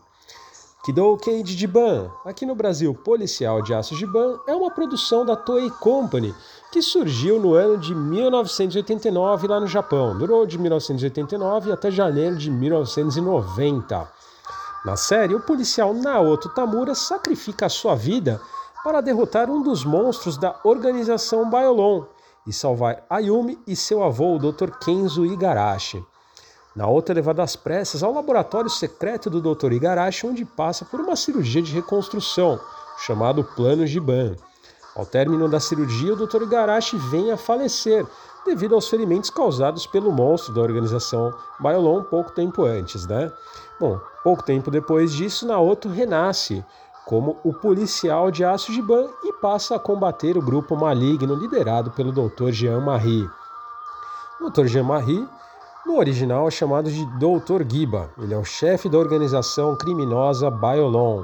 Kidou 0.90 1.16
Cage 1.18 1.56
Jiban, 1.56 2.10
aqui 2.26 2.48
no 2.48 2.56
Brasil, 2.56 2.96
Policial 2.96 3.62
de 3.62 3.76
Aço 3.76 3.96
Giban, 3.96 4.40
é 4.48 4.56
uma 4.56 4.72
produção 4.72 5.24
da 5.24 5.36
Toei 5.36 5.70
Company 5.70 6.34
que 6.72 6.82
surgiu 6.82 7.40
no 7.40 7.54
ano 7.54 7.78
de 7.78 7.94
1989 7.94 9.48
lá 9.48 9.60
no 9.60 9.68
Japão. 9.68 10.18
Durou 10.18 10.48
de 10.48 10.58
1989 10.58 11.72
até 11.72 11.92
janeiro 11.92 12.36
de 12.36 12.50
1990. 12.50 14.12
Na 14.84 14.96
série, 14.98 15.36
o 15.36 15.40
policial 15.40 15.94
Naoto 15.94 16.50
Tamura 16.50 16.96
sacrifica 16.96 17.68
a 17.68 17.70
sua 17.70 17.94
vida 17.94 18.42
para 18.84 19.00
derrotar 19.00 19.48
um 19.48 19.62
dos 19.62 19.86
monstros 19.86 20.38
da 20.38 20.60
organização 20.64 21.48
Biolon 21.48 22.06
e 22.48 22.52
salvar 22.52 23.06
Ayumi 23.08 23.60
e 23.68 23.76
seu 23.76 24.04
avô, 24.04 24.38
o 24.38 24.40
Dr. 24.40 24.72
Kenzo 24.84 25.24
Igarashi. 25.24 26.04
Na 26.80 26.88
outra, 26.88 27.14
é 27.14 27.18
levado 27.18 27.42
às 27.42 27.58
pressas 27.58 28.04
ao 28.04 28.14
laboratório 28.14 28.70
secreto 28.70 29.30
do 29.30 29.42
Dr. 29.42 29.74
Igarashi, 29.74 30.26
onde 30.26 30.46
passa 30.46 30.86
por 30.86 31.02
uma 31.02 31.14
cirurgia 31.14 31.62
de 31.62 31.74
reconstrução, 31.74 32.58
chamado 33.00 33.44
Plano 33.44 33.86
Giban. 33.86 34.38
Ao 34.96 35.06
término 35.06 35.50
da 35.50 35.60
cirurgia, 35.60 36.14
o 36.14 36.26
Dr. 36.26 36.44
Igarashi 36.44 36.96
vem 36.96 37.34
a 37.34 37.38
falecer, 37.38 38.08
devido 38.46 38.76
aos 38.76 38.88
ferimentos 38.88 39.30
causados 39.30 39.86
pelo 39.86 40.10
monstro 40.10 40.54
da 40.54 40.62
organização 40.62 41.34
Biolon 41.60 42.02
pouco 42.04 42.32
tempo 42.32 42.64
antes, 42.64 43.06
né? 43.06 43.30
Bom, 43.78 44.00
pouco 44.24 44.42
tempo 44.42 44.72
depois 44.72 45.12
disso, 45.12 45.46
Naoto 45.46 45.90
renasce 45.90 46.64
como 47.06 47.42
o 47.44 47.54
policial 47.54 48.32
de 48.32 48.46
Aço 48.46 48.72
Giban 48.72 49.10
e 49.26 49.34
passa 49.34 49.76
a 49.76 49.80
combater 49.80 50.38
o 50.38 50.42
grupo 50.42 50.78
maligno 50.78 51.36
liderado 51.36 51.92
pelo 51.92 52.14
Dr. 52.14 52.52
Jean-Marie. 52.52 53.30
O 54.40 54.50
Dr. 54.50 54.68
Jean-Marie 54.68 55.28
no 55.86 55.98
original 55.98 56.48
é 56.48 56.52
chamado 56.52 56.92
de 56.92 57.06
Dr. 57.18 57.64
Giba. 57.68 58.10
Ele 58.18 58.34
é 58.34 58.38
o 58.38 58.44
chefe 58.44 58.90
da 58.90 58.98
organização 58.98 59.76
criminosa 59.76 60.52
Biolon. 60.52 61.24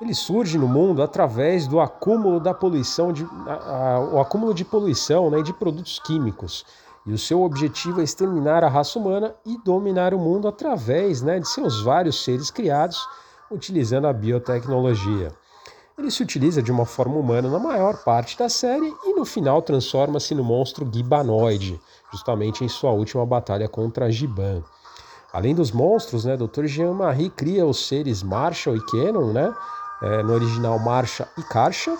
Ele 0.00 0.14
surge 0.14 0.58
no 0.58 0.66
mundo 0.66 1.02
através 1.02 1.66
do 1.66 1.80
acúmulo 1.80 2.40
da 2.40 2.52
poluição 2.52 3.12
de, 3.12 3.26
a, 3.46 3.94
a, 3.94 4.00
o 4.00 4.20
acúmulo 4.20 4.52
de 4.52 4.64
poluição 4.64 5.30
né, 5.30 5.42
de 5.42 5.52
produtos 5.52 5.98
químicos. 6.00 6.64
E 7.06 7.12
o 7.12 7.18
seu 7.18 7.42
objetivo 7.42 8.00
é 8.00 8.04
exterminar 8.04 8.64
a 8.64 8.68
raça 8.68 8.98
humana 8.98 9.34
e 9.44 9.58
dominar 9.64 10.14
o 10.14 10.18
mundo 10.18 10.46
através 10.46 11.20
né, 11.20 11.38
de 11.38 11.48
seus 11.48 11.82
vários 11.82 12.24
seres 12.24 12.50
criados 12.50 12.98
utilizando 13.50 14.06
a 14.06 14.12
biotecnologia. 14.12 15.32
Ele 16.02 16.10
se 16.10 16.20
utiliza 16.20 16.60
de 16.60 16.72
uma 16.72 16.84
forma 16.84 17.14
humana 17.14 17.48
na 17.48 17.60
maior 17.60 17.96
parte 18.02 18.36
da 18.36 18.48
série 18.48 18.92
e 19.04 19.14
no 19.14 19.24
final 19.24 19.62
transforma-se 19.62 20.34
no 20.34 20.42
monstro 20.42 20.84
Gibanoide, 20.92 21.80
justamente 22.10 22.64
em 22.64 22.68
sua 22.68 22.90
última 22.90 23.24
batalha 23.24 23.68
contra 23.68 24.10
Giban. 24.10 24.64
Além 25.32 25.54
dos 25.54 25.70
monstros, 25.70 26.24
né, 26.24 26.36
Dr. 26.36 26.64
Jean-Marie 26.64 27.30
cria 27.30 27.64
os 27.64 27.86
seres 27.86 28.20
Marshall 28.20 28.74
e 28.74 28.84
Cannon, 28.86 29.32
né, 29.32 29.54
é, 30.02 30.24
no 30.24 30.32
original 30.32 30.76
Marsha 30.80 31.28
e 31.38 31.42
Karsha, 31.44 31.96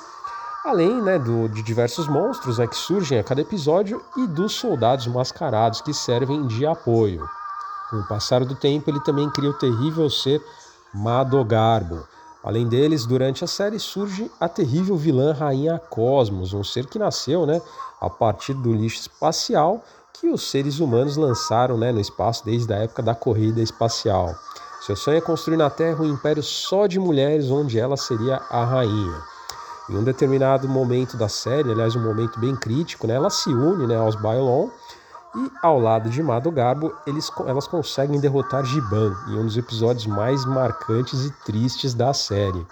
além 0.64 1.00
né, 1.00 1.16
do, 1.16 1.48
de 1.48 1.62
diversos 1.62 2.08
monstros 2.08 2.58
né, 2.58 2.66
que 2.66 2.76
surgem 2.76 3.20
a 3.20 3.22
cada 3.22 3.40
episódio 3.40 4.02
e 4.16 4.26
dos 4.26 4.52
soldados 4.52 5.06
mascarados 5.06 5.80
que 5.80 5.94
servem 5.94 6.44
de 6.48 6.66
apoio. 6.66 7.24
Com 7.88 7.98
o 7.98 8.08
passar 8.08 8.44
do 8.44 8.56
tempo, 8.56 8.90
ele 8.90 9.00
também 9.04 9.30
cria 9.30 9.50
o 9.50 9.58
terrível 9.58 10.10
ser 10.10 10.42
Madogarbo. 10.92 12.02
Além 12.44 12.66
deles, 12.66 13.06
durante 13.06 13.44
a 13.44 13.46
série 13.46 13.78
surge 13.78 14.30
a 14.40 14.48
terrível 14.48 14.96
vilã 14.96 15.32
Rainha 15.32 15.80
Cosmos, 15.90 16.52
um 16.52 16.64
ser 16.64 16.86
que 16.86 16.98
nasceu 16.98 17.46
né, 17.46 17.62
a 18.00 18.10
partir 18.10 18.52
do 18.54 18.72
lixo 18.72 19.02
espacial 19.02 19.82
que 20.12 20.28
os 20.28 20.50
seres 20.50 20.80
humanos 20.80 21.16
lançaram 21.16 21.78
né, 21.78 21.92
no 21.92 22.00
espaço 22.00 22.44
desde 22.44 22.72
a 22.72 22.78
época 22.78 23.02
da 23.02 23.14
corrida 23.14 23.60
espacial. 23.60 24.34
Seu 24.84 24.96
sonho 24.96 25.18
é 25.18 25.20
construir 25.20 25.56
na 25.56 25.70
Terra 25.70 26.02
um 26.02 26.12
império 26.12 26.42
só 26.42 26.88
de 26.88 26.98
mulheres, 26.98 27.50
onde 27.50 27.78
ela 27.78 27.96
seria 27.96 28.40
a 28.50 28.64
rainha. 28.64 29.22
Em 29.88 29.96
um 29.96 30.02
determinado 30.02 30.68
momento 30.68 31.16
da 31.16 31.28
série, 31.28 31.70
aliás, 31.70 31.94
um 31.94 32.02
momento 32.02 32.40
bem 32.40 32.56
crítico, 32.56 33.06
né, 33.06 33.14
ela 33.14 33.30
se 33.30 33.50
une 33.50 33.86
né, 33.86 33.96
aos 33.96 34.16
Bailon 34.16 34.68
e, 35.34 35.50
ao 35.62 35.78
lado 35.78 36.10
de 36.10 36.22
Mado 36.22 36.50
Garbo, 36.50 36.94
eles, 37.06 37.30
elas 37.46 37.66
conseguem 37.66 38.20
derrotar 38.20 38.64
Giban 38.64 39.16
em 39.28 39.38
um 39.38 39.46
dos 39.46 39.56
episódios 39.56 40.06
mais 40.06 40.44
marcantes 40.44 41.24
e 41.24 41.30
tristes 41.44 41.94
da 41.94 42.12
série. 42.12 42.66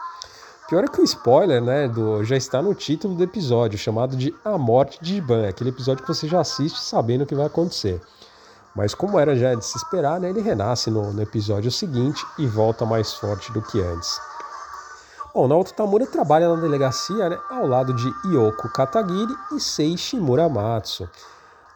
Pior 0.68 0.84
é 0.84 0.88
que 0.88 1.00
o 1.00 1.04
spoiler, 1.04 1.60
né, 1.60 1.88
do, 1.88 2.22
já 2.22 2.36
está 2.36 2.62
no 2.62 2.74
título 2.74 3.14
do 3.14 3.24
episódio, 3.24 3.78
chamado 3.78 4.16
de 4.16 4.34
A 4.44 4.56
Morte 4.56 4.98
de 5.02 5.14
Giban, 5.14 5.48
aquele 5.48 5.70
episódio 5.70 6.04
que 6.04 6.14
você 6.14 6.28
já 6.28 6.40
assiste 6.40 6.78
sabendo 6.80 7.22
o 7.22 7.26
que 7.26 7.34
vai 7.34 7.46
acontecer. 7.46 8.00
Mas 8.74 8.94
como 8.94 9.18
era 9.18 9.34
já 9.34 9.54
de 9.54 9.64
se 9.64 9.76
esperar, 9.76 10.20
né, 10.20 10.30
ele 10.30 10.40
renasce 10.40 10.90
no, 10.90 11.12
no 11.12 11.22
episódio 11.22 11.70
seguinte 11.72 12.24
e 12.38 12.46
volta 12.46 12.86
mais 12.86 13.12
forte 13.14 13.50
do 13.52 13.60
que 13.60 13.80
antes. 13.80 14.20
Bom, 15.34 15.48
Naoto 15.48 15.74
Tamura 15.74 16.06
trabalha 16.06 16.48
na 16.48 16.60
delegacia 16.60 17.28
né, 17.28 17.38
ao 17.50 17.66
lado 17.66 17.92
de 17.92 18.12
Yoko 18.26 18.68
Katagiri 18.68 19.32
e 19.52 19.60
Seishi 19.60 20.16
Muramatsu. 20.18 21.08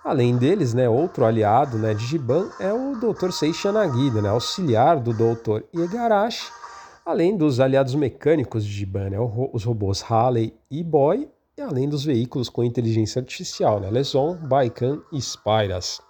Além 0.05 0.37
deles, 0.37 0.75
né, 0.75 0.87
outro 0.87 1.25
aliado 1.25 1.79
né, 1.79 1.95
de 1.95 2.05
Jiban 2.05 2.51
é 2.61 2.71
o 2.71 2.95
Dr. 2.95 3.31
Seishi 3.31 3.69
Anagida, 3.69 4.21
né, 4.21 4.29
auxiliar 4.29 5.01
do 5.01 5.15
Dr. 5.15 5.63
Igarashi, 5.73 6.53
além 7.07 7.35
dos 7.35 7.59
aliados 7.59 7.95
mecânicos 7.95 8.67
de 8.67 8.71
Jiban, 8.71 9.09
né, 9.09 9.17
os 9.51 9.65
robôs 9.65 10.03
Halley 10.03 10.53
e 10.71 10.85
Boy, 10.85 11.27
e 11.57 11.63
além 11.63 11.89
dos 11.89 12.05
veículos 12.05 12.51
com 12.51 12.63
inteligência 12.63 13.21
artificial, 13.21 13.81
né, 13.81 13.91
Leson, 13.91 14.37
Baikan 14.37 15.01
e 15.11 15.19
Spyras. 15.19 16.03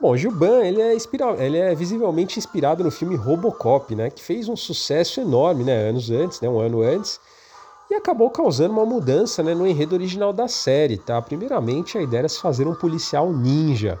Bom, 0.00 0.16
Gilban 0.16 0.64
ele 0.64 0.82
é, 0.82 0.96
ele 1.38 1.58
é 1.58 1.74
visivelmente 1.76 2.36
inspirado 2.36 2.82
no 2.82 2.90
filme 2.90 3.14
Robocop, 3.14 3.94
né, 3.94 4.10
que 4.10 4.22
fez 4.22 4.48
um 4.48 4.56
sucesso 4.56 5.20
enorme 5.20 5.62
né, 5.62 5.88
anos 5.88 6.10
antes, 6.10 6.40
né, 6.40 6.48
um 6.48 6.58
ano 6.58 6.82
antes, 6.82 7.20
e 7.90 7.94
acabou 7.94 8.30
causando 8.30 8.72
uma 8.72 8.84
mudança 8.84 9.42
né, 9.42 9.54
no 9.54 9.66
enredo 9.66 9.94
original 9.94 10.32
da 10.32 10.46
série. 10.46 10.98
Tá? 10.98 11.20
Primeiramente, 11.22 11.96
a 11.96 12.02
ideia 12.02 12.20
era 12.20 12.28
se 12.28 12.40
fazer 12.40 12.66
um 12.66 12.74
policial 12.74 13.32
ninja, 13.32 13.98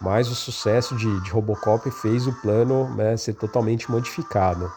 mas 0.00 0.30
o 0.30 0.34
sucesso 0.34 0.96
de, 0.96 1.20
de 1.22 1.30
Robocop 1.30 1.90
fez 1.90 2.26
o 2.26 2.40
plano 2.40 2.88
né, 2.94 3.16
ser 3.16 3.34
totalmente 3.34 3.90
modificado. 3.90 4.70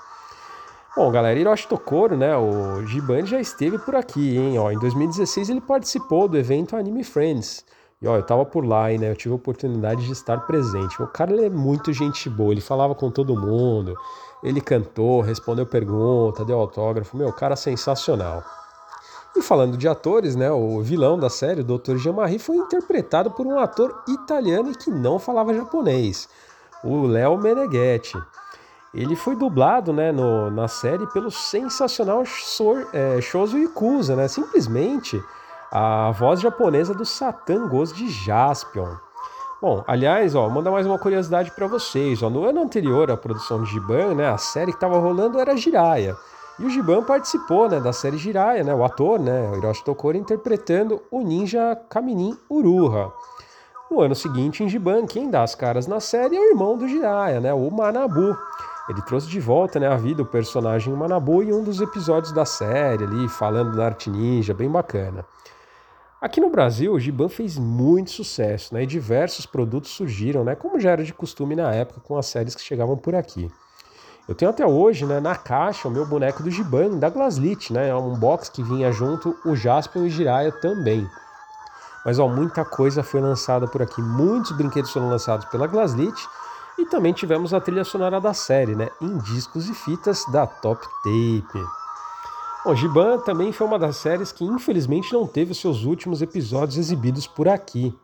Bom, 0.96 1.10
galera, 1.12 1.40
Hiroshi 1.40 1.68
Tokoro, 1.68 2.18
né, 2.18 2.36
o 2.36 2.86
Giban 2.86 3.26
já 3.26 3.40
esteve 3.40 3.78
por 3.78 3.96
aqui, 3.96 4.38
hein? 4.38 4.58
Ó, 4.58 4.72
em 4.72 4.80
2016 4.80 5.50
ele 5.50 5.62
participou 5.62 6.28
do 6.28 6.38
evento 6.38 6.76
Anime 6.76 7.04
Friends, 7.04 7.64
e 8.02 8.08
ó, 8.08 8.16
eu 8.16 8.24
tava 8.24 8.46
por 8.46 8.66
lá, 8.66 8.92
hein, 8.92 8.98
né? 8.98 9.12
Eu 9.12 9.16
tive 9.16 9.34
a 9.34 9.36
oportunidade 9.36 10.06
de 10.06 10.12
estar 10.14 10.46
presente. 10.48 11.02
O 11.02 11.08
cara 11.08 11.34
ele 11.34 11.46
é 11.46 11.50
muito 11.50 11.92
gente 11.92 12.30
boa, 12.30 12.54
ele 12.54 12.62
falava 12.62 12.96
com 12.96 13.12
todo 13.12 13.36
mundo, 13.36 13.94
ele 14.44 14.62
cantou, 14.62 15.22
respondeu 15.22 15.66
pergunta, 15.66 16.46
deu 16.46 16.60
autógrafo. 16.60 17.18
Meu, 17.18 17.32
cara 17.34 17.56
sensacional. 17.56 18.44
E 19.36 19.42
falando 19.42 19.78
de 19.78 19.88
atores, 19.88 20.36
né? 20.36 20.52
O 20.52 20.82
vilão 20.82 21.18
da 21.18 21.30
série, 21.30 21.62
o 21.62 21.64
Dr. 21.64 21.98
Jean-Marie, 21.98 22.40
foi 22.40 22.56
interpretado 22.56 23.32
por 23.32 23.46
um 23.46 23.60
ator 23.60 24.04
italiano 24.08 24.74
que 24.78 24.90
não 24.90 25.20
falava 25.20 25.54
japonês, 25.54 26.28
o 26.84 27.06
Léo 27.06 27.38
Meneghetti. 27.38 28.18
Ele 28.94 29.16
foi 29.16 29.36
dublado 29.36 29.94
né, 29.94 30.12
no, 30.12 30.50
na 30.50 30.68
série 30.68 31.06
pelo 31.08 31.30
sensacional 31.30 32.26
Sor, 32.26 32.88
é, 32.92 33.22
Shozo 33.22 33.58
Ikusa, 33.58 34.16
né? 34.16 34.28
Simplesmente 34.28 35.22
a 35.72 36.12
voz 36.12 36.42
japonesa 36.42 36.94
do 36.94 37.06
Satan 37.06 37.68
Ghost 37.68 37.96
de 37.96 38.10
Jaspion. 38.10 38.96
Bom, 39.62 39.84
aliás, 39.86 40.36
ó, 40.36 40.48
manda 40.48 40.72
mais 40.72 40.88
uma 40.88 40.98
curiosidade 40.98 41.52
para 41.52 41.68
vocês. 41.68 42.24
Ó, 42.24 42.30
no 42.30 42.46
ano 42.46 42.62
anterior 42.62 43.12
à 43.12 43.18
produção 43.18 43.62
de 43.62 43.70
Giban, 43.70 44.16
né, 44.16 44.30
a 44.30 44.38
série 44.38 44.72
que 44.72 44.78
estava 44.78 44.98
rolando 44.98 45.38
era 45.38 45.58
Jiraya. 45.58 46.16
E 46.58 46.66
o 46.66 46.70
Giban 46.70 47.04
participou 47.04 47.68
né, 47.68 47.78
da 47.78 47.92
série 47.92 48.18
Jiraya, 48.18 48.64
né, 48.64 48.74
o 48.74 48.86
ator, 48.86 49.20
né, 49.20 49.50
o 49.52 49.58
Hiroshi 49.58 49.84
Tokoro, 49.84 50.16
interpretando 50.16 51.02
o 51.12 51.20
ninja 51.20 51.78
Kaminin 51.90 52.38
Uruha. 52.50 53.12
No 53.92 54.00
ano 54.00 54.16
seguinte, 54.16 54.64
em 54.64 54.70
Giban, 54.70 55.06
quem 55.06 55.30
dá 55.30 55.44
as 55.44 55.56
caras 55.56 55.88
na 55.88 56.00
série 56.00 56.38
é 56.38 56.40
o 56.40 56.52
irmão 56.52 56.78
do 56.78 56.88
Jiraya, 56.88 57.42
né, 57.42 57.54
o 57.54 57.70
Manabu. 57.70 58.38
Ele 58.88 59.02
trouxe 59.02 59.28
de 59.28 59.42
volta 59.42 59.78
né, 59.78 59.90
a 59.90 59.98
vida 59.98 60.22
o 60.22 60.26
personagem 60.26 60.94
Manabu 60.94 61.44
em 61.44 61.52
um 61.52 61.64
dos 61.64 61.82
episódios 61.82 62.32
da 62.32 62.46
série 62.46 63.04
ali, 63.04 63.28
falando 63.28 63.76
da 63.76 63.88
arte 63.88 64.10
ninja, 64.10 64.54
bem 64.54 64.70
bacana. 64.70 65.26
Aqui 66.22 66.42
no 66.42 66.50
Brasil, 66.50 66.92
o 66.92 67.00
Giban 67.00 67.30
fez 67.30 67.58
muito 67.58 68.12
sucesso, 68.12 68.74
né? 68.74 68.84
E 68.84 68.86
diversos 68.86 69.46
produtos 69.46 69.92
surgiram, 69.92 70.44
né? 70.44 70.54
Como 70.54 70.78
já 70.78 70.92
era 70.92 71.04
de 71.04 71.14
costume 71.14 71.56
na 71.56 71.74
época 71.74 72.02
com 72.02 72.18
as 72.18 72.26
séries 72.26 72.56
que 72.56 72.62
chegavam 72.62 72.98
por 72.98 73.16
aqui. 73.16 73.50
Eu 74.28 74.36
tenho 74.36 74.52
até 74.52 74.66
hoje, 74.66 75.06
né, 75.06 75.22
na 75.22 75.36
caixa, 75.36 75.88
o 75.88 75.92
meu 75.92 76.06
boneco 76.06 76.44
do 76.44 76.52
Giban, 76.52 77.00
da 77.00 77.10
Glaslit, 77.10 77.72
né? 77.72 77.88
É 77.88 77.96
um 77.96 78.16
box 78.16 78.50
que 78.50 78.62
vinha 78.62 78.92
junto 78.92 79.34
o 79.46 79.56
Jaspion 79.56 80.04
e 80.04 80.08
o 80.08 80.10
Jiraiya 80.10 80.52
também. 80.52 81.10
Mas 82.06 82.20
ó, 82.20 82.28
muita 82.28 82.66
coisa 82.66 83.02
foi 83.02 83.22
lançada 83.22 83.66
por 83.66 83.82
aqui. 83.82 84.02
Muitos 84.02 84.52
brinquedos 84.52 84.92
foram 84.92 85.10
lançados 85.10 85.46
pela 85.46 85.68
Glaslit 85.68 86.28
e 86.78 86.86
também 86.86 87.14
tivemos 87.14 87.54
a 87.54 87.62
trilha 87.62 87.86
sonora 87.86 88.20
da 88.20 88.34
série, 88.34 88.76
né? 88.76 88.90
Em 89.02 89.18
discos 89.20 89.70
e 89.70 89.74
fitas 89.74 90.26
da 90.32 90.46
Top 90.46 90.86
Tape. 91.02 91.79
Bom, 92.70 92.76
Giban 92.76 93.18
também 93.18 93.52
foi 93.52 93.66
uma 93.66 93.80
das 93.80 93.98
séries 93.98 94.32
que 94.32 94.46
infelizmente 94.46 95.12
não 95.12 95.26
teve 95.26 95.54
os 95.54 95.58
seus 95.58 95.86
últimos 95.86 96.22
episódios 96.22 96.78
exibidos 96.78 97.26
por 97.26 97.48
aqui. 97.48 97.98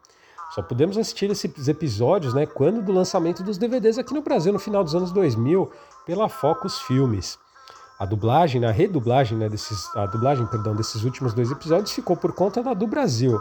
Só 0.55 0.63
pudemos 0.63 0.97
assistir 0.97 1.29
esses 1.29 1.67
episódios 1.67 2.33
né, 2.33 2.47
quando 2.47 2.81
do 2.81 2.91
lançamento 2.91 3.43
dos 3.43 3.59
DVDs 3.59 3.99
aqui 3.99 4.11
no 4.11 4.23
Brasil 4.23 4.51
no 4.51 4.57
final 4.57 4.83
dos 4.83 4.95
anos 4.95 5.11
2000 5.11 5.71
pela 6.03 6.27
Focus 6.27 6.79
Filmes. 6.79 7.37
A 7.99 8.07
dublagem, 8.07 8.65
a 8.65 8.71
redublagem, 8.71 9.37
né, 9.37 9.47
desses, 9.47 9.95
a 9.95 10.07
dublagem, 10.07 10.47
perdão, 10.47 10.75
desses 10.75 11.03
últimos 11.03 11.35
dois 11.35 11.51
episódios 11.51 11.91
ficou 11.91 12.17
por 12.17 12.31
conta 12.33 12.63
da 12.63 12.73
do 12.73 12.87
Brasil, 12.87 13.39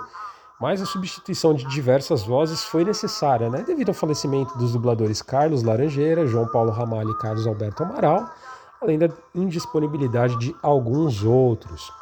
mas 0.60 0.82
a 0.82 0.86
substituição 0.86 1.54
de 1.54 1.66
diversas 1.68 2.22
vozes 2.22 2.64
foi 2.64 2.84
necessária, 2.84 3.48
né, 3.48 3.64
devido 3.66 3.88
ao 3.88 3.94
falecimento 3.94 4.58
dos 4.58 4.72
dubladores 4.72 5.22
Carlos 5.22 5.62
Laranjeira, 5.62 6.26
João 6.26 6.46
Paulo 6.46 6.70
Ramalho 6.70 7.12
e 7.12 7.18
Carlos 7.18 7.46
Alberto 7.46 7.82
Amaral, 7.82 8.28
além 8.84 8.98
da 8.98 9.08
indisponibilidade 9.34 10.38
de 10.38 10.54
alguns 10.62 11.24
outros. 11.24 11.92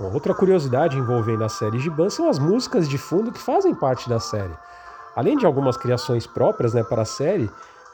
Outra 0.00 0.32
curiosidade 0.32 0.96
envolvendo 0.96 1.44
a 1.44 1.48
série 1.48 1.78
Giban 1.78 2.08
são 2.08 2.28
as 2.28 2.38
músicas 2.38 2.88
de 2.88 2.96
fundo 2.96 3.30
que 3.30 3.38
fazem 3.38 3.74
parte 3.74 4.08
da 4.08 4.18
série. 4.18 4.54
Além 5.14 5.36
de 5.36 5.44
algumas 5.44 5.76
criações 5.76 6.26
próprias 6.26 6.72
né, 6.72 6.82
para 6.82 7.02
a 7.02 7.04
série, 7.04 7.50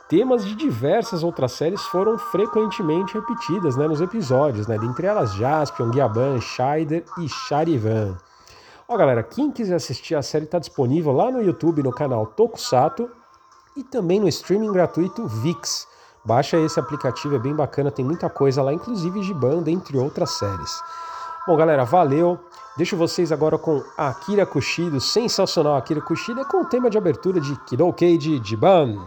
temas 0.08 0.44
de 0.44 0.54
diversas 0.54 1.24
outras 1.24 1.50
séries 1.52 1.82
foram 1.86 2.16
frequentemente 2.16 3.14
repetidas 3.14 3.76
né, 3.76 3.88
nos 3.88 4.00
episódios, 4.00 4.68
né, 4.68 4.78
dentre 4.78 5.06
elas 5.06 5.34
Jaspion, 5.34 5.90
Guiaban, 5.90 6.40
Scheider 6.40 7.04
e 7.18 7.28
Charivan. 7.28 8.16
Ó 8.86 8.96
galera, 8.96 9.24
quem 9.24 9.50
quiser 9.50 9.74
assistir 9.74 10.14
a 10.14 10.22
série 10.22 10.44
está 10.44 10.60
disponível 10.60 11.10
lá 11.10 11.32
no 11.32 11.42
YouTube 11.42 11.82
no 11.82 11.90
canal 11.90 12.24
Tokusato 12.26 13.10
e 13.76 13.82
também 13.82 14.20
no 14.20 14.28
streaming 14.28 14.70
gratuito 14.70 15.26
VIX. 15.26 15.88
Baixa 16.26 16.58
esse 16.58 16.80
aplicativo, 16.80 17.36
é 17.36 17.38
bem 17.38 17.54
bacana, 17.54 17.88
tem 17.88 18.04
muita 18.04 18.28
coisa 18.28 18.60
lá, 18.60 18.72
inclusive 18.72 19.20
de 19.20 19.32
banda, 19.32 19.70
entre 19.70 19.96
outras 19.96 20.32
séries. 20.32 20.82
Bom, 21.46 21.56
galera, 21.56 21.84
valeu. 21.84 22.36
Deixo 22.76 22.96
vocês 22.96 23.30
agora 23.30 23.56
com 23.56 23.80
Akira 23.96 24.44
Kushida, 24.44 24.98
sensacional 24.98 25.76
Akira 25.76 26.00
Kushida, 26.00 26.44
com 26.44 26.62
o 26.62 26.64
tema 26.64 26.90
de 26.90 26.98
abertura 26.98 27.40
de 27.40 27.54
Kidokei 27.60 28.18
de 28.18 28.42
Jiban. 28.42 28.98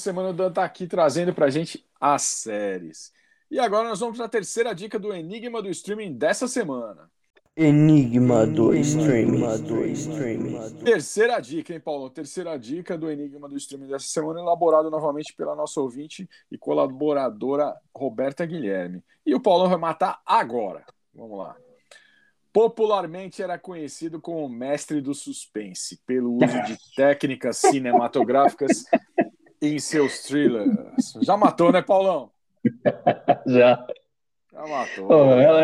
Semana 0.00 0.30
o 0.30 0.32
Dan 0.32 0.50
tá 0.50 0.64
aqui 0.64 0.86
trazendo 0.86 1.32
pra 1.32 1.50
gente 1.50 1.84
as 2.00 2.22
séries. 2.22 3.12
E 3.50 3.58
agora 3.58 3.88
nós 3.88 4.00
vamos 4.00 4.16
para 4.16 4.26
a 4.26 4.28
terceira 4.28 4.74
dica 4.74 4.98
do 4.98 5.12
Enigma 5.12 5.60
do 5.60 5.68
Streaming 5.68 6.12
dessa 6.12 6.48
semana. 6.48 7.10
Enigma 7.56 8.46
do 8.46 8.72
Streaming. 8.74 9.58
do 9.58 9.84
streaming. 9.84 10.74
Terceira 10.84 11.40
dica, 11.40 11.74
hein, 11.74 11.80
Paulo? 11.80 12.08
Terceira 12.08 12.56
dica 12.56 12.96
do 12.96 13.10
Enigma 13.10 13.48
do 13.48 13.56
Streaming 13.56 13.88
dessa 13.88 14.06
semana, 14.06 14.40
elaborado 14.40 14.88
novamente 14.88 15.34
pela 15.34 15.54
nossa 15.54 15.80
ouvinte 15.80 16.30
e 16.50 16.56
colaboradora 16.56 17.74
Roberta 17.94 18.46
Guilherme. 18.46 19.02
E 19.26 19.34
o 19.34 19.40
Paulão 19.40 19.68
vai 19.68 19.78
matar 19.78 20.22
agora. 20.24 20.84
Vamos 21.12 21.38
lá. 21.38 21.56
Popularmente 22.52 23.42
era 23.42 23.58
conhecido 23.58 24.20
como 24.20 24.48
mestre 24.48 25.00
do 25.00 25.12
suspense, 25.12 26.00
pelo 26.06 26.36
uso 26.36 26.62
de 26.64 26.78
técnicas 26.96 27.58
cinematográficas 27.58 28.84
em 29.60 29.78
seus 29.78 30.22
thrillers. 30.22 31.14
Já 31.22 31.36
matou, 31.36 31.72
né, 31.72 31.82
Paulão? 31.82 32.30
Já. 33.46 33.86
Já 34.52 34.66
matou. 34.66 35.08
Oh, 35.08 35.32
ela... 35.32 35.62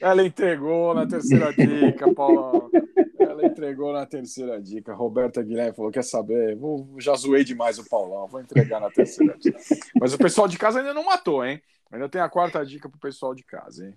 Ela 0.00 0.26
entregou 0.26 0.94
na 0.94 1.06
terceira 1.06 1.52
dica, 1.52 2.12
Paulão. 2.14 2.70
Ela 3.18 3.46
entregou 3.46 3.92
na 3.92 4.06
terceira 4.06 4.60
dica. 4.60 4.94
Roberta 4.94 5.42
Guilherme 5.42 5.74
falou: 5.74 5.90
quer 5.90 6.04
saber? 6.04 6.56
Vou, 6.56 6.96
já 6.98 7.14
zoei 7.14 7.44
demais 7.44 7.78
o 7.78 7.88
Paulão, 7.88 8.26
vou 8.26 8.40
entregar 8.40 8.80
na 8.80 8.90
terceira 8.90 9.36
dica. 9.38 9.58
Mas 10.00 10.14
o 10.14 10.18
pessoal 10.18 10.48
de 10.48 10.58
casa 10.58 10.78
ainda 10.78 10.94
não 10.94 11.04
matou, 11.04 11.44
hein? 11.44 11.60
Ainda 11.90 12.08
tem 12.08 12.20
a 12.20 12.28
quarta 12.28 12.64
dica 12.64 12.88
pro 12.88 12.98
pessoal 12.98 13.34
de 13.34 13.42
casa, 13.42 13.86
hein? 13.86 13.94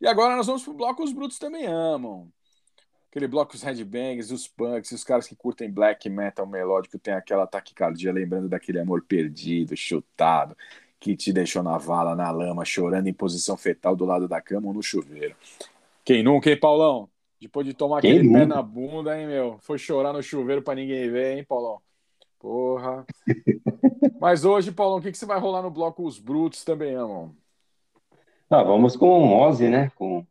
E 0.00 0.06
agora 0.06 0.36
nós 0.36 0.46
vamos 0.46 0.62
pro 0.62 0.74
bloco 0.74 1.02
Os 1.02 1.12
Brutos 1.12 1.38
Também 1.38 1.66
Amam. 1.66 2.28
Aquele 3.14 3.28
bloco 3.28 3.54
os 3.54 3.62
headbangers, 3.62 4.32
os 4.32 4.48
punks, 4.48 4.90
os 4.90 5.04
caras 5.04 5.28
que 5.28 5.36
curtem 5.36 5.70
black 5.70 6.10
metal 6.10 6.44
melódico, 6.44 6.98
tem 6.98 7.14
aquela 7.14 7.46
taquicardia, 7.46 8.12
lembrando 8.12 8.48
daquele 8.48 8.80
amor 8.80 9.02
perdido, 9.02 9.76
chutado, 9.76 10.56
que 10.98 11.14
te 11.14 11.32
deixou 11.32 11.62
na 11.62 11.78
vala, 11.78 12.16
na 12.16 12.28
lama, 12.32 12.64
chorando 12.64 13.06
em 13.06 13.12
posição 13.12 13.56
fetal 13.56 13.94
do 13.94 14.04
lado 14.04 14.26
da 14.26 14.40
cama 14.40 14.66
ou 14.66 14.74
no 14.74 14.82
chuveiro. 14.82 15.36
Quem 16.04 16.24
nunca, 16.24 16.50
hein, 16.50 16.58
Paulão? 16.58 17.08
Depois 17.40 17.64
de 17.64 17.72
tomar 17.72 18.00
Quem 18.00 18.14
aquele 18.14 18.32
pé 18.32 18.40
nunca? 18.40 18.56
na 18.56 18.60
bunda, 18.60 19.16
hein, 19.16 19.28
meu? 19.28 19.58
Foi 19.60 19.78
chorar 19.78 20.12
no 20.12 20.20
chuveiro 20.20 20.60
pra 20.60 20.74
ninguém 20.74 21.08
ver, 21.08 21.36
hein, 21.36 21.44
Paulão? 21.44 21.80
Porra. 22.40 23.06
Mas 24.20 24.44
hoje, 24.44 24.72
Paulão, 24.72 24.98
o 24.98 25.00
que, 25.00 25.12
que 25.12 25.18
você 25.18 25.24
vai 25.24 25.38
rolar 25.38 25.62
no 25.62 25.70
bloco 25.70 26.04
Os 26.04 26.18
Brutos 26.18 26.64
Também 26.64 26.96
Amam? 26.96 27.32
Ah, 28.50 28.64
vamos 28.64 28.96
com 28.96 29.40
Ozzy, 29.40 29.68
né? 29.68 29.92
Com 29.94 30.26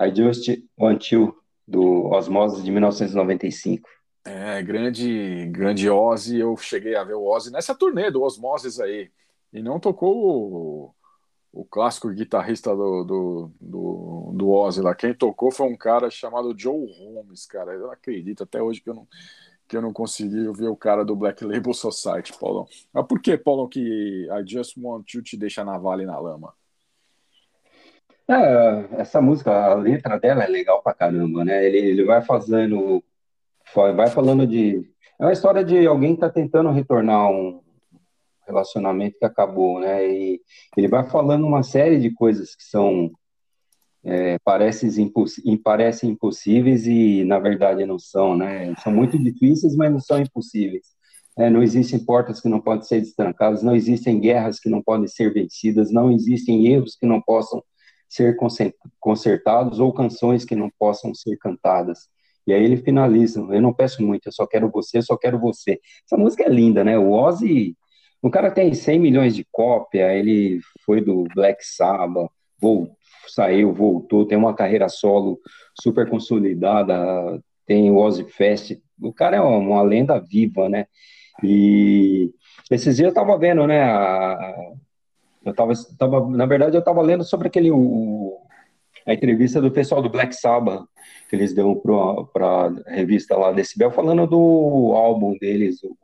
I 0.00 0.14
Just 0.16 0.48
Want 0.78 1.12
You, 1.12 1.41
do 1.66 2.06
Osmose 2.06 2.62
de 2.62 2.70
1995. 2.70 3.88
É, 4.24 4.62
grande, 4.62 5.46
grande 5.50 5.88
Ozzy. 5.90 6.38
Eu 6.38 6.56
cheguei 6.56 6.94
a 6.94 7.04
ver 7.04 7.14
o 7.14 7.24
Ozzy 7.24 7.50
nessa 7.50 7.74
turnê 7.74 8.10
do 8.10 8.22
Osmosis 8.22 8.80
aí. 8.80 9.10
E 9.52 9.62
não 9.62 9.80
tocou 9.80 10.14
o, 10.16 10.94
o 11.52 11.64
clássico 11.64 12.08
guitarrista 12.10 12.74
do, 12.74 13.04
do, 13.04 13.52
do, 13.60 14.32
do 14.34 14.50
Ozzy 14.50 14.80
lá. 14.80 14.94
Quem 14.94 15.14
tocou 15.14 15.50
foi 15.50 15.66
um 15.66 15.76
cara 15.76 16.10
chamado 16.10 16.56
Joe 16.56 16.86
Holmes, 16.98 17.46
cara. 17.46 17.72
Eu 17.72 17.90
acredito 17.90 18.44
até 18.44 18.62
hoje 18.62 18.80
que 18.80 18.90
eu 18.90 18.94
não, 18.94 19.08
que 19.68 19.76
eu 19.76 19.82
não 19.82 19.92
consegui 19.92 20.50
ver 20.52 20.68
o 20.68 20.76
cara 20.76 21.04
do 21.04 21.16
Black 21.16 21.44
Label 21.44 21.74
Society, 21.74 22.32
Paulão. 22.38 22.66
Mas 22.92 23.06
por 23.06 23.20
que, 23.20 23.36
Paulão, 23.36 23.68
que 23.68 23.80
I 24.30 24.46
Just 24.46 24.76
Want 24.78 25.14
You 25.14 25.22
te 25.22 25.36
deixa 25.36 25.64
na 25.64 25.78
vala 25.78 26.02
e 26.02 26.06
na 26.06 26.18
lama? 26.18 26.54
É, 28.28 29.00
essa 29.00 29.20
música, 29.20 29.50
a 29.50 29.74
letra 29.74 30.18
dela 30.18 30.44
é 30.44 30.46
legal 30.46 30.82
pra 30.82 30.94
caramba, 30.94 31.44
né? 31.44 31.64
Ele, 31.66 31.78
ele 31.78 32.04
vai 32.04 32.22
fazendo, 32.22 33.02
vai 33.74 34.08
falando 34.08 34.46
de. 34.46 34.88
É 35.20 35.24
uma 35.24 35.32
história 35.32 35.64
de 35.64 35.86
alguém 35.86 36.14
que 36.14 36.20
tá 36.20 36.30
tentando 36.30 36.70
retornar 36.70 37.30
um 37.30 37.60
relacionamento 38.46 39.18
que 39.18 39.24
acabou, 39.24 39.80
né? 39.80 40.06
E 40.06 40.40
ele 40.76 40.88
vai 40.88 41.04
falando 41.04 41.46
uma 41.46 41.62
série 41.62 41.98
de 42.00 42.10
coisas 42.10 42.54
que 42.54 42.64
são 42.64 43.10
é, 44.04 44.36
imposs 44.98 45.40
parecem 45.62 46.10
impossíveis 46.10 46.86
e 46.86 47.24
na 47.24 47.38
verdade 47.38 47.86
não 47.86 47.98
são, 47.98 48.36
né? 48.36 48.74
São 48.82 48.92
muito 48.92 49.18
difíceis, 49.18 49.76
mas 49.76 49.92
não 49.92 50.00
são 50.00 50.20
impossíveis. 50.20 50.86
É, 51.38 51.48
não 51.48 51.62
existem 51.62 51.98
portas 51.98 52.40
que 52.40 52.48
não 52.48 52.60
podem 52.60 52.82
ser 52.82 53.00
destrancadas, 53.00 53.62
não 53.62 53.74
existem 53.74 54.20
guerras 54.20 54.60
que 54.60 54.68
não 54.68 54.82
podem 54.82 55.08
ser 55.08 55.32
vencidas, 55.32 55.90
não 55.90 56.10
existem 56.10 56.66
erros 56.66 56.94
que 56.94 57.06
não 57.06 57.22
possam 57.22 57.62
ser 58.12 58.36
consertados 59.00 59.80
ou 59.80 59.90
canções 59.90 60.44
que 60.44 60.54
não 60.54 60.70
possam 60.78 61.14
ser 61.14 61.34
cantadas. 61.38 62.10
E 62.46 62.52
aí 62.52 62.62
ele 62.62 62.76
finaliza, 62.76 63.40
eu 63.40 63.62
não 63.62 63.72
peço 63.72 64.02
muito, 64.02 64.26
eu 64.26 64.32
só 64.32 64.46
quero 64.46 64.70
você, 64.70 64.98
eu 64.98 65.02
só 65.02 65.16
quero 65.16 65.38
você. 65.38 65.80
Essa 66.04 66.18
música 66.18 66.42
é 66.44 66.48
linda, 66.48 66.84
né? 66.84 66.98
O 66.98 67.10
Ozzy, 67.12 67.74
o 68.20 68.28
cara 68.30 68.50
tem 68.50 68.74
100 68.74 68.98
milhões 68.98 69.34
de 69.34 69.46
cópia, 69.50 70.12
ele 70.12 70.60
foi 70.84 71.00
do 71.00 71.24
Black 71.34 71.64
Sabbath, 71.64 72.30
voltou, 72.60 72.94
saiu, 73.28 73.72
voltou, 73.72 74.26
tem 74.26 74.36
uma 74.36 74.54
carreira 74.54 74.90
solo 74.90 75.40
super 75.80 76.06
consolidada, 76.10 77.42
tem 77.66 77.90
o 77.90 77.96
Ozzy 77.96 78.24
Fest, 78.24 78.76
o 79.00 79.12
cara 79.12 79.38
é 79.38 79.40
uma, 79.40 79.80
lenda 79.82 80.20
viva, 80.20 80.68
né? 80.68 80.84
E 81.42 82.30
esses 82.70 82.96
dias 82.96 83.08
eu 83.08 83.14
tava 83.14 83.38
vendo, 83.38 83.66
né, 83.66 83.82
a, 83.82 84.54
eu 85.44 85.54
tava, 85.54 85.72
tava, 85.98 86.28
na 86.28 86.46
verdade, 86.46 86.76
eu 86.76 86.80
estava 86.80 87.02
lendo 87.02 87.24
sobre 87.24 87.48
aquele 87.48 87.70
o, 87.70 88.38
a 89.06 89.12
entrevista 89.12 89.60
do 89.60 89.70
pessoal 89.70 90.02
do 90.02 90.10
Black 90.10 90.34
Sabbath 90.34 90.84
que 91.32 91.36
eles 91.36 91.54
deu 91.54 91.74
para 92.30 92.66
a 92.66 92.90
revista 92.90 93.34
lá 93.36 93.52
Decibel 93.52 93.90
falando 93.90 94.26
do 94.26 94.92
álbum 94.94 95.34
deles, 95.38 95.82
o 95.82 95.96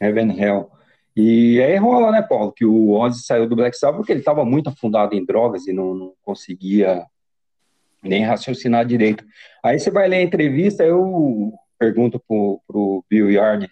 Heaven 0.00 0.40
Hell. 0.40 0.70
E 1.14 1.60
aí 1.60 1.76
rola, 1.76 2.10
né, 2.10 2.22
Paulo, 2.22 2.50
que 2.50 2.64
o 2.64 2.92
Ozzy 2.92 3.22
saiu 3.22 3.46
do 3.46 3.54
Black 3.54 3.76
Sabbath 3.76 3.98
porque 3.98 4.12
ele 4.12 4.20
estava 4.20 4.42
muito 4.42 4.70
afundado 4.70 5.14
em 5.14 5.22
drogas 5.22 5.66
e 5.66 5.72
não, 5.74 5.94
não, 5.94 6.14
conseguia 6.22 7.04
nem 8.02 8.24
raciocinar 8.24 8.86
direito. 8.86 9.22
Aí 9.62 9.78
você 9.78 9.90
vai 9.90 10.08
ler 10.08 10.16
a 10.16 10.22
entrevista, 10.22 10.82
eu 10.82 11.52
pergunto 11.78 12.18
pro, 12.26 12.58
pro 12.66 13.04
Bill 13.10 13.30
Yard 13.30 13.68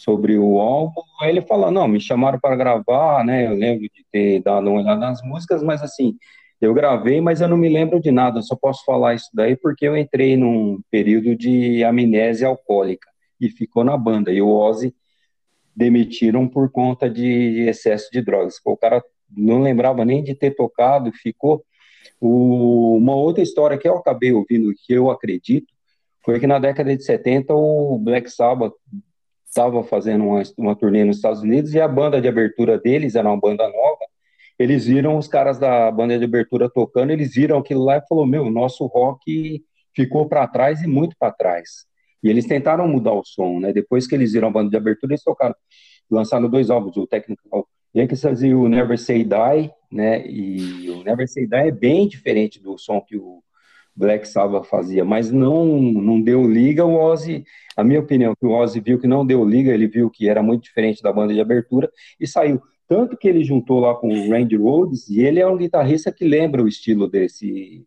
sobre 0.00 0.38
o 0.38 0.58
álbum, 0.58 1.02
aí 1.20 1.28
ele 1.28 1.42
fala, 1.42 1.70
não, 1.70 1.86
me 1.86 2.00
chamaram 2.00 2.40
para 2.40 2.56
gravar, 2.56 3.22
né, 3.24 3.46
eu 3.46 3.54
lembro 3.54 3.82
de 3.82 4.04
ter 4.10 4.42
dado 4.42 4.70
uma 4.70 4.80
olhada 4.80 4.98
nas 5.00 5.22
músicas, 5.22 5.62
mas 5.62 5.82
assim, 5.82 6.16
eu 6.60 6.72
gravei, 6.72 7.20
mas 7.20 7.40
eu 7.42 7.48
não 7.48 7.56
me 7.56 7.68
lembro 7.68 8.00
de 8.00 8.10
nada, 8.10 8.40
só 8.40 8.56
posso 8.56 8.82
falar 8.84 9.14
isso 9.14 9.28
daí 9.34 9.56
porque 9.56 9.86
eu 9.86 9.96
entrei 9.96 10.36
num 10.38 10.80
período 10.90 11.36
de 11.36 11.84
amnésia 11.84 12.48
alcoólica 12.48 13.10
e 13.38 13.50
ficou 13.50 13.84
na 13.84 13.96
banda, 13.96 14.32
e 14.32 14.40
o 14.40 14.48
Ozzy 14.48 14.94
demitiram 15.76 16.48
por 16.48 16.70
conta 16.70 17.08
de 17.08 17.66
excesso 17.68 18.10
de 18.10 18.22
drogas, 18.22 18.56
o 18.64 18.76
cara 18.76 19.04
não 19.30 19.60
lembrava 19.60 20.04
nem 20.04 20.22
de 20.22 20.34
ter 20.34 20.52
tocado, 20.52 21.12
ficou... 21.12 21.64
O, 22.18 22.96
uma 22.96 23.14
outra 23.14 23.42
história 23.42 23.78
que 23.78 23.88
eu 23.88 23.96
acabei 23.96 24.32
ouvindo, 24.32 24.74
que 24.84 24.92
eu 24.92 25.10
acredito, 25.10 25.72
foi 26.22 26.38
que 26.38 26.46
na 26.46 26.58
década 26.58 26.94
de 26.94 27.02
70 27.02 27.54
o 27.54 27.98
Black 27.98 28.30
Sabbath 28.30 28.74
estava 29.50 29.82
fazendo 29.82 30.24
uma, 30.24 30.42
uma 30.56 30.76
turnê 30.76 31.04
nos 31.04 31.16
Estados 31.16 31.42
Unidos 31.42 31.74
e 31.74 31.80
a 31.80 31.88
banda 31.88 32.20
de 32.20 32.28
abertura 32.28 32.78
deles 32.78 33.16
era 33.16 33.28
uma 33.28 33.38
banda 33.38 33.64
nova. 33.68 33.98
Eles 34.58 34.86
viram 34.86 35.18
os 35.18 35.26
caras 35.26 35.58
da 35.58 35.90
banda 35.90 36.18
de 36.18 36.24
abertura 36.24 36.70
tocando, 36.70 37.10
eles 37.10 37.34
viram 37.34 37.58
aquilo 37.58 37.84
lá 37.84 37.96
e 37.96 38.06
falou: 38.08 38.26
"Meu, 38.26 38.50
nosso 38.50 38.86
rock 38.86 39.64
ficou 39.94 40.28
para 40.28 40.46
trás 40.46 40.82
e 40.82 40.86
muito 40.86 41.16
para 41.18 41.32
trás". 41.32 41.86
E 42.22 42.28
eles 42.28 42.46
tentaram 42.46 42.86
mudar 42.86 43.12
o 43.12 43.24
som, 43.24 43.58
né? 43.60 43.72
Depois 43.72 44.06
que 44.06 44.14
eles 44.14 44.32
viram 44.32 44.48
a 44.48 44.50
banda 44.50 44.70
de 44.70 44.76
abertura, 44.76 45.12
eles 45.14 45.24
tocaram, 45.24 45.54
lançaram 46.10 46.48
dois 46.48 46.70
álbuns, 46.70 46.96
o 46.96 47.06
Technical 47.06 47.66
Yankees 47.94 48.22
e 48.42 48.54
o 48.54 48.68
Never 48.68 48.98
Say 48.98 49.24
Die, 49.24 49.70
né? 49.90 50.24
E 50.26 50.90
o 50.90 51.02
Never 51.02 51.28
Say 51.28 51.46
Die 51.46 51.56
é 51.56 51.70
bem 51.72 52.06
diferente 52.06 52.62
do 52.62 52.78
som 52.78 53.00
que 53.00 53.16
o 53.16 53.42
Black 53.94 54.26
Sabbath 54.28 54.66
fazia, 54.66 55.04
mas 55.04 55.30
não 55.30 55.66
não 55.80 56.20
deu 56.20 56.42
liga. 56.48 56.84
O 56.84 56.94
Ozzy, 56.94 57.44
a 57.76 57.84
minha 57.84 58.00
opinião, 58.00 58.34
que 58.38 58.46
o 58.46 58.52
Ozzy 58.52 58.80
viu 58.80 58.98
que 58.98 59.06
não 59.06 59.26
deu 59.26 59.44
liga, 59.44 59.72
ele 59.72 59.86
viu 59.88 60.10
que 60.10 60.28
era 60.28 60.42
muito 60.42 60.64
diferente 60.64 61.02
da 61.02 61.12
banda 61.12 61.34
de 61.34 61.40
abertura 61.40 61.90
e 62.18 62.26
saiu. 62.26 62.60
Tanto 62.88 63.16
que 63.16 63.28
ele 63.28 63.44
juntou 63.44 63.80
lá 63.80 63.94
com 63.94 64.08
o 64.08 64.30
Randy 64.30 64.56
Rhoads 64.56 65.08
e 65.08 65.20
ele 65.20 65.40
é 65.40 65.46
um 65.46 65.56
guitarrista 65.56 66.10
que 66.12 66.24
lembra 66.24 66.62
o 66.62 66.68
estilo 66.68 67.08
desse 67.08 67.86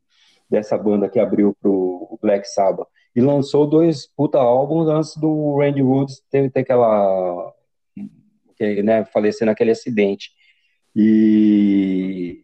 dessa 0.49 0.77
banda 0.77 1.09
que 1.09 1.19
abriu 1.19 1.55
pro 1.59 2.19
Black 2.21 2.47
Sabbath 2.47 2.87
e 3.15 3.21
lançou 3.21 3.67
dois 3.67 4.07
puta 4.15 4.37
álbuns 4.37 4.87
antes 4.87 5.17
do 5.17 5.57
Randy 5.57 5.81
Rhoads 5.81 6.21
ter, 6.29 6.51
ter 6.51 6.59
aquela 6.61 7.53
que, 8.55 8.83
né, 8.83 9.05
falecer 9.05 9.45
naquele 9.45 9.71
acidente. 9.71 10.31
E 10.95 12.42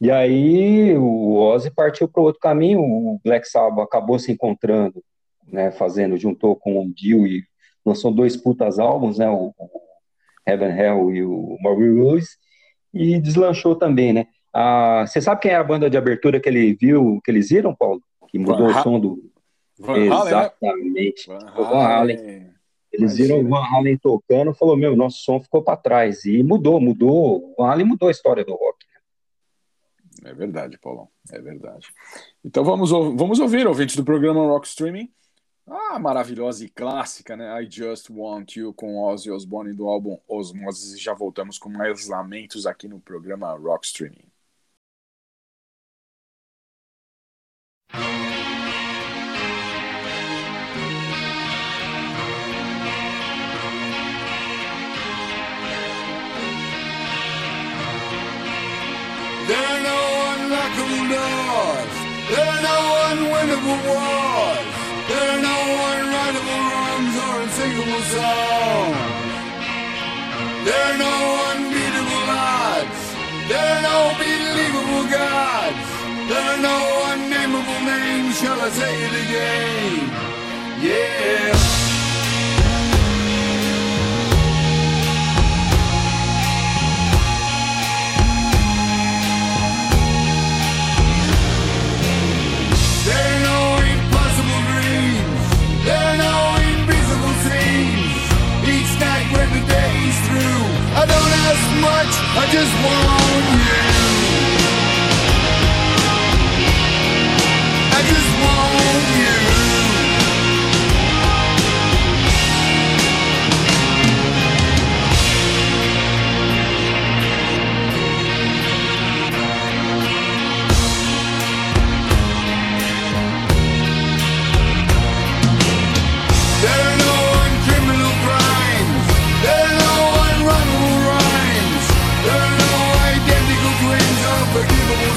e 0.00 0.10
aí 0.10 0.96
o 0.96 1.36
Ozzy 1.36 1.70
partiu 1.70 2.08
para 2.08 2.22
outro 2.22 2.40
caminho, 2.40 2.80
o 2.80 3.20
Black 3.24 3.48
Sabbath 3.48 3.84
acabou 3.84 4.18
se 4.18 4.32
encontrando, 4.32 5.02
né, 5.46 5.70
fazendo, 5.70 6.16
juntou 6.16 6.56
com 6.56 6.80
o 6.80 6.92
Dio 6.92 7.26
e 7.26 7.42
lançou 7.84 8.10
dois 8.10 8.36
putas 8.36 8.78
álbuns, 8.78 9.18
né, 9.18 9.28
o, 9.30 9.54
o 9.56 9.70
Heaven 10.46 10.78
Hell 10.78 11.14
e 11.14 11.24
o 11.24 11.56
Marie 11.62 12.00
Rose, 12.00 12.28
e 12.92 13.18
deslanchou 13.20 13.76
também, 13.76 14.12
né. 14.12 14.26
Ah, 14.52 15.04
você 15.06 15.20
sabe 15.20 15.40
quem 15.40 15.50
é 15.50 15.56
a 15.56 15.64
banda 15.64 15.90
de 15.90 15.96
abertura 15.96 16.38
que 16.38 16.48
ele 16.48 16.74
viu, 16.74 17.20
que 17.24 17.30
eles 17.30 17.48
viram, 17.48 17.74
Paulo? 17.74 18.00
Que 18.28 18.38
mudou 18.38 18.68
Van 18.68 18.78
o 18.78 18.82
som 18.84 19.00
do... 19.00 19.18
Van 19.80 19.98
Exatamente. 19.98 21.28
Halen, 21.28 21.44
né? 21.44 21.52
Van 21.56 21.64
Van 21.64 21.84
Halen. 21.84 22.54
Eles 22.92 23.16
viram 23.16 23.40
o 23.40 23.48
Van 23.48 23.64
Halen 23.64 23.98
tocando, 23.98 24.54
falou, 24.54 24.76
meu, 24.76 24.94
nosso 24.94 25.24
som 25.24 25.40
ficou 25.40 25.60
para 25.60 25.76
trás, 25.76 26.24
e 26.24 26.40
mudou, 26.44 26.80
mudou, 26.80 27.52
o 27.52 27.54
Van 27.58 27.68
Halen 27.68 27.86
mudou 27.86 28.08
a 28.08 28.12
história 28.12 28.44
do 28.44 28.52
rock. 28.52 28.73
É 30.24 30.32
verdade, 30.32 30.78
Paulão. 30.78 31.08
É 31.30 31.40
verdade. 31.40 31.88
Então 32.44 32.64
vamos, 32.64 32.90
vamos 32.90 33.38
ouvir, 33.38 33.66
ouvintes 33.66 33.94
do 33.94 34.04
programa 34.04 34.40
Rock 34.40 34.66
Streaming, 34.66 35.12
a 35.66 35.98
maravilhosa 35.98 36.64
e 36.64 36.68
clássica, 36.68 37.36
né? 37.36 37.62
I 37.62 37.70
Just 37.70 38.10
Want 38.10 38.56
You 38.56 38.74
com 38.74 39.02
Ozzy 39.02 39.30
Osbourne 39.30 39.72
do 39.72 39.88
álbum 39.88 40.18
Osmosis. 40.28 40.94
E 40.94 40.98
já 40.98 41.14
voltamos 41.14 41.58
com 41.58 41.70
mais 41.70 42.06
lamentos 42.06 42.66
aqui 42.66 42.86
no 42.86 43.00
programa 43.00 43.52
Rock 43.52 43.86
Streaming. 43.86 44.33
Unwinnable 63.64 63.80
wars. 63.88 64.74
There 65.08 65.30
are 65.30 65.40
no 65.40 65.56
unwritable 65.90 66.60
wrongs 66.70 67.14
or 67.24 67.34
unsinkable 67.42 68.04
songs. 68.12 68.98
There 70.64 70.84
are 70.90 70.98
no 70.98 71.14
unbeatable 71.50 72.26
odds. 72.28 73.00
There 73.48 73.58
are 73.58 73.82
no 73.82 73.98
believable 74.18 75.06
gods. 75.10 75.86
There 76.28 76.46
are 76.52 76.60
no 76.60 76.78
unnameable 77.12 77.80
names. 77.84 78.38
Shall 78.38 78.60
I 78.60 78.70
say 78.70 78.94
it 79.06 79.14
again? 79.24 80.10
Yeah. 80.80 81.53
I 101.54 101.70
much. 101.80 102.12
I 102.34 102.46
just 102.50 102.74
want 102.82 103.88
you. 103.88 103.93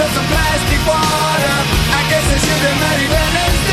I'll 0.00 0.08
some 0.08 0.24
plastic 0.32 0.80
water. 0.88 1.56
I 1.92 2.00
guess 2.08 2.24
I 2.32 2.38
should 2.38 2.62
have 2.64 2.80
married 2.80 3.10
when 3.10 3.69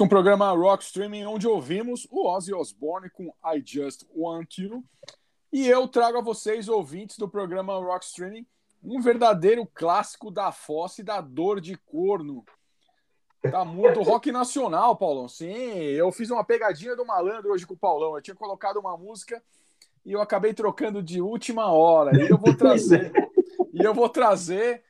com 0.00 0.06
o 0.06 0.08
programa 0.08 0.50
Rock 0.52 0.82
Streaming, 0.82 1.26
onde 1.26 1.46
ouvimos 1.46 2.08
o 2.10 2.26
Ozzy 2.26 2.54
Osbourne 2.54 3.10
com 3.10 3.34
I 3.44 3.62
Just 3.62 4.06
Want 4.16 4.56
You. 4.56 4.82
E 5.52 5.68
eu 5.68 5.86
trago 5.86 6.16
a 6.16 6.22
vocês, 6.22 6.70
ouvintes 6.70 7.18
do 7.18 7.28
programa 7.28 7.74
Rock 7.74 8.06
Streaming, 8.06 8.46
um 8.82 8.98
verdadeiro 9.02 9.68
clássico 9.74 10.30
da 10.30 10.52
fossa 10.52 11.04
da 11.04 11.20
dor 11.20 11.60
de 11.60 11.76
corno. 11.76 12.42
Tá 13.42 13.62
mu- 13.62 13.92
do 13.92 14.00
rock 14.00 14.32
nacional, 14.32 14.96
Paulão. 14.96 15.28
Sim, 15.28 15.52
eu 15.52 16.10
fiz 16.10 16.30
uma 16.30 16.44
pegadinha 16.44 16.96
do 16.96 17.04
malandro 17.04 17.52
hoje 17.52 17.66
com 17.66 17.74
o 17.74 17.78
Paulão. 17.78 18.16
Eu 18.16 18.22
tinha 18.22 18.34
colocado 18.34 18.78
uma 18.78 18.96
música 18.96 19.42
e 20.06 20.12
eu 20.12 20.22
acabei 20.22 20.54
trocando 20.54 21.02
de 21.02 21.20
última 21.20 21.70
hora. 21.70 22.16
E 22.16 22.30
eu 22.30 22.38
vou 22.38 22.56
trazer. 22.56 23.12
e 23.74 23.84
eu 23.84 23.92
vou 23.92 24.08
trazer 24.08 24.82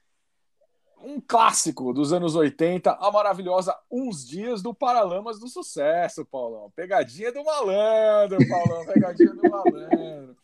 um 1.02 1.20
clássico 1.20 1.92
dos 1.92 2.12
anos 2.12 2.34
80, 2.34 2.92
a 2.92 3.10
maravilhosa 3.10 3.76
Uns 3.90 4.26
Dias 4.26 4.62
do 4.62 4.74
Paralamas 4.74 5.38
do 5.38 5.48
Sucesso, 5.48 6.24
Paulão. 6.24 6.70
Pegadinha 6.74 7.32
do 7.32 7.44
malandro, 7.44 8.38
Paulão, 8.48 8.84
pegadinha 8.84 9.32
do 9.32 9.50
malandro. 9.50 10.36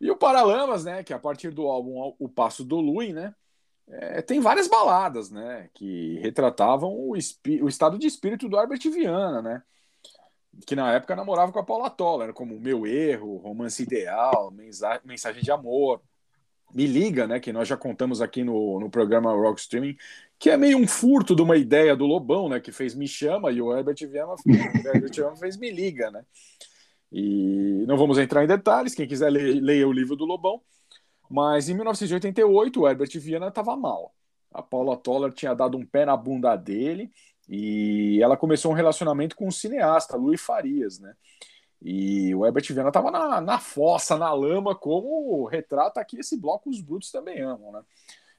E 0.00 0.10
o 0.10 0.16
Paralamas, 0.16 0.84
né, 0.84 1.02
que 1.02 1.12
a 1.12 1.18
partir 1.18 1.50
do 1.50 1.66
álbum 1.66 2.14
O 2.18 2.28
Passo 2.28 2.64
do 2.64 2.80
Lui, 2.80 3.12
né, 3.12 3.34
é, 3.88 4.20
tem 4.20 4.40
várias 4.40 4.68
baladas, 4.68 5.30
né, 5.30 5.70
que 5.72 6.18
retratavam 6.18 6.92
o, 6.92 7.12
o 7.12 7.68
estado 7.68 7.98
de 7.98 8.06
espírito 8.06 8.48
do 8.48 8.58
Herbert 8.58 8.80
Viana, 8.82 9.40
né, 9.40 9.62
que 10.66 10.76
na 10.76 10.92
época 10.92 11.16
namorava 11.16 11.52
com 11.52 11.58
a 11.58 11.64
Paula 11.64 11.88
Toller, 11.90 12.32
como 12.32 12.58
Meu 12.60 12.86
Erro, 12.86 13.36
Romance 13.38 13.82
Ideal, 13.82 14.50
Mensa- 14.50 15.00
Mensagem 15.04 15.42
de 15.42 15.50
Amor, 15.50 16.00
Me 16.74 16.86
Liga, 16.86 17.26
né, 17.26 17.40
que 17.40 17.52
nós 17.52 17.66
já 17.66 17.76
contamos 17.76 18.20
aqui 18.20 18.44
no, 18.44 18.80
no 18.80 18.90
programa 18.90 19.32
Rock 19.32 19.60
Streaming, 19.60 19.96
que 20.38 20.50
é 20.50 20.56
meio 20.56 20.78
um 20.78 20.86
furto 20.86 21.34
de 21.34 21.42
uma 21.42 21.56
ideia 21.56 21.96
do 21.96 22.06
Lobão, 22.06 22.48
né, 22.48 22.60
que 22.60 22.72
fez 22.72 22.94
Me 22.94 23.08
Chama 23.08 23.50
e 23.50 23.60
o 23.60 23.74
Herbert 23.74 23.96
Viana, 24.08 24.34
fez 25.38 25.56
Me 25.58 25.70
Liga, 25.70 26.10
né. 26.10 26.24
E 27.10 27.84
não 27.86 27.96
vamos 27.96 28.18
entrar 28.18 28.44
em 28.44 28.48
detalhes, 28.48 28.94
quem 28.94 29.06
quiser 29.06 29.30
ler, 29.30 29.60
leia 29.60 29.88
o 29.88 29.92
livro 29.92 30.16
do 30.16 30.24
Lobão. 30.24 30.60
Mas 31.30 31.68
em 31.68 31.74
1988, 31.74 32.80
o 32.80 32.88
Herbert 32.88 33.10
Viana 33.18 33.48
estava 33.48 33.76
mal. 33.76 34.12
A 34.52 34.62
Paula 34.62 34.96
Toller 34.96 35.32
tinha 35.32 35.54
dado 35.54 35.76
um 35.76 35.84
pé 35.84 36.04
na 36.04 36.16
bunda 36.16 36.54
dele 36.56 37.10
e 37.48 38.20
ela 38.22 38.36
começou 38.36 38.72
um 38.72 38.74
relacionamento 38.74 39.36
com 39.36 39.48
o 39.48 39.52
cineasta, 39.52 40.16
Luiz 40.16 40.40
Farias, 40.40 40.98
né? 40.98 41.14
E 41.82 42.34
o 42.34 42.44
Herbert 42.44 42.66
Viana 42.72 42.88
estava 42.88 43.10
na, 43.10 43.40
na 43.40 43.58
fossa, 43.58 44.16
na 44.16 44.32
lama, 44.32 44.74
como 44.74 45.44
retrata 45.46 46.00
aqui 46.00 46.18
esse 46.18 46.36
bloco 46.36 46.70
Os 46.70 46.80
Brutos 46.80 47.10
Também 47.10 47.40
Amam, 47.40 47.72
né? 47.72 47.82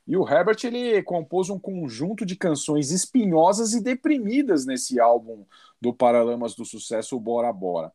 E 0.07 0.15
o 0.15 0.27
Herbert 0.27 0.57
ele 0.64 1.03
compôs 1.03 1.49
um 1.49 1.59
conjunto 1.59 2.26
de 2.26 2.35
canções 2.35 2.91
espinhosas 2.91 3.73
e 3.73 3.84
deprimidas 3.84 4.65
nesse 4.65 4.99
álbum 5.01 5.45
do 5.81 5.93
Paralamas 5.93 6.55
do 6.55 6.64
Sucesso, 6.64 7.19
Bora 7.19 7.51
Bora. 7.51 7.91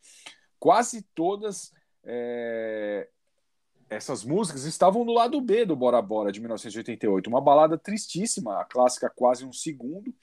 Quase 0.59 1.03
todas 1.15 1.73
é, 2.05 3.09
essas 3.89 4.25
músicas 4.25 4.65
estavam 4.65 5.05
no 5.05 5.13
lado 5.13 5.41
B 5.41 5.65
do 5.65 5.75
Bora 5.75 6.03
Bora 6.03 6.31
de 6.31 6.41
1988, 6.41 7.29
uma 7.29 7.41
balada 7.41 7.79
tristíssima, 7.79 8.61
a 8.61 8.65
clássica 8.65 9.09
quase 9.09 9.47
um 9.47 9.53
segundo, 9.53 10.15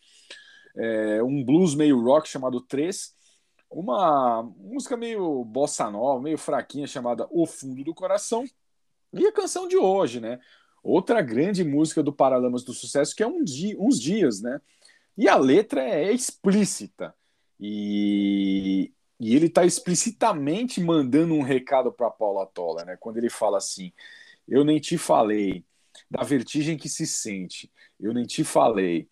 é, 0.75 1.23
um 1.23 1.43
blues 1.43 1.73
meio 1.73 2.01
rock 2.03 2.29
chamado 2.29 2.61
Três, 2.61 3.15
uma 3.69 4.43
música 4.57 4.97
meio 4.97 5.43
bossa 5.45 5.89
nova, 5.89 6.21
meio 6.21 6.37
fraquinha 6.37 6.87
chamada 6.87 7.27
O 7.29 7.45
Fundo 7.45 7.83
do 7.83 7.93
Coração 7.93 8.45
e 9.13 9.25
a 9.25 9.31
canção 9.31 9.67
de 9.67 9.77
hoje, 9.77 10.19
né? 10.19 10.39
Outra 10.81 11.21
grande 11.21 11.63
música 11.63 12.01
do 12.01 12.13
Paralamas 12.13 12.63
do 12.63 12.73
Sucesso 12.73 13.15
que 13.15 13.23
é 13.23 13.27
um 13.27 13.43
dia, 13.43 13.75
uns 13.79 13.99
dias, 13.99 14.41
né? 14.41 14.59
E 15.17 15.27
a 15.27 15.35
letra 15.35 15.83
é 15.83 16.11
explícita 16.11 17.13
e, 17.59 18.93
e 19.19 19.35
ele 19.35 19.47
está 19.47 19.65
explicitamente 19.65 20.81
mandando 20.81 21.33
um 21.33 21.41
recado 21.41 21.91
para 21.91 22.09
Paula 22.09 22.45
Toller, 22.45 22.85
né? 22.85 22.97
Quando 22.97 23.17
ele 23.17 23.29
fala 23.29 23.57
assim: 23.57 23.91
Eu 24.47 24.63
nem 24.63 24.79
te 24.79 24.97
falei 24.97 25.65
da 26.09 26.23
vertigem 26.23 26.77
que 26.77 26.87
se 26.87 27.05
sente, 27.05 27.71
eu 27.99 28.13
nem 28.13 28.25
te 28.25 28.43
falei 28.43 29.09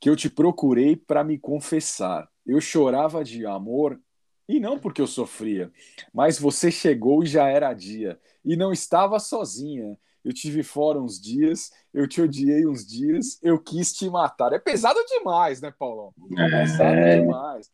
que 0.00 0.08
eu 0.08 0.14
te 0.14 0.30
procurei 0.30 0.94
para 0.94 1.24
me 1.24 1.38
confessar. 1.38 2.28
Eu 2.48 2.60
chorava 2.60 3.22
de 3.22 3.44
amor 3.44 4.00
e 4.48 4.58
não 4.58 4.78
porque 4.78 5.02
eu 5.02 5.06
sofria, 5.06 5.70
mas 6.12 6.38
você 6.38 6.70
chegou 6.70 7.22
e 7.22 7.26
já 7.26 7.46
era 7.48 7.74
dia 7.74 8.18
e 8.44 8.56
não 8.56 8.72
estava 8.72 9.18
sozinha. 9.18 9.96
Eu 10.24 10.32
tive 10.32 10.62
fora 10.62 10.98
uns 11.00 11.20
dias, 11.20 11.70
eu 11.92 12.08
te 12.08 12.20
odiei 12.20 12.66
uns 12.66 12.84
dias, 12.86 13.38
eu 13.42 13.58
quis 13.58 13.92
te 13.92 14.08
matar. 14.10 14.52
É 14.52 14.58
pesado 14.58 14.98
demais, 15.06 15.60
né, 15.60 15.72
Paulão? 15.78 16.12
É 16.36 16.48
pesado 16.50 16.96
É. 16.98 17.20
demais. 17.20 17.70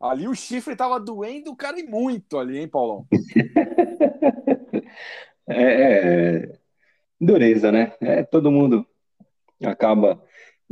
Ali 0.00 0.26
o 0.26 0.34
chifre 0.34 0.74
tava 0.74 0.98
doendo 0.98 1.50
o 1.52 1.56
cara 1.56 1.78
e 1.78 1.84
muito 1.84 2.38
ali, 2.38 2.58
hein, 2.58 2.68
Paulão? 2.68 3.06
É, 5.48 6.44
é 6.44 6.58
dureza, 7.20 7.72
né? 7.72 7.92
É, 8.00 8.22
todo 8.22 8.50
mundo 8.50 8.86
acaba 9.64 10.22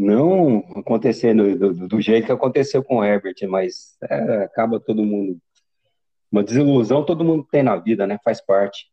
não 0.01 0.61
acontecendo 0.77 1.59
do, 1.59 1.89
do 1.89 2.01
jeito 2.01 2.25
que 2.25 2.33
aconteceu 2.33 2.83
com 2.83 2.97
o 2.97 3.05
Herbert, 3.05 3.37
mas 3.49 3.99
é, 4.03 4.45
acaba 4.45 4.81
todo 4.81 5.05
mundo. 5.05 5.39
Uma 6.33 6.43
desilusão 6.43 7.05
todo 7.05 7.25
mundo 7.25 7.47
tem 7.51 7.63
na 7.63 7.77
vida, 7.77 8.07
né? 8.07 8.19
Faz 8.25 8.41
parte. 8.41 8.91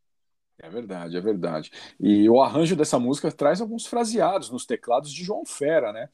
É 0.60 0.68
verdade, 0.68 1.16
é 1.16 1.20
verdade. 1.20 1.70
E 1.98 2.28
o 2.28 2.42
arranjo 2.42 2.76
dessa 2.76 2.98
música 2.98 3.32
traz 3.32 3.60
alguns 3.60 3.86
fraseados 3.86 4.50
nos 4.50 4.66
teclados 4.66 5.10
de 5.10 5.24
João 5.24 5.46
Fera, 5.46 5.92
né? 5.92 6.10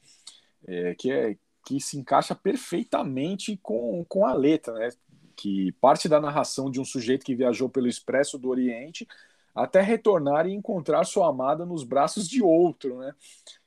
É, 0.65 0.95
que, 0.95 1.11
é, 1.11 1.35
que 1.65 1.81
se 1.81 1.97
encaixa 1.97 2.33
perfeitamente 2.33 3.59
com, 3.61 4.05
com 4.07 4.25
a 4.25 4.33
letra, 4.33 4.73
né? 4.75 4.89
Que 5.35 5.73
parte 5.73 6.07
da 6.07 6.21
narração 6.21 6.71
de 6.71 6.79
um 6.79 6.85
sujeito 6.85 7.25
que 7.25 7.35
viajou 7.35 7.67
pelo 7.67 7.87
Expresso 7.87 8.37
do 8.37 8.47
Oriente 8.49 9.05
até 9.53 9.81
retornar 9.81 10.47
e 10.47 10.53
encontrar 10.53 11.03
sua 11.05 11.29
amada 11.29 11.65
nos 11.65 11.83
braços 11.83 12.29
de 12.29 12.41
outro, 12.41 12.99
né? 12.99 13.13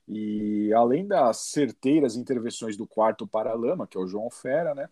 E 0.08 0.72
além 0.72 1.06
das 1.06 1.36
certeiras 1.38 2.16
intervenções 2.16 2.76
do 2.76 2.86
quarto 2.86 3.26
Paralama, 3.26 3.86
que 3.86 3.98
é 3.98 4.00
o 4.00 4.06
João 4.06 4.30
Fera, 4.30 4.74
né? 4.74 4.88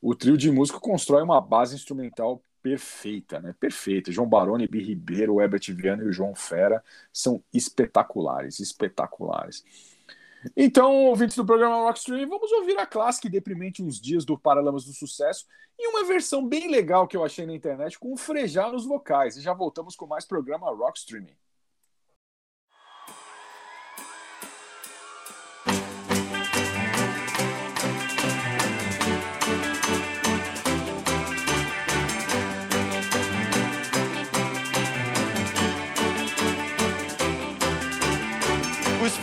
O 0.00 0.14
trio 0.14 0.36
de 0.36 0.50
música 0.50 0.78
constrói 0.78 1.22
uma 1.22 1.40
base 1.40 1.74
instrumental 1.74 2.40
perfeita, 2.62 3.40
né? 3.40 3.54
Perfeita. 3.58 4.12
João 4.12 4.28
Baroni, 4.28 4.68
Bi 4.68 4.80
Ribeiro, 4.80 5.34
o 5.34 5.40
Herbert 5.40 5.62
Viana 5.70 6.04
e 6.04 6.06
o 6.06 6.12
João 6.12 6.34
Fera 6.34 6.82
são 7.12 7.42
espetaculares, 7.52 8.60
espetaculares. 8.60 9.64
Então, 10.56 11.06
ouvintes 11.06 11.36
do 11.36 11.44
programa 11.44 11.76
Rockstream, 11.76 12.28
vamos 12.28 12.52
ouvir 12.52 12.78
a 12.78 12.86
clássica 12.86 13.26
e 13.26 13.30
deprimente 13.30 13.82
Uns 13.82 14.00
Dias 14.00 14.24
do 14.24 14.38
Paralamas 14.38 14.84
do 14.84 14.92
Sucesso 14.92 15.46
e 15.78 15.88
uma 15.88 16.04
versão 16.04 16.46
bem 16.46 16.70
legal 16.70 17.08
que 17.08 17.16
eu 17.16 17.24
achei 17.24 17.46
na 17.46 17.54
internet 17.54 17.98
com 17.98 18.12
um 18.12 18.16
frejar 18.16 18.70
nos 18.70 18.84
vocais. 18.84 19.36
E 19.36 19.40
já 19.40 19.52
voltamos 19.52 19.96
com 19.96 20.06
mais 20.06 20.24
programa 20.24 20.70
Rockstreaming. 20.70 21.36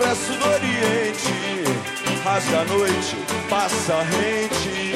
Expresso 0.01 0.33
do 0.33 0.49
Oriente 0.49 1.31
rasga 2.23 2.61
a 2.61 2.65
noite, 2.65 3.15
passa 3.49 4.01
rente 4.01 4.95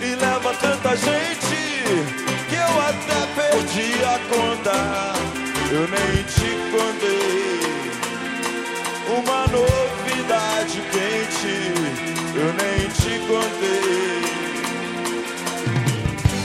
e 0.00 0.14
leva 0.16 0.52
tanta 0.54 0.96
gente 0.96 1.56
que 2.48 2.56
eu 2.56 2.80
até 2.80 3.26
perdi 3.36 4.04
a 4.04 4.18
conta. 4.34 4.76
Eu 5.70 5.88
nem 5.88 6.22
te 6.24 6.50
contei 6.72 7.60
uma 9.16 9.46
novidade 9.46 10.82
quente. 10.90 11.56
Eu 12.34 12.52
nem 12.54 12.88
te 12.88 13.18
contei. 13.26 14.22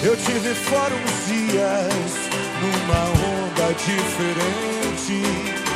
Eu 0.04 0.16
tive 0.18 0.54
fora 0.54 0.94
uns 0.94 1.26
dias 1.28 2.14
numa 2.62 3.02
onda 3.28 3.74
diferente. 3.74 5.67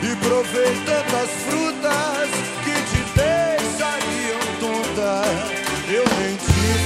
E 0.00 0.14
provei 0.16 0.74
tantas 0.86 1.28
frutas 1.48 2.30
que 2.62 2.74
te 2.88 3.00
deixariam 3.18 4.40
tonta. 4.60 5.24
Eu 5.90 6.04
te 6.04 6.77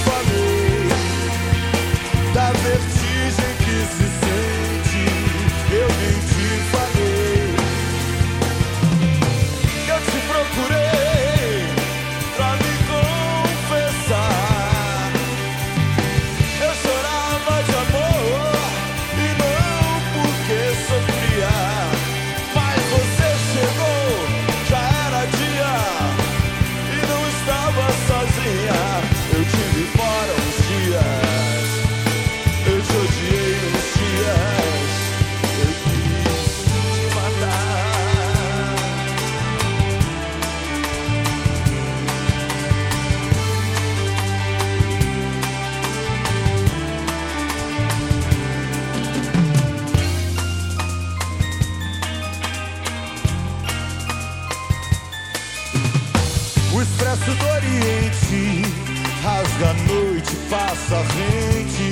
passa 60.53 60.99
rente 61.15 61.91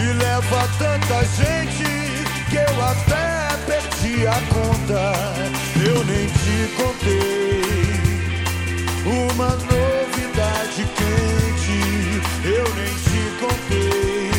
e 0.00 0.12
leva 0.14 0.68
tanta 0.78 1.24
gente 1.38 1.88
que 2.50 2.56
eu 2.56 2.74
até 2.82 3.56
perdi 3.66 4.26
a 4.26 4.40
conta. 4.52 5.12
Eu 5.76 6.04
nem 6.06 6.26
te 6.26 6.74
contei 6.76 7.62
uma 9.06 9.50
novidade 9.50 10.84
quente. 10.98 11.78
Eu 12.44 12.66
nem 12.74 12.94
te 13.06 13.22
contei. 13.38 14.30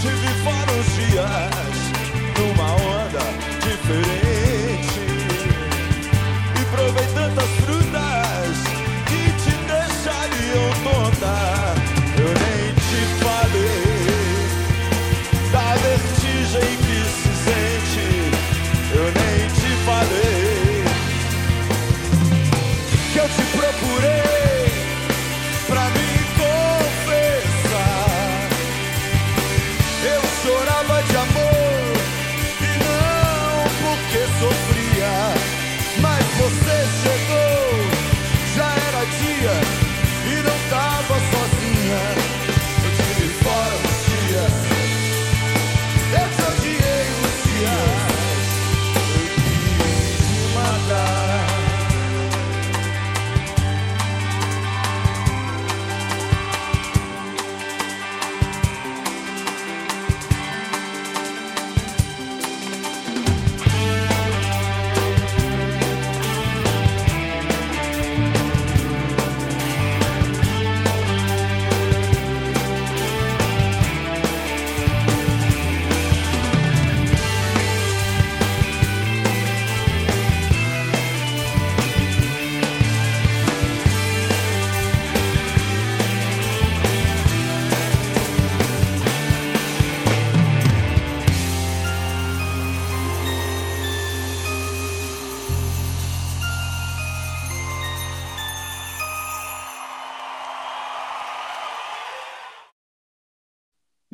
Tive 0.00 0.30
vários 0.42 0.86
dias 0.96 1.78
numa 2.36 2.70
onda 2.74 3.24
diferente 3.62 4.17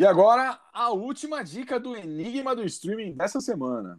E 0.04 0.06
agora, 0.06 0.60
a 0.70 0.90
última 0.90 1.42
dica 1.42 1.80
do 1.80 1.96
Enigma 1.96 2.54
do 2.54 2.62
Streaming 2.62 3.12
dessa 3.12 3.40
semana. 3.40 3.98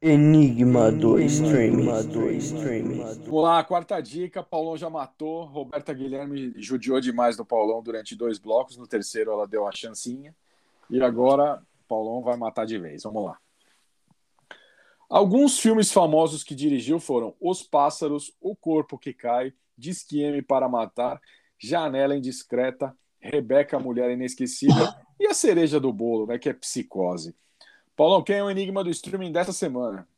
Enigma 0.00 0.90
do 0.90 1.20
Streaming. 1.20 1.84
Vamos 1.84 3.42
lá, 3.42 3.58
a 3.58 3.64
quarta 3.64 4.00
dica, 4.00 4.42
Paulão 4.42 4.78
já 4.78 4.88
matou, 4.88 5.44
Roberta 5.44 5.92
Guilherme 5.92 6.54
judiou 6.56 7.02
demais 7.02 7.36
do 7.36 7.44
Paulão 7.44 7.82
durante 7.82 8.16
dois 8.16 8.38
blocos, 8.38 8.78
no 8.78 8.86
terceiro 8.86 9.30
ela 9.30 9.46
deu 9.46 9.68
a 9.68 9.72
chancinha, 9.72 10.34
e 10.88 11.02
agora 11.02 11.62
Paulão 11.86 12.22
vai 12.22 12.38
matar 12.38 12.64
de 12.64 12.78
vez, 12.78 13.02
vamos 13.02 13.26
lá. 13.26 13.38
Alguns 15.06 15.58
filmes 15.58 15.92
famosos 15.92 16.42
que 16.42 16.54
dirigiu 16.54 16.98
foram 16.98 17.34
Os 17.38 17.62
Pássaros, 17.62 18.32
O 18.40 18.56
Corpo 18.56 18.96
que 18.96 19.12
Cai, 19.12 19.52
Disque 19.76 20.40
para 20.40 20.66
Matar, 20.66 21.20
Janela 21.58 22.16
Indiscreta, 22.16 22.96
Rebeca, 23.20 23.78
Mulher 23.78 24.10
Inesquecível 24.10 24.88
e 25.20 25.26
a 25.26 25.34
cereja 25.34 25.78
do 25.78 25.92
bolo, 25.92 26.26
né, 26.26 26.38
que 26.38 26.48
é 26.48 26.52
Psicose. 26.54 27.36
Paulão, 27.94 28.24
quem 28.24 28.36
é 28.36 28.42
o 28.42 28.50
enigma 28.50 28.82
do 28.82 28.88
streaming 28.88 29.30
dessa 29.30 29.52
semana? 29.52 30.08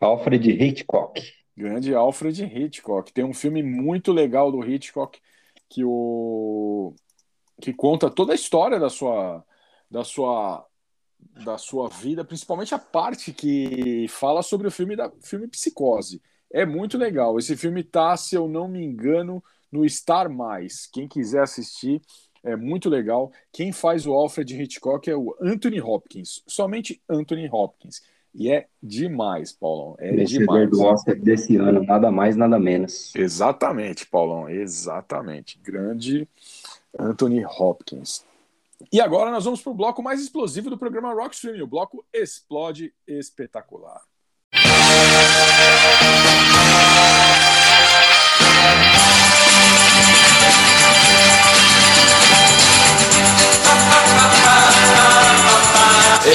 Alfred 0.00 0.48
Hitchcock. 0.48 1.20
Grande 1.56 1.92
Alfred 1.92 2.44
Hitchcock. 2.44 3.12
Tem 3.12 3.24
um 3.24 3.34
filme 3.34 3.60
muito 3.62 4.12
legal 4.12 4.52
do 4.52 4.64
Hitchcock 4.64 5.20
que 5.68 5.84
o 5.84 6.94
que 7.60 7.72
conta 7.72 8.08
toda 8.08 8.32
a 8.32 8.36
história 8.36 8.78
da 8.78 8.88
sua 8.88 9.44
da 9.90 10.04
sua 10.04 10.64
da 11.44 11.58
sua 11.58 11.88
vida, 11.88 12.24
principalmente 12.24 12.72
a 12.74 12.78
parte 12.78 13.32
que 13.32 14.06
fala 14.08 14.40
sobre 14.40 14.68
o 14.68 14.70
filme 14.70 14.94
da 14.94 15.10
filme 15.20 15.48
Psicose. 15.48 16.22
É 16.52 16.64
muito 16.64 16.96
legal. 16.96 17.36
Esse 17.36 17.56
filme 17.56 17.82
tá, 17.82 18.16
se 18.16 18.36
eu 18.36 18.46
não 18.46 18.68
me 18.68 18.84
engano, 18.84 19.42
no 19.70 19.88
Star 19.88 20.30
Mais. 20.30 20.86
Quem 20.86 21.08
quiser 21.08 21.42
assistir, 21.42 22.00
é 22.52 22.56
muito 22.56 22.88
legal. 22.88 23.30
Quem 23.52 23.72
faz 23.72 24.06
o 24.06 24.12
Alfred 24.12 24.62
Hitchcock 24.62 25.08
é 25.08 25.16
o 25.16 25.36
Anthony 25.40 25.80
Hopkins, 25.80 26.42
somente 26.46 27.00
Anthony 27.08 27.48
Hopkins. 27.50 28.02
E 28.34 28.50
é 28.50 28.68
demais, 28.82 29.52
Paulão. 29.52 29.96
É 29.98 30.12
Vencedor 30.12 30.66
demais. 30.66 30.70
do 30.70 30.82
Oscar 30.82 31.16
desse 31.16 31.56
ano, 31.56 31.82
nada 31.82 32.10
mais, 32.10 32.36
nada 32.36 32.58
menos. 32.58 33.14
Exatamente, 33.14 34.06
Paulão, 34.06 34.48
exatamente. 34.48 35.58
Grande 35.62 36.28
Anthony 36.98 37.44
Hopkins. 37.44 38.24
E 38.92 39.00
agora 39.00 39.30
nós 39.30 39.44
vamos 39.44 39.60
para 39.60 39.72
o 39.72 39.74
bloco 39.74 40.02
mais 40.02 40.20
explosivo 40.20 40.70
do 40.70 40.78
programa 40.78 41.12
Rock 41.12 41.34
Streaming, 41.34 41.62
o 41.62 41.66
bloco 41.66 42.04
Explode 42.12 42.94
Espetacular. 43.06 44.00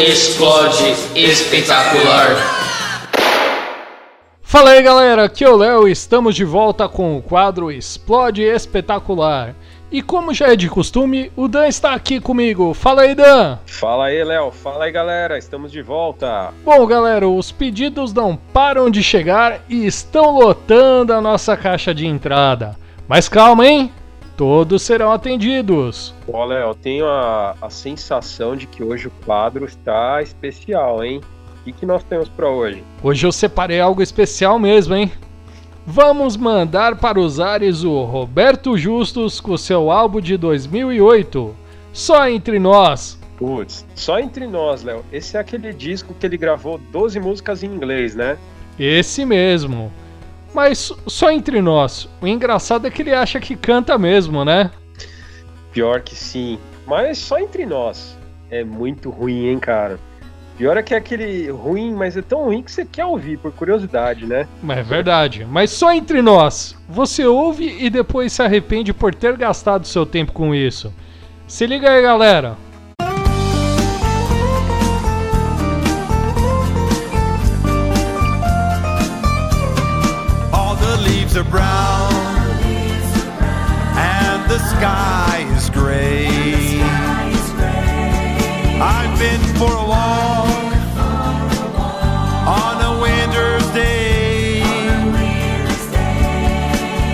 Explode 0.05 0.83
espetacular. 1.15 2.35
Fala 4.41 4.71
aí 4.71 4.83
galera, 4.83 5.23
aqui 5.23 5.45
é 5.45 5.49
o 5.49 5.55
Léo 5.55 5.87
e 5.87 5.93
estamos 5.93 6.35
de 6.35 6.43
volta 6.43 6.89
com 6.89 7.15
o 7.15 7.21
quadro 7.21 7.71
Explode 7.71 8.41
Espetacular. 8.41 9.55
E 9.89 10.01
como 10.01 10.33
já 10.33 10.51
é 10.51 10.57
de 10.57 10.67
costume, 10.67 11.31
o 11.37 11.47
Dan 11.47 11.69
está 11.69 11.93
aqui 11.93 12.19
comigo. 12.19 12.73
Fala 12.73 13.03
aí, 13.03 13.15
Dan! 13.15 13.59
Fala 13.65 14.07
aí, 14.07 14.21
Léo. 14.21 14.51
Fala 14.51 14.83
aí, 14.83 14.91
galera. 14.91 15.37
Estamos 15.37 15.71
de 15.71 15.81
volta. 15.81 16.53
Bom, 16.65 16.85
galera, 16.85 17.25
os 17.25 17.53
pedidos 17.53 18.11
não 18.11 18.35
param 18.35 18.89
de 18.89 19.01
chegar 19.01 19.61
e 19.69 19.85
estão 19.85 20.31
lotando 20.31 21.13
a 21.13 21.21
nossa 21.21 21.55
caixa 21.55 21.95
de 21.95 22.05
entrada. 22.05 22.75
Mas 23.07 23.29
calma, 23.29 23.65
hein? 23.65 23.89
Todos 24.35 24.81
serão 24.81 25.11
atendidos. 25.11 26.13
Ó, 26.27 26.43
Léo, 26.45 26.69
eu 26.69 26.75
tenho 26.75 27.07
a, 27.07 27.55
a 27.61 27.69
sensação 27.69 28.55
de 28.55 28.65
que 28.65 28.83
hoje 28.83 29.07
o 29.07 29.11
quadro 29.25 29.65
está 29.65 30.21
especial, 30.21 31.03
hein? 31.03 31.21
O 31.61 31.63
que, 31.63 31.71
que 31.71 31.85
nós 31.85 32.03
temos 32.03 32.27
para 32.27 32.49
hoje? 32.49 32.83
Hoje 33.01 33.25
eu 33.25 33.31
separei 33.31 33.79
algo 33.79 34.01
especial 34.01 34.57
mesmo, 34.57 34.95
hein? 34.95 35.11
Vamos 35.85 36.35
mandar 36.35 36.95
para 36.95 37.19
os 37.19 37.39
ares 37.39 37.83
o 37.83 38.03
Roberto 38.03 38.77
Justus 38.77 39.39
com 39.39 39.57
seu 39.57 39.91
álbum 39.91 40.21
de 40.21 40.37
2008, 40.37 41.55
Só 41.91 42.27
Entre 42.27 42.57
Nós. 42.57 43.19
Putz, 43.37 43.85
só 43.95 44.19
entre 44.19 44.47
nós, 44.47 44.83
Léo. 44.83 45.03
Esse 45.11 45.35
é 45.35 45.39
aquele 45.39 45.73
disco 45.73 46.13
que 46.13 46.25
ele 46.25 46.37
gravou 46.37 46.77
12 46.77 47.19
músicas 47.19 47.63
em 47.63 47.67
inglês, 47.67 48.15
né? 48.15 48.37
Esse 48.79 49.25
mesmo. 49.25 49.91
Mas 50.53 50.93
só 51.07 51.31
entre 51.31 51.61
nós, 51.61 52.07
o 52.21 52.27
engraçado 52.27 52.85
é 52.85 52.91
que 52.91 53.01
ele 53.01 53.13
acha 53.13 53.39
que 53.39 53.55
canta 53.55 53.97
mesmo, 53.97 54.45
né? 54.45 54.71
Pior 55.71 56.01
que 56.01 56.15
sim. 56.15 56.59
Mas 56.85 57.17
só 57.17 57.39
entre 57.39 57.65
nós. 57.65 58.17
É 58.51 58.63
muito 58.63 59.09
ruim, 59.09 59.47
hein, 59.47 59.59
cara? 59.59 59.99
Pior 60.57 60.77
é 60.77 60.83
que 60.83 60.93
é 60.93 60.97
aquele 60.97 61.49
ruim, 61.49 61.93
mas 61.93 62.15
é 62.15 62.21
tão 62.21 62.45
ruim 62.45 62.61
que 62.61 62.71
você 62.71 62.85
quer 62.85 63.05
ouvir, 63.05 63.39
por 63.39 63.51
curiosidade, 63.51 64.27
né? 64.27 64.47
Mas 64.61 64.77
é 64.77 64.83
verdade. 64.83 65.47
Mas 65.49 65.71
só 65.71 65.91
entre 65.91 66.21
nós. 66.21 66.77
Você 66.87 67.25
ouve 67.25 67.83
e 67.83 67.89
depois 67.89 68.31
se 68.31 68.43
arrepende 68.43 68.93
por 68.93 69.15
ter 69.15 69.35
gastado 69.35 69.87
seu 69.87 70.05
tempo 70.05 70.31
com 70.31 70.53
isso. 70.53 70.93
Se 71.47 71.65
liga 71.65 71.89
aí, 71.89 72.03
galera. 72.03 72.55
Are 81.43 81.49
brown, 81.49 82.13
and 83.97 84.49
the 84.49 84.59
sky 84.59 85.45
is 85.55 85.69
gray. 85.69 86.27
I've 88.79 89.17
been 89.19 89.41
for 89.55 89.71
a 89.71 89.85
walk 89.87 90.73
on 92.47 92.81
a 92.81 93.01
winter's 93.01 93.67
day. 93.73 94.61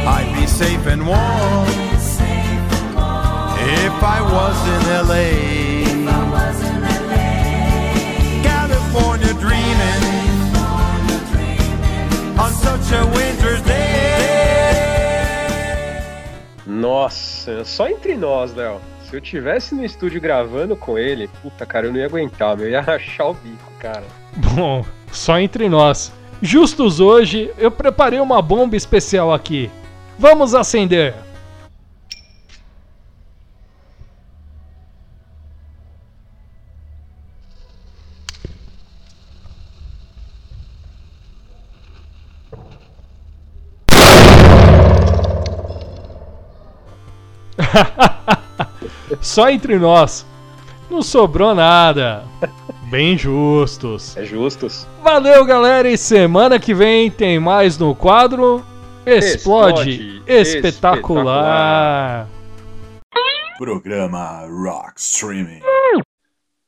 I'd 0.08 0.34
be 0.40 0.48
safe 0.48 0.86
and 0.88 1.06
warm 1.06 1.68
if 3.62 4.04
I 4.04 4.22
was 4.22 4.58
in 4.74 4.82
LA. 5.08 5.30
California 8.44 9.34
dreaming 9.36 10.04
on 12.40 12.52
such 12.52 12.92
a 12.92 13.06
winter's 13.14 13.62
day. 13.64 13.89
Nossa, 16.70 17.66
só 17.66 17.90
entre 17.90 18.16
nós, 18.16 18.54
Léo. 18.54 18.80
Se 19.10 19.16
eu 19.16 19.20
tivesse 19.20 19.74
no 19.74 19.84
estúdio 19.84 20.22
gravando 20.22 20.76
com 20.76 21.00
ele, 21.00 21.28
puta, 21.42 21.66
cara, 21.66 21.88
eu 21.88 21.92
não 21.92 22.00
ia 22.00 22.06
aguentar, 22.06 22.56
meu. 22.56 22.68
Eu 22.68 22.72
ia 22.74 22.80
rachar 22.82 23.32
o 23.32 23.34
bico, 23.34 23.72
cara. 23.80 24.04
Bom, 24.54 24.86
só 25.12 25.40
entre 25.40 25.68
nós. 25.68 26.14
Justos 26.44 27.00
hoje, 27.00 27.52
eu 27.58 27.72
preparei 27.72 28.20
uma 28.20 28.40
bomba 28.40 28.76
especial 28.76 29.34
aqui. 29.34 29.70
Vamos 30.18 30.54
acender. 30.54 31.16
Só 49.22 49.50
entre 49.50 49.78
nós. 49.78 50.26
Não 50.90 51.02
sobrou 51.02 51.54
nada. 51.54 52.24
Bem 52.90 53.18
justos. 53.18 54.18
É 54.18 54.26
justos. 54.26 54.88
Valeu, 55.04 55.46
galera. 55.46 55.90
E 55.90 55.98
semana 55.98 56.60
que 56.60 56.74
vem 56.74 57.12
tem 57.12 57.40
mais 57.40 57.78
no 57.78 57.94
quadro 57.94 58.66
Explode, 59.06 59.92
Explode 59.92 60.24
espetacular. 60.28 62.28
Programa 63.58 64.46
Rock 64.48 65.00
Streaming. 65.00 65.62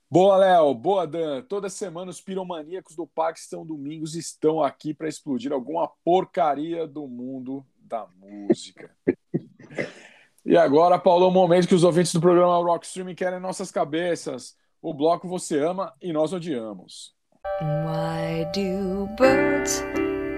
Boa, 0.10 0.38
Léo. 0.38 0.74
Boa, 0.74 1.08
Dan. 1.08 1.42
Toda 1.44 1.70
semana 1.70 2.12
os 2.12 2.20
piromaníacos 2.20 2.96
do 2.96 3.08
Paquistão 3.08 3.66
Domingos 3.66 4.16
estão 4.16 4.62
aqui 4.62 4.94
para 4.94 5.08
explodir 5.08 5.54
alguma 5.54 5.90
porcaria 6.04 6.86
do 6.86 7.08
mundo 7.08 7.66
da 7.80 8.06
música. 8.20 8.92
e 10.46 10.58
agora, 10.58 10.98
Paulo, 10.98 11.26
é 11.26 11.28
o 11.28 11.32
momento 11.32 11.68
que 11.68 11.76
os 11.76 11.84
ouvintes 11.84 12.14
do 12.14 12.22
programa 12.22 12.58
Rock 12.58 12.86
Streaming 12.86 13.16
querem 13.16 13.40
nossas 13.40 13.72
cabeças. 13.72 14.56
O 14.82 14.94
bloco 14.94 15.28
você 15.28 15.60
ama 15.60 15.94
e 16.02 16.12
nós 16.12 16.34
odiamos. 16.34 17.14
Why 17.62 18.46
do 18.54 19.08
birds 19.16 19.84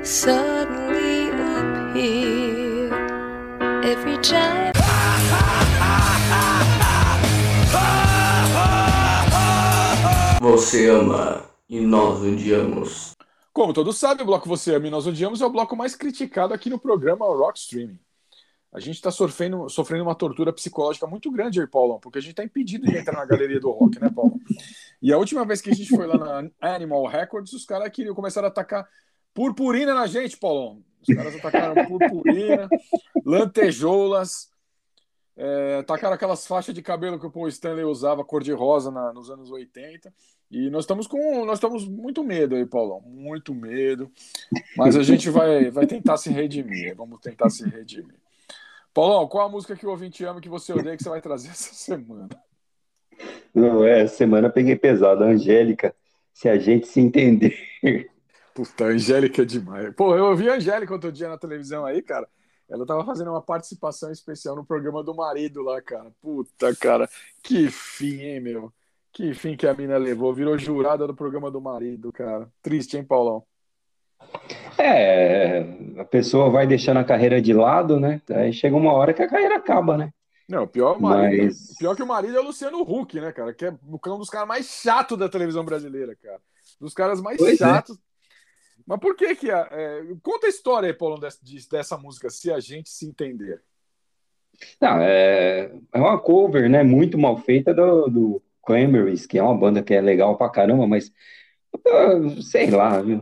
suddenly 0.03 1.29
appear 1.31 2.91
every 3.83 4.17
time? 4.21 4.73
Você 10.41 10.89
ama 10.89 11.49
e 11.69 11.79
nós 11.79 12.21
odiamos. 12.21 13.13
Como 13.53 13.71
todos 13.71 13.97
sabem, 13.97 14.23
o 14.23 14.25
bloco 14.25 14.49
Você 14.49 14.75
Ama 14.75 14.87
e 14.87 14.89
Nós 14.89 15.07
Odiamos 15.07 15.39
é 15.41 15.45
o 15.45 15.49
bloco 15.49 15.75
mais 15.75 15.95
criticado 15.95 16.53
aqui 16.53 16.69
no 16.69 16.79
programa 16.79 17.25
Rock 17.25 17.59
Streaming. 17.59 17.99
A 18.73 18.79
gente 18.79 18.95
está 18.95 19.11
sofrendo, 19.11 19.69
sofrendo 19.69 20.03
uma 20.03 20.15
tortura 20.15 20.51
psicológica 20.51 21.05
muito 21.05 21.31
grande 21.31 21.61
aí, 21.61 21.67
Paulão, 21.67 21.99
porque 21.99 22.17
a 22.17 22.21
gente 22.21 22.31
está 22.31 22.43
impedido 22.43 22.87
de 22.87 22.97
entrar 22.97 23.17
na 23.17 23.25
galeria 23.25 23.59
do 23.59 23.69
rock, 23.69 24.01
né, 24.01 24.09
Paulo? 24.09 24.39
E 24.99 25.13
a 25.13 25.17
última 25.17 25.45
vez 25.45 25.61
que 25.61 25.69
a 25.69 25.75
gente 25.75 25.89
foi 25.89 26.07
lá 26.07 26.17
na 26.17 26.75
Animal 26.75 27.05
Records, 27.05 27.53
os 27.53 27.65
caras 27.65 27.91
queriam 27.91 28.15
começar 28.15 28.43
a 28.43 28.47
atacar 28.47 28.87
purpurina 29.31 29.93
na 29.93 30.07
gente, 30.07 30.37
Paulão. 30.37 30.81
Os 31.07 31.15
caras 31.15 31.35
atacaram 31.35 31.85
purpurina, 31.85 32.67
lantejoulas, 33.23 34.49
é, 35.37 35.83
tacaram 35.83 36.15
aquelas 36.15 36.47
faixas 36.47 36.73
de 36.73 36.81
cabelo 36.81 37.19
que 37.19 37.27
o 37.27 37.31
Paul 37.31 37.47
Stanley 37.49 37.85
usava, 37.85 38.25
cor-de-rosa, 38.25 38.89
nos 39.13 39.29
anos 39.29 39.51
80. 39.51 40.11
E 40.49 40.69
nós 40.71 40.83
estamos 40.83 41.05
com. 41.05 41.45
Nós 41.45 41.57
estamos 41.57 41.87
muito 41.87 42.23
medo 42.23 42.55
aí, 42.55 42.65
Paulão. 42.65 43.01
Muito 43.01 43.53
medo. 43.53 44.11
Mas 44.77 44.95
a 44.95 45.03
gente 45.03 45.29
vai, 45.29 45.69
vai 45.69 45.85
tentar 45.87 46.17
se 46.17 46.31
redimir. 46.31 46.95
Vamos 46.95 47.19
tentar 47.19 47.49
se 47.49 47.67
redimir. 47.67 48.22
Paulão, 48.93 49.27
qual 49.27 49.47
a 49.47 49.49
música 49.49 49.75
que 49.75 49.85
o 49.85 49.89
ouvinte 49.89 50.23
ama 50.23 50.39
que 50.39 50.49
você 50.49 50.71
odeia 50.71 50.95
que 50.95 51.03
você 51.03 51.09
vai 51.09 51.21
trazer 51.21 51.49
essa 51.49 51.73
semana? 51.73 52.29
Não, 53.53 53.83
é, 53.83 54.07
semana 54.07 54.49
peguei 54.49 54.75
pesado. 54.75 55.23
Angélica, 55.23 55.95
se 56.33 56.47
a 56.47 56.57
gente 56.57 56.87
se 56.87 56.99
entender. 56.99 57.57
Puta, 58.53 58.85
a 58.85 58.87
Angélica 58.89 59.41
é 59.41 59.45
demais. 59.45 59.93
Pô, 59.95 60.15
eu 60.15 60.25
ouvi 60.25 60.47
a 60.47 60.55
Angélica 60.55 60.93
outro 60.93 61.11
dia 61.11 61.27
na 61.27 61.37
televisão 61.37 61.85
aí, 61.85 62.01
cara. 62.01 62.27
Ela 62.69 62.85
tava 62.85 63.03
fazendo 63.03 63.31
uma 63.31 63.41
participação 63.41 64.11
especial 64.11 64.55
no 64.55 64.65
programa 64.65 65.03
do 65.03 65.13
marido 65.13 65.61
lá, 65.61 65.81
cara. 65.81 66.11
Puta, 66.21 66.75
cara. 66.75 67.09
Que 67.41 67.69
fim, 67.69 68.21
hein, 68.21 68.39
meu? 68.39 68.71
Que 69.11 69.33
fim 69.33 69.55
que 69.55 69.67
a 69.67 69.73
mina 69.73 69.97
levou. 69.97 70.33
Virou 70.33 70.57
jurada 70.57 71.05
do 71.05 71.15
programa 71.15 71.51
do 71.51 71.61
marido, 71.61 72.11
cara. 72.11 72.51
Triste, 72.61 72.97
hein, 72.97 73.03
Paulão? 73.03 73.43
É, 74.77 75.59
a 75.99 76.05
pessoa 76.05 76.49
vai 76.49 76.65
deixando 76.67 76.97
a 76.99 77.03
carreira 77.03 77.41
de 77.41 77.53
lado, 77.53 77.99
né? 77.99 78.21
Aí 78.31 78.51
chega 78.51 78.75
uma 78.75 78.91
hora 78.93 79.13
que 79.13 79.21
a 79.21 79.29
carreira 79.29 79.55
acaba, 79.55 79.97
né? 79.97 80.11
Não, 80.49 80.67
pior, 80.67 80.97
é 80.97 80.99
marido, 80.99 81.43
Mas- 81.45 81.77
pior 81.77 81.95
que 81.95 82.03
o 82.03 82.07
marido 82.07 82.35
é 82.37 82.39
o 82.39 82.43
Luciano 82.43 82.81
Huck, 82.81 83.19
né, 83.19 83.31
cara? 83.31 83.53
Que 83.53 83.65
é 83.65 83.71
um 83.71 84.17
dos 84.17 84.29
caras 84.29 84.47
mais 84.47 84.65
chatos 84.67 85.17
da 85.17 85.29
televisão 85.29 85.63
brasileira, 85.63 86.15
cara. 86.21 86.39
Dos 86.81 86.93
caras 86.93 87.21
mais 87.21 87.37
Pois 87.37 87.53
é. 87.53 87.57
chatos. 87.57 87.97
Mas 88.85 88.99
por 88.99 89.15
que 89.15 89.35
que... 89.35 89.49
a- 89.49 89.67
é, 89.71 90.01
Conta 90.21 90.47
a 90.47 90.49
história 90.49 90.87
aí, 90.87 90.93
Paulão, 90.93 91.17
dessa, 91.19 91.37
de- 91.41 91.69
dessa 91.69 91.97
música, 91.97 92.29
Se 92.29 92.51
a 92.51 92.59
Gente 92.59 92.89
Se 92.89 93.05
Entender. 93.07 93.61
Não, 94.81 94.97
é, 95.01 95.71
é 95.93 95.97
uma 95.99 96.19
cover, 96.19 96.69
né? 96.69 96.83
Muito 96.83 97.17
mal 97.17 97.37
feita 97.37 97.73
do, 97.73 98.07
do 98.07 98.43
Cranberries, 98.65 99.25
que 99.25 99.37
é 99.37 99.43
uma 99.43 99.57
banda 99.57 99.81
que 99.81 99.93
é 99.93 100.01
legal 100.01 100.35
pra 100.37 100.49
caramba, 100.49 100.85
mas 100.85 101.11
sei 102.43 102.69
lá, 102.69 103.01
viu? 103.01 103.19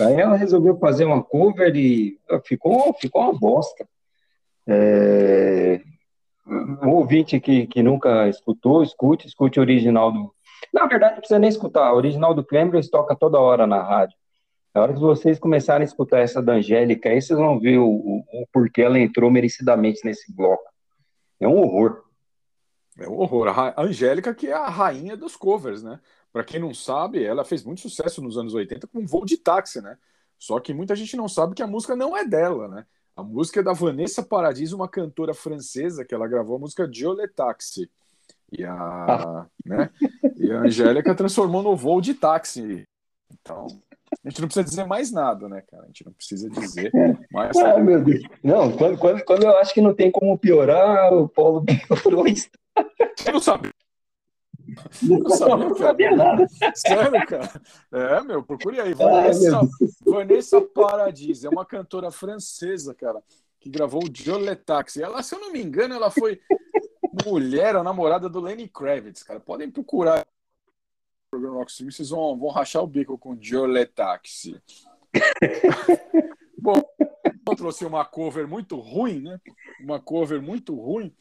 Aí 0.00 0.20
ela 0.20 0.36
resolveu 0.36 0.78
fazer 0.78 1.04
uma 1.04 1.22
cover 1.22 1.74
e 1.76 2.18
ficou, 2.44 2.94
ficou 2.94 3.22
uma 3.22 3.38
bosta. 3.38 3.86
É, 4.66 5.80
um 6.46 6.90
ouvinte 6.90 7.40
que, 7.40 7.66
que 7.66 7.82
nunca 7.82 8.28
escutou, 8.28 8.82
escute, 8.82 9.26
escute 9.26 9.58
o 9.58 9.62
original 9.62 10.12
do. 10.12 10.34
Na 10.72 10.86
verdade, 10.86 11.14
não 11.14 11.20
precisa 11.20 11.38
nem 11.38 11.48
escutar. 11.48 11.92
O 11.92 11.96
original 11.96 12.34
do 12.34 12.44
Cranberries 12.44 12.90
toca 12.90 13.14
toda 13.14 13.40
hora 13.40 13.66
na 13.66 13.82
rádio. 13.82 14.16
Na 14.74 14.82
hora 14.82 14.92
que 14.92 15.00
vocês 15.00 15.38
começarem 15.38 15.82
a 15.82 15.88
escutar 15.88 16.18
essa 16.18 16.42
da 16.42 16.54
Angélica, 16.54 17.08
aí 17.08 17.20
vocês 17.20 17.38
vão 17.38 17.60
ver 17.60 17.78
o, 17.78 17.88
o, 17.88 18.18
o 18.18 18.46
porquê 18.52 18.82
ela 18.82 18.98
entrou 18.98 19.30
merecidamente 19.30 20.04
nesse 20.04 20.34
bloco. 20.34 20.64
É 21.38 21.46
um 21.46 21.58
horror. 21.58 22.02
É 22.98 23.08
um 23.08 23.18
horror. 23.18 23.48
A 23.48 23.80
Angélica, 23.80 24.34
que 24.34 24.48
é 24.48 24.52
a 24.52 24.68
rainha 24.68 25.16
dos 25.16 25.36
covers, 25.36 25.82
né? 25.82 26.00
Pra 26.34 26.42
quem 26.42 26.58
não 26.58 26.74
sabe, 26.74 27.22
ela 27.22 27.44
fez 27.44 27.62
muito 27.62 27.80
sucesso 27.80 28.20
nos 28.20 28.36
anos 28.36 28.54
80 28.54 28.88
com 28.88 29.06
Voo 29.06 29.24
de 29.24 29.36
Táxi, 29.36 29.80
né? 29.80 29.96
Só 30.36 30.58
que 30.58 30.74
muita 30.74 30.96
gente 30.96 31.16
não 31.16 31.28
sabe 31.28 31.54
que 31.54 31.62
a 31.62 31.66
música 31.66 31.94
não 31.94 32.16
é 32.16 32.26
dela, 32.26 32.66
né? 32.66 32.84
A 33.14 33.22
música 33.22 33.60
é 33.60 33.62
da 33.62 33.72
Vanessa 33.72 34.20
Paradis, 34.20 34.72
uma 34.72 34.88
cantora 34.88 35.32
francesa, 35.32 36.04
que 36.04 36.12
ela 36.12 36.26
gravou 36.26 36.56
a 36.56 36.58
música 36.58 36.90
Jolie 36.92 37.28
Taxi. 37.28 37.88
E 38.50 38.64
a, 38.64 39.46
né? 39.64 39.88
e 40.36 40.50
a 40.50 40.62
Angélica 40.62 41.14
transformou 41.14 41.62
no 41.62 41.76
Voo 41.76 42.00
de 42.00 42.14
Táxi. 42.14 42.82
Então, 43.32 43.68
a 44.24 44.28
gente 44.28 44.40
não 44.40 44.48
precisa 44.48 44.64
dizer 44.64 44.86
mais 44.86 45.12
nada, 45.12 45.48
né, 45.48 45.62
cara? 45.70 45.84
A 45.84 45.86
gente 45.86 46.04
não 46.04 46.12
precisa 46.12 46.50
dizer 46.50 46.90
mais 47.30 47.56
Ah, 47.58 47.78
meu 47.78 48.02
Deus. 48.02 48.24
Não, 48.42 48.76
quando, 48.76 48.98
quando, 48.98 49.24
quando 49.24 49.44
eu 49.44 49.56
acho 49.58 49.72
que 49.72 49.80
não 49.80 49.94
tem 49.94 50.10
como 50.10 50.36
piorar, 50.36 51.14
o 51.14 51.28
Paulo 51.28 51.62
piorou. 52.02 52.24
Você 52.26 53.30
não 53.30 53.38
sabe. 53.38 53.73
Não, 55.02 55.18
Não 55.18 55.30
sabia, 55.30 55.56
não 55.56 55.76
sabia 55.76 56.16
nada. 56.16 56.46
Sério, 56.74 57.26
cara? 57.26 57.62
É, 57.92 58.20
meu, 58.22 58.42
procure 58.42 58.80
aí. 58.80 58.94
Vanessa, 58.94 59.50
meu 59.50 59.68
Deus. 59.78 59.94
Vanessa 60.04 60.60
Paradis 60.60 61.44
é 61.44 61.48
uma 61.48 61.64
cantora 61.64 62.10
francesa, 62.10 62.94
cara, 62.94 63.22
que 63.60 63.68
gravou 63.68 64.02
o 64.02 64.10
Jolie 64.12 64.56
Taxi. 64.56 65.02
Ela, 65.02 65.22
se 65.22 65.34
eu 65.34 65.40
não 65.40 65.52
me 65.52 65.62
engano, 65.62 65.94
ela 65.94 66.10
foi 66.10 66.40
mulher 67.24 67.76
ou 67.76 67.84
namorada 67.84 68.28
do 68.28 68.40
Lenny 68.40 68.68
Kravitz, 68.68 69.22
cara. 69.22 69.38
Podem 69.38 69.70
procurar 69.70 70.18
no 70.18 71.30
programa 71.30 71.58
Rockstream, 71.58 71.90
vocês 71.90 72.10
vão, 72.10 72.38
vão 72.38 72.50
rachar 72.50 72.82
o 72.82 72.86
bico 72.86 73.18
com 73.18 73.36
Jolie 73.40 73.86
Taxi. 73.86 74.60
Bom, 76.58 76.82
eu 77.46 77.56
trouxe 77.56 77.84
uma 77.84 78.04
cover 78.04 78.48
muito 78.48 78.78
ruim, 78.78 79.20
né? 79.20 79.38
Uma 79.80 80.00
cover 80.00 80.40
muito 80.40 80.74
ruim. 80.74 81.14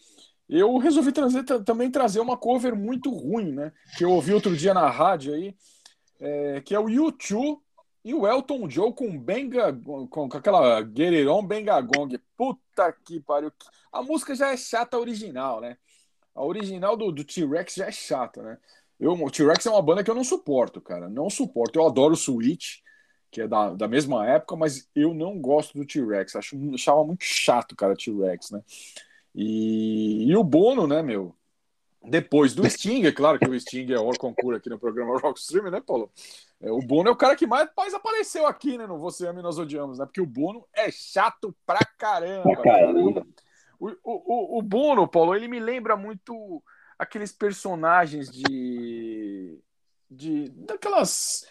Eu 0.50 0.78
resolvi 0.78 1.12
trazer, 1.12 1.44
ta- 1.44 1.62
também 1.64 1.90
trazer 1.90 2.20
uma 2.20 2.38
cover 2.38 2.76
muito 2.76 3.10
ruim, 3.10 3.52
né? 3.52 3.72
Que 3.98 4.04
eu 4.04 4.12
ouvi 4.12 4.34
outro 4.34 4.56
dia 4.56 4.74
na 4.74 4.90
rádio 4.90 5.34
aí, 5.34 5.56
é, 6.20 6.62
que 6.62 6.76
é 6.76 6.80
o 6.80 6.86
U2 6.86 7.60
e 8.04 8.14
o 8.14 8.28
Elton 8.28 8.68
John 8.68 8.92
com 8.92 9.18
Benga, 9.18 9.74
com, 10.10 10.28
aquela 10.34 10.82
Get 10.82 11.14
It 11.14 11.28
On 11.28 11.46
Benga 11.46 11.80
Gong. 11.80 12.20
Puta 12.36 12.92
que 13.06 13.20
pariu. 13.22 13.52
A 13.92 14.04
música 14.04 14.36
já 14.36 14.52
é 14.52 14.58
chata 14.58 14.98
original, 15.00 15.62
né? 15.62 15.78
A 16.36 16.44
original 16.44 16.98
do, 16.98 17.12
do 17.12 17.24
T-Rex 17.24 17.76
já 17.76 17.86
é 17.88 17.92
chata, 17.92 18.42
né? 18.42 18.58
Eu, 19.00 19.14
o 19.14 19.32
T-Rex 19.32 19.66
é 19.66 19.70
uma 19.70 19.82
banda 19.82 20.04
que 20.04 20.12
eu 20.12 20.16
não 20.16 20.24
suporto, 20.24 20.82
cara. 20.82 21.10
Não 21.10 21.30
suporto. 21.30 21.80
Eu 21.80 21.86
adoro 21.86 22.14
o 22.14 22.18
Switch, 22.18 22.80
que 23.32 23.42
é 23.42 23.48
da, 23.48 23.74
da 23.74 23.88
mesma 23.88 24.28
época, 24.28 24.56
mas 24.56 24.90
eu 24.96 25.14
não 25.14 25.40
gosto 25.40 25.78
do 25.78 25.86
T-Rex. 25.86 26.36
Acho, 26.36 26.58
achava 26.74 27.04
muito 27.06 27.24
chato, 27.24 27.76
cara, 27.76 27.96
T-Rex, 27.96 28.52
né? 28.52 28.62
E, 29.36 30.26
e 30.30 30.36
o 30.36 30.44
Bono, 30.44 30.86
né, 30.88 31.02
meu? 31.02 31.36
Depois 32.06 32.54
do 32.54 32.64
Sting, 32.70 33.06
é 33.06 33.12
claro 33.12 33.40
que 33.40 33.50
o 33.50 33.60
Sting 33.60 33.92
é 33.94 34.00
o 34.00 34.12
concurso 34.18 34.58
aqui 34.58 34.70
no 34.70 34.78
programa 34.80 35.18
Rockstream, 35.20 35.72
né, 35.72 35.82
Paulo? 35.82 36.12
É, 36.62 36.72
o 36.72 36.80
Bono 36.80 37.10
é 37.10 37.12
o 37.12 37.16
cara 37.16 37.36
que 37.36 37.48
mais, 37.48 37.70
mais 37.76 37.94
apareceu 37.94 38.46
aqui, 38.48 38.78
né, 38.78 38.86
no 38.88 38.98
Você 39.00 39.28
Ama 39.28 39.40
e 39.40 39.44
Nós 39.44 39.58
Odiamos, 39.58 39.98
né? 40.00 40.06
Porque 40.06 40.22
o 40.22 40.26
Bono 40.26 40.66
é 40.74 40.92
chato 40.92 41.56
pra 41.66 41.80
caramba. 41.98 42.44
Pra 42.44 42.62
caramba. 42.64 43.26
O, 43.80 43.88
o, 43.90 43.96
o- 44.04 44.60
o 44.60 44.62
Bono, 44.62 45.08
Paulo, 45.08 45.36
ele 45.36 45.48
me 45.48 45.60
lembra 45.60 45.96
muito 45.98 46.64
aqueles 46.98 47.32
personagens 47.32 48.30
de. 48.32 49.60
de 50.10 50.48
daquelas 50.50 51.46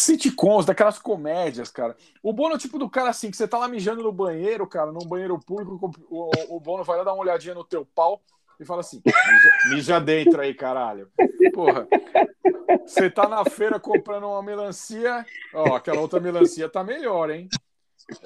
sitcoms, 0.00 0.66
daquelas 0.66 0.98
comédias, 0.98 1.70
cara. 1.70 1.96
O 2.22 2.32
Bono 2.32 2.54
é 2.54 2.58
tipo 2.58 2.78
do 2.78 2.88
cara 2.88 3.10
assim, 3.10 3.30
que 3.30 3.36
você 3.36 3.46
tá 3.48 3.58
lá 3.58 3.68
mijando 3.68 4.02
no 4.02 4.12
banheiro, 4.12 4.66
cara, 4.66 4.92
num 4.92 5.06
banheiro 5.06 5.38
público, 5.38 5.90
o, 6.08 6.56
o 6.56 6.60
Bono 6.60 6.84
vai 6.84 6.98
lá 6.98 7.04
dar 7.04 7.14
uma 7.14 7.22
olhadinha 7.22 7.54
no 7.54 7.64
teu 7.64 7.84
pau 7.84 8.20
e 8.60 8.64
fala 8.64 8.80
assim: 8.80 9.00
mija, 9.04 9.74
mija 9.74 10.00
dentro 10.00 10.40
aí, 10.40 10.54
caralho. 10.54 11.10
Porra. 11.52 11.86
Você 12.86 13.10
tá 13.10 13.28
na 13.28 13.44
feira 13.44 13.78
comprando 13.78 14.24
uma 14.24 14.42
melancia, 14.42 15.24
ó, 15.54 15.76
aquela 15.76 16.00
outra 16.00 16.20
melancia 16.20 16.68
tá 16.68 16.82
melhor, 16.82 17.30
hein? 17.30 17.48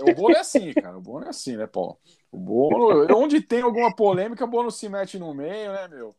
O 0.00 0.14
Bono 0.14 0.34
é 0.36 0.38
assim, 0.38 0.72
cara. 0.72 0.96
O 0.96 1.00
Bono 1.00 1.26
é 1.26 1.28
assim, 1.28 1.56
né, 1.56 1.66
Paulo? 1.66 1.98
O 2.30 2.38
Bono, 2.38 3.16
onde 3.16 3.40
tem 3.40 3.62
alguma 3.62 3.94
polêmica, 3.94 4.44
o 4.44 4.48
Bono 4.48 4.70
se 4.70 4.88
mete 4.88 5.18
no 5.18 5.34
meio, 5.34 5.72
né, 5.72 5.88
meu? 5.88 6.14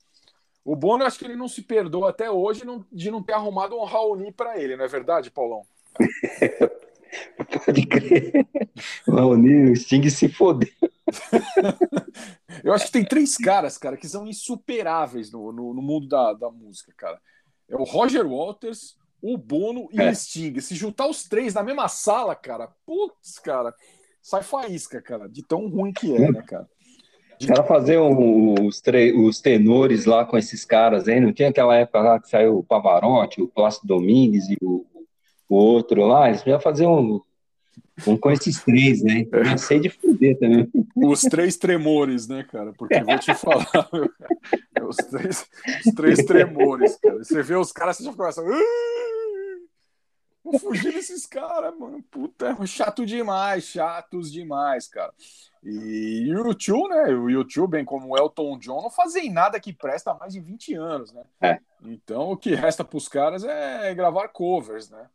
O 0.66 0.76
Bono, 0.76 1.04
acho 1.04 1.20
que 1.20 1.26
ele 1.26 1.36
não 1.36 1.48
se 1.48 1.62
perdoa 1.62 2.10
até 2.10 2.32
hoje 2.32 2.64
de 2.92 3.12
não 3.12 3.22
ter 3.22 3.34
arrumado 3.34 3.76
um 3.76 3.84
Raoni 3.84 4.32
pra 4.32 4.58
ele, 4.58 4.78
não 4.78 4.86
é 4.86 4.88
verdade, 4.88 5.30
Paulão? 5.30 5.64
Pode 7.66 7.86
crer. 7.86 8.48
Raoni, 9.08 9.72
o 9.72 9.76
Sting 9.76 10.10
se 10.10 10.30
fodeu. 10.30 10.70
Eu 12.64 12.74
acho 12.74 12.86
que 12.86 12.92
tem 12.92 13.06
três 13.06 13.38
caras, 13.38 13.78
cara, 13.78 13.98
que 13.98 14.08
são 14.08 14.26
insuperáveis 14.26 15.32
no, 15.32 15.52
no, 15.52 15.74
no 15.74 15.82
mundo 15.82 16.08
da, 16.08 16.34
da 16.34 16.50
música, 16.50 16.94
cara. 16.96 17.20
É 17.70 17.76
o 17.76 17.84
Roger 17.84 18.26
Waters, 18.28 18.98
o 19.22 19.38
Bono 19.38 19.88
e 19.92 20.02
É. 20.02 20.10
o 20.10 20.16
Sting. 20.16 20.60
Se 20.60 20.76
juntar 20.76 21.08
os 21.08 21.24
três 21.26 21.54
na 21.54 21.62
mesma 21.62 21.88
sala, 21.88 22.36
cara, 22.36 22.68
putz, 22.86 23.38
cara, 23.38 23.74
sai 24.22 24.42
faísca, 24.42 25.02
cara, 25.02 25.28
de 25.28 25.44
tão 25.44 25.68
ruim 25.68 25.92
que 25.94 26.16
é, 26.16 26.32
né, 26.32 26.42
cara? 26.42 26.68
Os 27.44 27.48
caras 27.48 27.68
faziam 27.68 28.56
os, 28.66 28.82
os 29.16 29.42
tenores 29.42 30.06
lá 30.06 30.26
com 30.26 30.38
esses 30.38 30.64
caras, 30.64 31.08
hein? 31.08 31.22
Não 31.22 31.34
tinha 31.34 31.50
aquela 31.50 31.76
época 31.76 32.00
lá 32.00 32.20
que 32.20 32.30
saiu 32.30 32.60
o 32.60 32.64
Pavarotti, 32.64 33.42
o 33.42 33.48
Plácido 33.48 33.88
Domingues 33.88 34.50
e 34.50 34.58
o, 34.62 34.86
o 35.50 35.56
outro 35.56 36.06
lá? 36.06 36.30
Eles 36.30 36.42
já 36.44 36.60
faziam 36.60 36.98
um, 36.98 37.22
um 38.08 38.18
com 38.18 38.32
esses 38.32 38.64
três, 38.64 39.04
né? 39.04 39.26
Já 39.44 39.58
sei 39.58 39.80
de 39.80 39.90
fuder 39.90 40.40
também. 40.40 40.72
Os 40.96 41.22
três 41.22 41.58
tremores, 41.58 42.28
né, 42.28 42.44
cara? 42.44 42.72
Porque 42.78 43.00
vou 43.04 43.20
te 43.20 43.34
falar, 43.36 43.90
meu, 43.92 44.10
os, 44.88 44.96
três, 44.96 45.46
os 45.86 45.94
três 45.94 46.26
tremores, 46.26 46.96
cara. 46.96 47.18
Você 47.18 47.44
vê 47.44 47.56
os 47.56 47.72
caras, 47.72 47.98
você 47.98 48.04
já 48.06 48.14
começa. 48.14 48.42
Vamos 50.44 50.62
fugir 50.62 50.94
desses 50.94 51.26
caras, 51.26 51.78
mano. 51.78 52.04
Puta, 52.10 52.56
é 52.60 52.66
chato 52.66 53.06
demais, 53.06 53.66
chatos 53.66 54.32
demais, 54.32 54.88
cara. 54.88 55.14
E 55.66 56.30
o 56.36 56.48
YouTube, 56.48 56.90
né? 56.90 57.04
O 57.14 57.30
YouTube, 57.30 57.72
bem 57.72 57.86
como 57.86 58.10
o 58.10 58.18
Elton 58.18 58.58
John, 58.60 58.82
não 58.82 58.90
fazem 58.90 59.32
nada 59.32 59.60
que 59.60 59.72
presta 59.72 60.12
há 60.12 60.14
mais 60.14 60.34
de 60.34 60.42
20 60.42 60.74
anos, 60.76 61.14
né? 61.14 61.24
É. 61.42 61.60
Então 61.84 62.32
o 62.32 62.38
que 62.38 62.54
resta 62.54 62.84
pros 62.84 63.08
caras 63.08 63.46
é 63.46 63.94
gravar 63.96 64.28
covers, 64.28 64.90
né? 64.90 65.08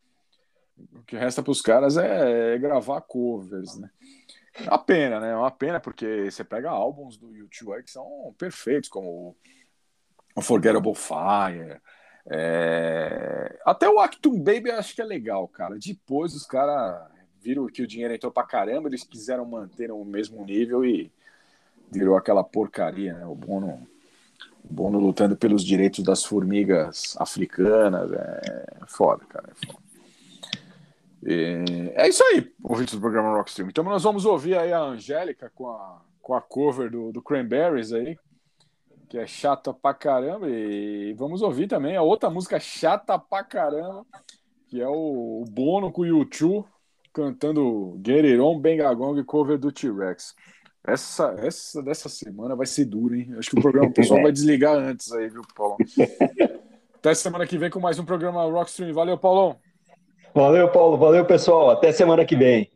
O 0.94 1.02
que 1.02 1.16
resta 1.16 1.42
pros 1.42 1.60
caras 1.60 1.98
é 1.98 2.56
gravar 2.58 3.02
covers, 3.02 3.76
né? 3.76 3.90
É 4.54 4.70
uma 4.70 4.78
pena, 4.78 5.20
né? 5.20 5.32
É 5.32 5.36
uma 5.36 5.50
pena 5.50 5.78
porque 5.78 6.30
você 6.30 6.42
pega 6.42 6.70
álbuns 6.70 7.18
do 7.18 7.36
YouTube 7.36 7.74
aí 7.74 7.82
que 7.82 7.90
são 7.90 8.34
perfeitos, 8.38 8.88
como 8.88 9.08
o 9.08 9.36
Unforgettable 10.40 10.94
Fire. 10.94 11.80
é, 12.30 13.58
Até 13.66 13.88
o 13.88 14.00
Actum 14.00 14.38
Baby 14.38 14.70
eu 14.70 14.78
acho 14.78 14.94
que 14.94 15.02
é 15.02 15.04
legal, 15.04 15.46
cara. 15.48 15.76
Depois 15.78 16.34
os 16.34 16.46
caras 16.46 17.06
viram 17.40 17.66
que 17.66 17.82
o 17.82 17.86
dinheiro 17.86 18.14
entrou 18.14 18.32
pra 18.32 18.42
caramba, 18.42 18.88
eles 18.88 19.04
quiseram 19.04 19.44
manter 19.44 19.90
o 19.90 20.04
mesmo 20.04 20.44
nível 20.44 20.84
e 20.84 21.10
virou 21.90 22.16
aquela 22.16 22.44
porcaria, 22.44 23.14
né? 23.14 23.26
O 23.26 23.34
Bono, 23.34 23.86
o 24.64 24.72
Bono 24.72 24.98
lutando 24.98 25.36
pelos 25.36 25.64
direitos 25.64 26.04
das 26.04 26.24
formigas 26.24 27.16
africanas. 27.18 28.12
É 28.12 28.66
foda, 28.86 29.24
cara. 29.26 29.50
É 29.50 29.66
foda. 29.66 29.88
E 31.22 31.92
É 31.94 32.08
isso 32.08 32.22
aí, 32.24 32.52
ouvintes 32.62 32.94
do 32.94 33.00
programa 33.00 33.36
Rockstream. 33.36 33.68
Então 33.68 33.84
nós 33.84 34.02
vamos 34.02 34.24
ouvir 34.24 34.56
aí 34.56 34.72
a 34.72 34.80
Angélica 34.80 35.50
com 35.54 35.68
a, 35.68 36.00
com 36.20 36.34
a 36.34 36.40
cover 36.40 36.90
do, 36.90 37.12
do 37.12 37.22
Cranberries 37.22 37.92
aí, 37.92 38.16
que 39.08 39.18
é 39.18 39.26
chata 39.26 39.72
pra 39.72 39.94
caramba. 39.94 40.48
E 40.48 41.12
vamos 41.14 41.42
ouvir 41.42 41.66
também 41.66 41.96
a 41.96 42.02
outra 42.02 42.28
música 42.28 42.60
chata 42.60 43.18
pra 43.18 43.42
caramba, 43.42 44.04
que 44.68 44.80
é 44.80 44.88
o, 44.88 45.42
o 45.42 45.44
Bono 45.48 45.90
com 45.90 46.02
o 46.02 46.06
YouTube 46.06 46.66
cantando 47.18 48.00
Get 48.04 48.24
It 48.24 48.38
On, 48.38 48.60
Bengagong, 48.60 49.22
cover 49.24 49.58
do 49.58 49.72
T-Rex. 49.72 50.36
Essa, 50.86 51.34
essa 51.38 51.82
dessa 51.82 52.08
semana 52.08 52.54
vai 52.54 52.64
ser 52.64 52.84
dura, 52.84 53.16
hein? 53.16 53.34
Acho 53.36 53.50
que 53.50 53.58
o 53.58 53.62
programa 53.62 53.88
o 53.88 53.92
pessoal 53.94 54.22
vai 54.22 54.30
desligar 54.30 54.76
antes 54.76 55.12
aí, 55.12 55.28
viu, 55.28 55.42
Paulo? 55.54 55.76
Até 56.94 57.14
semana 57.14 57.46
que 57.46 57.58
vem 57.58 57.70
com 57.70 57.80
mais 57.80 57.98
um 57.98 58.04
programa 58.04 58.44
Rockstream. 58.44 58.92
Valeu, 58.92 59.18
Paulão! 59.18 59.56
Valeu, 60.34 60.68
Paulo. 60.70 60.96
Valeu, 60.96 61.24
pessoal. 61.24 61.70
Até 61.70 61.90
semana 61.90 62.24
que 62.24 62.36
vem. 62.36 62.70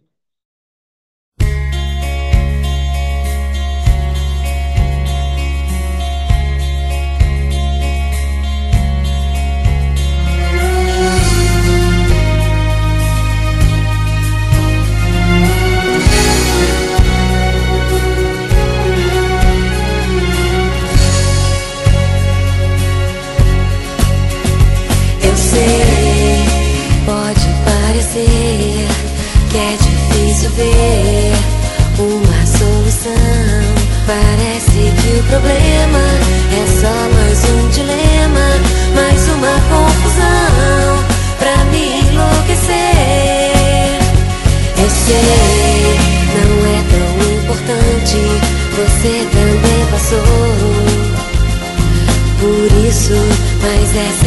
Mas 53.95 54.22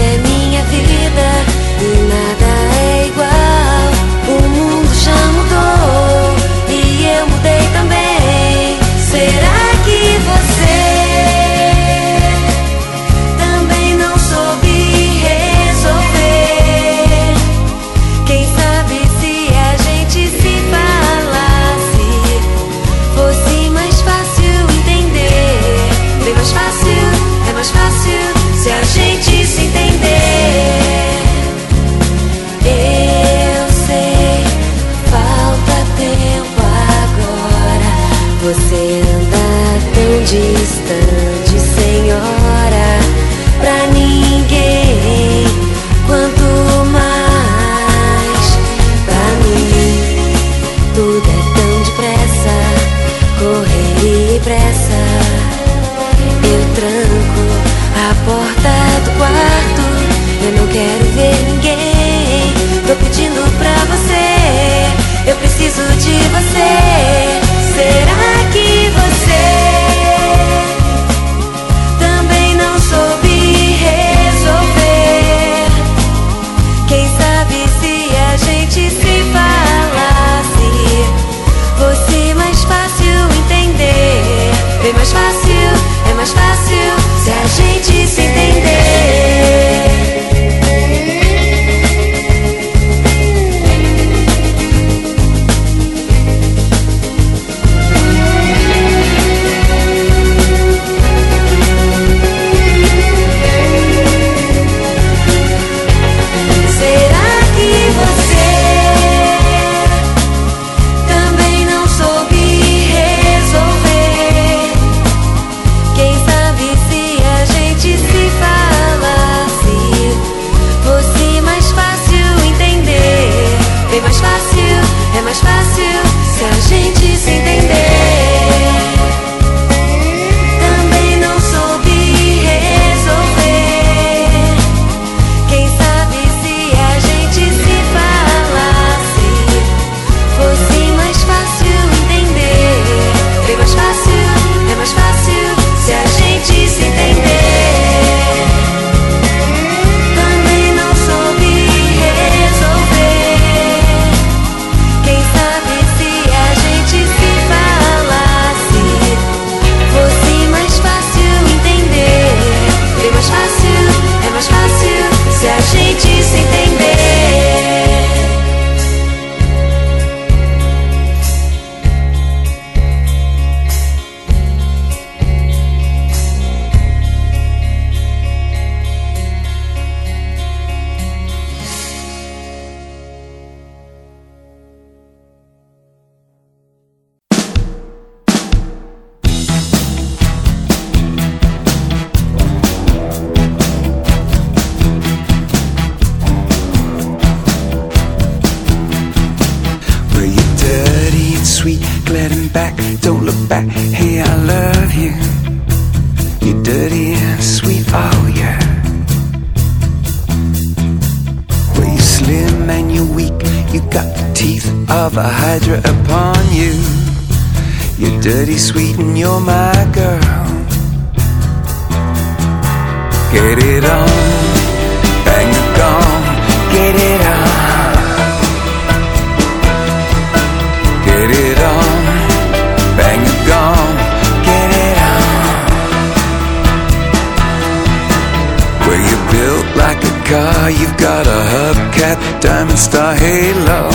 car, 240.26 240.69
you've 240.72 240.97
got 240.97 241.26
a 241.27 241.39
hubcap, 241.53 242.18
diamond 242.41 242.80
star 242.80 243.15
halo. 243.15 243.89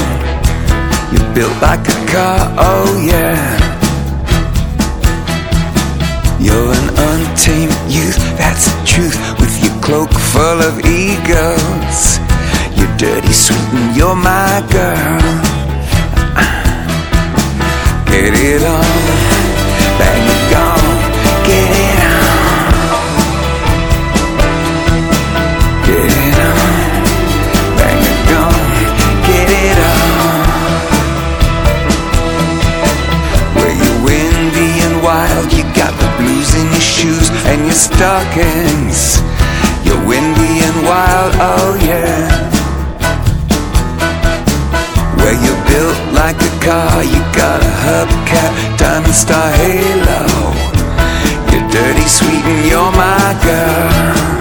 You're 1.13 1.35
built 1.35 1.57
like 1.61 1.87
a 1.89 1.99
car, 2.07 2.39
oh 2.57 2.91
yeah. 3.05 3.41
You're 6.39 6.73
an 6.81 6.89
untamed 7.09 7.77
youth, 7.93 8.19
that's 8.39 8.67
the 8.73 8.87
truth, 8.87 9.17
with 9.41 9.55
your 9.63 9.77
cloak 9.83 10.13
full 10.33 10.61
of 10.69 10.79
egos. 10.87 12.19
You're 12.77 12.97
dirty, 12.97 13.33
sweet, 13.33 13.69
and 13.75 13.97
you're 13.97 14.17
my 14.17 14.63
girl. 14.71 15.21
Get 18.07 18.35
it 18.35 18.63
on. 18.63 19.20
and 37.51 37.67
your 37.67 37.75
stockings. 37.75 39.19
You're 39.85 40.03
windy 40.07 40.63
and 40.63 40.79
wild, 40.87 41.35
oh 41.51 41.73
yeah. 41.83 42.31
Where 45.19 45.35
well, 45.35 45.45
you're 45.45 45.63
built 45.71 45.99
like 46.15 46.39
a 46.41 46.53
car, 46.65 47.03
you 47.03 47.21
got 47.35 47.61
a 47.63 47.75
hubcap, 47.87 48.79
diamond 48.79 49.15
star 49.15 49.51
halo. 49.51 50.23
You're 51.51 51.69
dirty, 51.71 52.07
sweet, 52.07 52.45
and 52.45 52.69
you're 52.71 52.93
my 52.93 53.39
girl. 53.43 54.40